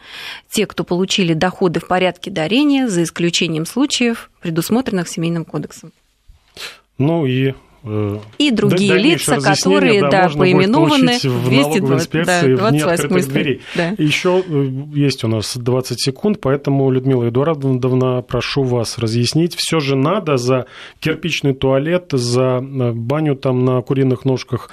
те, 0.49 0.65
кто 0.65 0.83
получили 0.83 1.33
доходы 1.33 1.79
в 1.81 1.87
порядке 1.87 2.31
дарения, 2.31 2.87
за 2.87 3.03
исключением 3.03 3.65
случаев, 3.65 4.31
предусмотренных 4.41 5.09
Семейным 5.09 5.43
кодексом. 5.43 5.91
Ну 6.97 7.25
и 7.25 7.49
э, 7.49 7.53
и 8.37 8.51
другие 8.51 8.97
лица, 8.97 9.39
которые 9.39 10.01
да, 10.01 10.27
да, 10.27 10.29
поименованы 10.29 11.17
в 11.17 11.49
220, 11.49 11.83
инспекции 11.83 12.55
да, 12.55 12.71
28 12.71 13.29
дверей. 13.29 13.61
Да. 13.75 13.95
Еще 13.97 14.43
э, 14.45 14.69
есть 14.93 15.23
у 15.23 15.27
нас 15.27 15.55
20 15.55 16.01
секунд, 16.01 16.41
поэтому, 16.41 16.91
Людмила 16.91 17.29
Эдуардовна, 17.29 18.21
прошу 18.21 18.63
вас 18.63 18.97
разъяснить, 18.97 19.55
все 19.55 19.79
же 19.79 19.95
надо 19.95 20.37
за 20.37 20.65
кирпичный 20.99 21.53
туалет, 21.53 22.09
за 22.11 22.57
э, 22.61 22.91
баню 22.91 23.35
там 23.35 23.63
на 23.63 23.81
куриных 23.81 24.25
ножках 24.25 24.69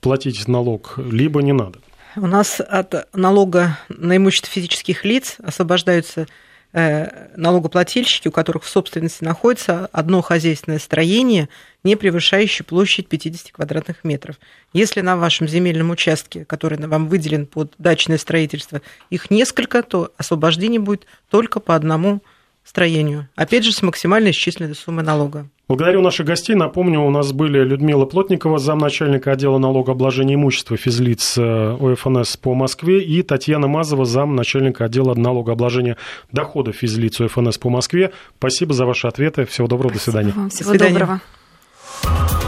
платить 0.00 0.48
налог, 0.48 0.98
либо 0.98 1.40
не 1.40 1.52
надо? 1.52 1.78
У 2.16 2.26
нас 2.26 2.60
от 2.60 3.06
налога 3.14 3.78
на 3.88 4.16
имущество 4.16 4.50
физических 4.50 5.04
лиц 5.04 5.36
освобождаются 5.44 6.22
Э, 6.22 6.26
налогоплательщики, 6.74 8.26
у 8.26 8.32
которых 8.32 8.64
в 8.64 8.68
собственности 8.68 9.22
находится 9.22 9.88
одно 9.92 10.22
хозяйственное 10.22 10.80
строение, 10.80 11.48
не 11.84 11.94
превышающее 11.94 12.66
площадь 12.66 13.08
50 13.08 13.52
квадратных 13.52 14.02
метров. 14.02 14.40
Если 14.72 15.00
на 15.00 15.16
вашем 15.16 15.46
земельном 15.46 15.90
участке, 15.90 16.44
который 16.44 16.78
вам 16.78 17.08
выделен 17.08 17.46
под 17.46 17.74
дачное 17.78 18.18
строительство, 18.18 18.82
их 19.08 19.30
несколько, 19.30 19.84
то 19.84 20.12
освобождение 20.16 20.80
будет 20.80 21.06
только 21.30 21.60
по 21.60 21.76
одному 21.76 22.22
строению. 22.64 23.28
Опять 23.36 23.64
же, 23.64 23.70
с 23.70 23.80
максимальной 23.80 24.32
исчисленной 24.32 24.74
суммой 24.74 25.04
налога. 25.04 25.48
Благодарю 25.66 26.02
наших 26.02 26.26
гостей. 26.26 26.54
Напомню, 26.54 27.00
у 27.00 27.10
нас 27.10 27.32
были 27.32 27.64
Людмила 27.64 28.04
Плотникова, 28.04 28.58
замначальника 28.58 29.32
отдела 29.32 29.56
налогообложения 29.56 30.34
имущества 30.34 30.76
физлиц 30.76 31.38
э, 31.38 31.76
ОФНС 31.80 32.36
по 32.36 32.54
Москве, 32.54 33.02
и 33.02 33.22
Татьяна 33.22 33.66
Мазова, 33.66 34.04
замначальника 34.04 34.84
отдела 34.84 35.14
налогообложения 35.14 35.96
доходов 36.32 36.76
физлиц 36.76 37.18
ОФНС 37.20 37.56
по 37.56 37.70
Москве. 37.70 38.12
Спасибо 38.36 38.74
за 38.74 38.84
ваши 38.84 39.06
ответы. 39.06 39.46
Всего 39.46 39.66
доброго, 39.66 39.94
Спасибо 39.94 40.04
до 40.04 40.18
свидания. 40.18 40.32
Вам. 40.36 40.50
Всего 40.50 40.72
до 40.72 40.78
свидания. 40.78 40.98
доброго. 40.98 42.43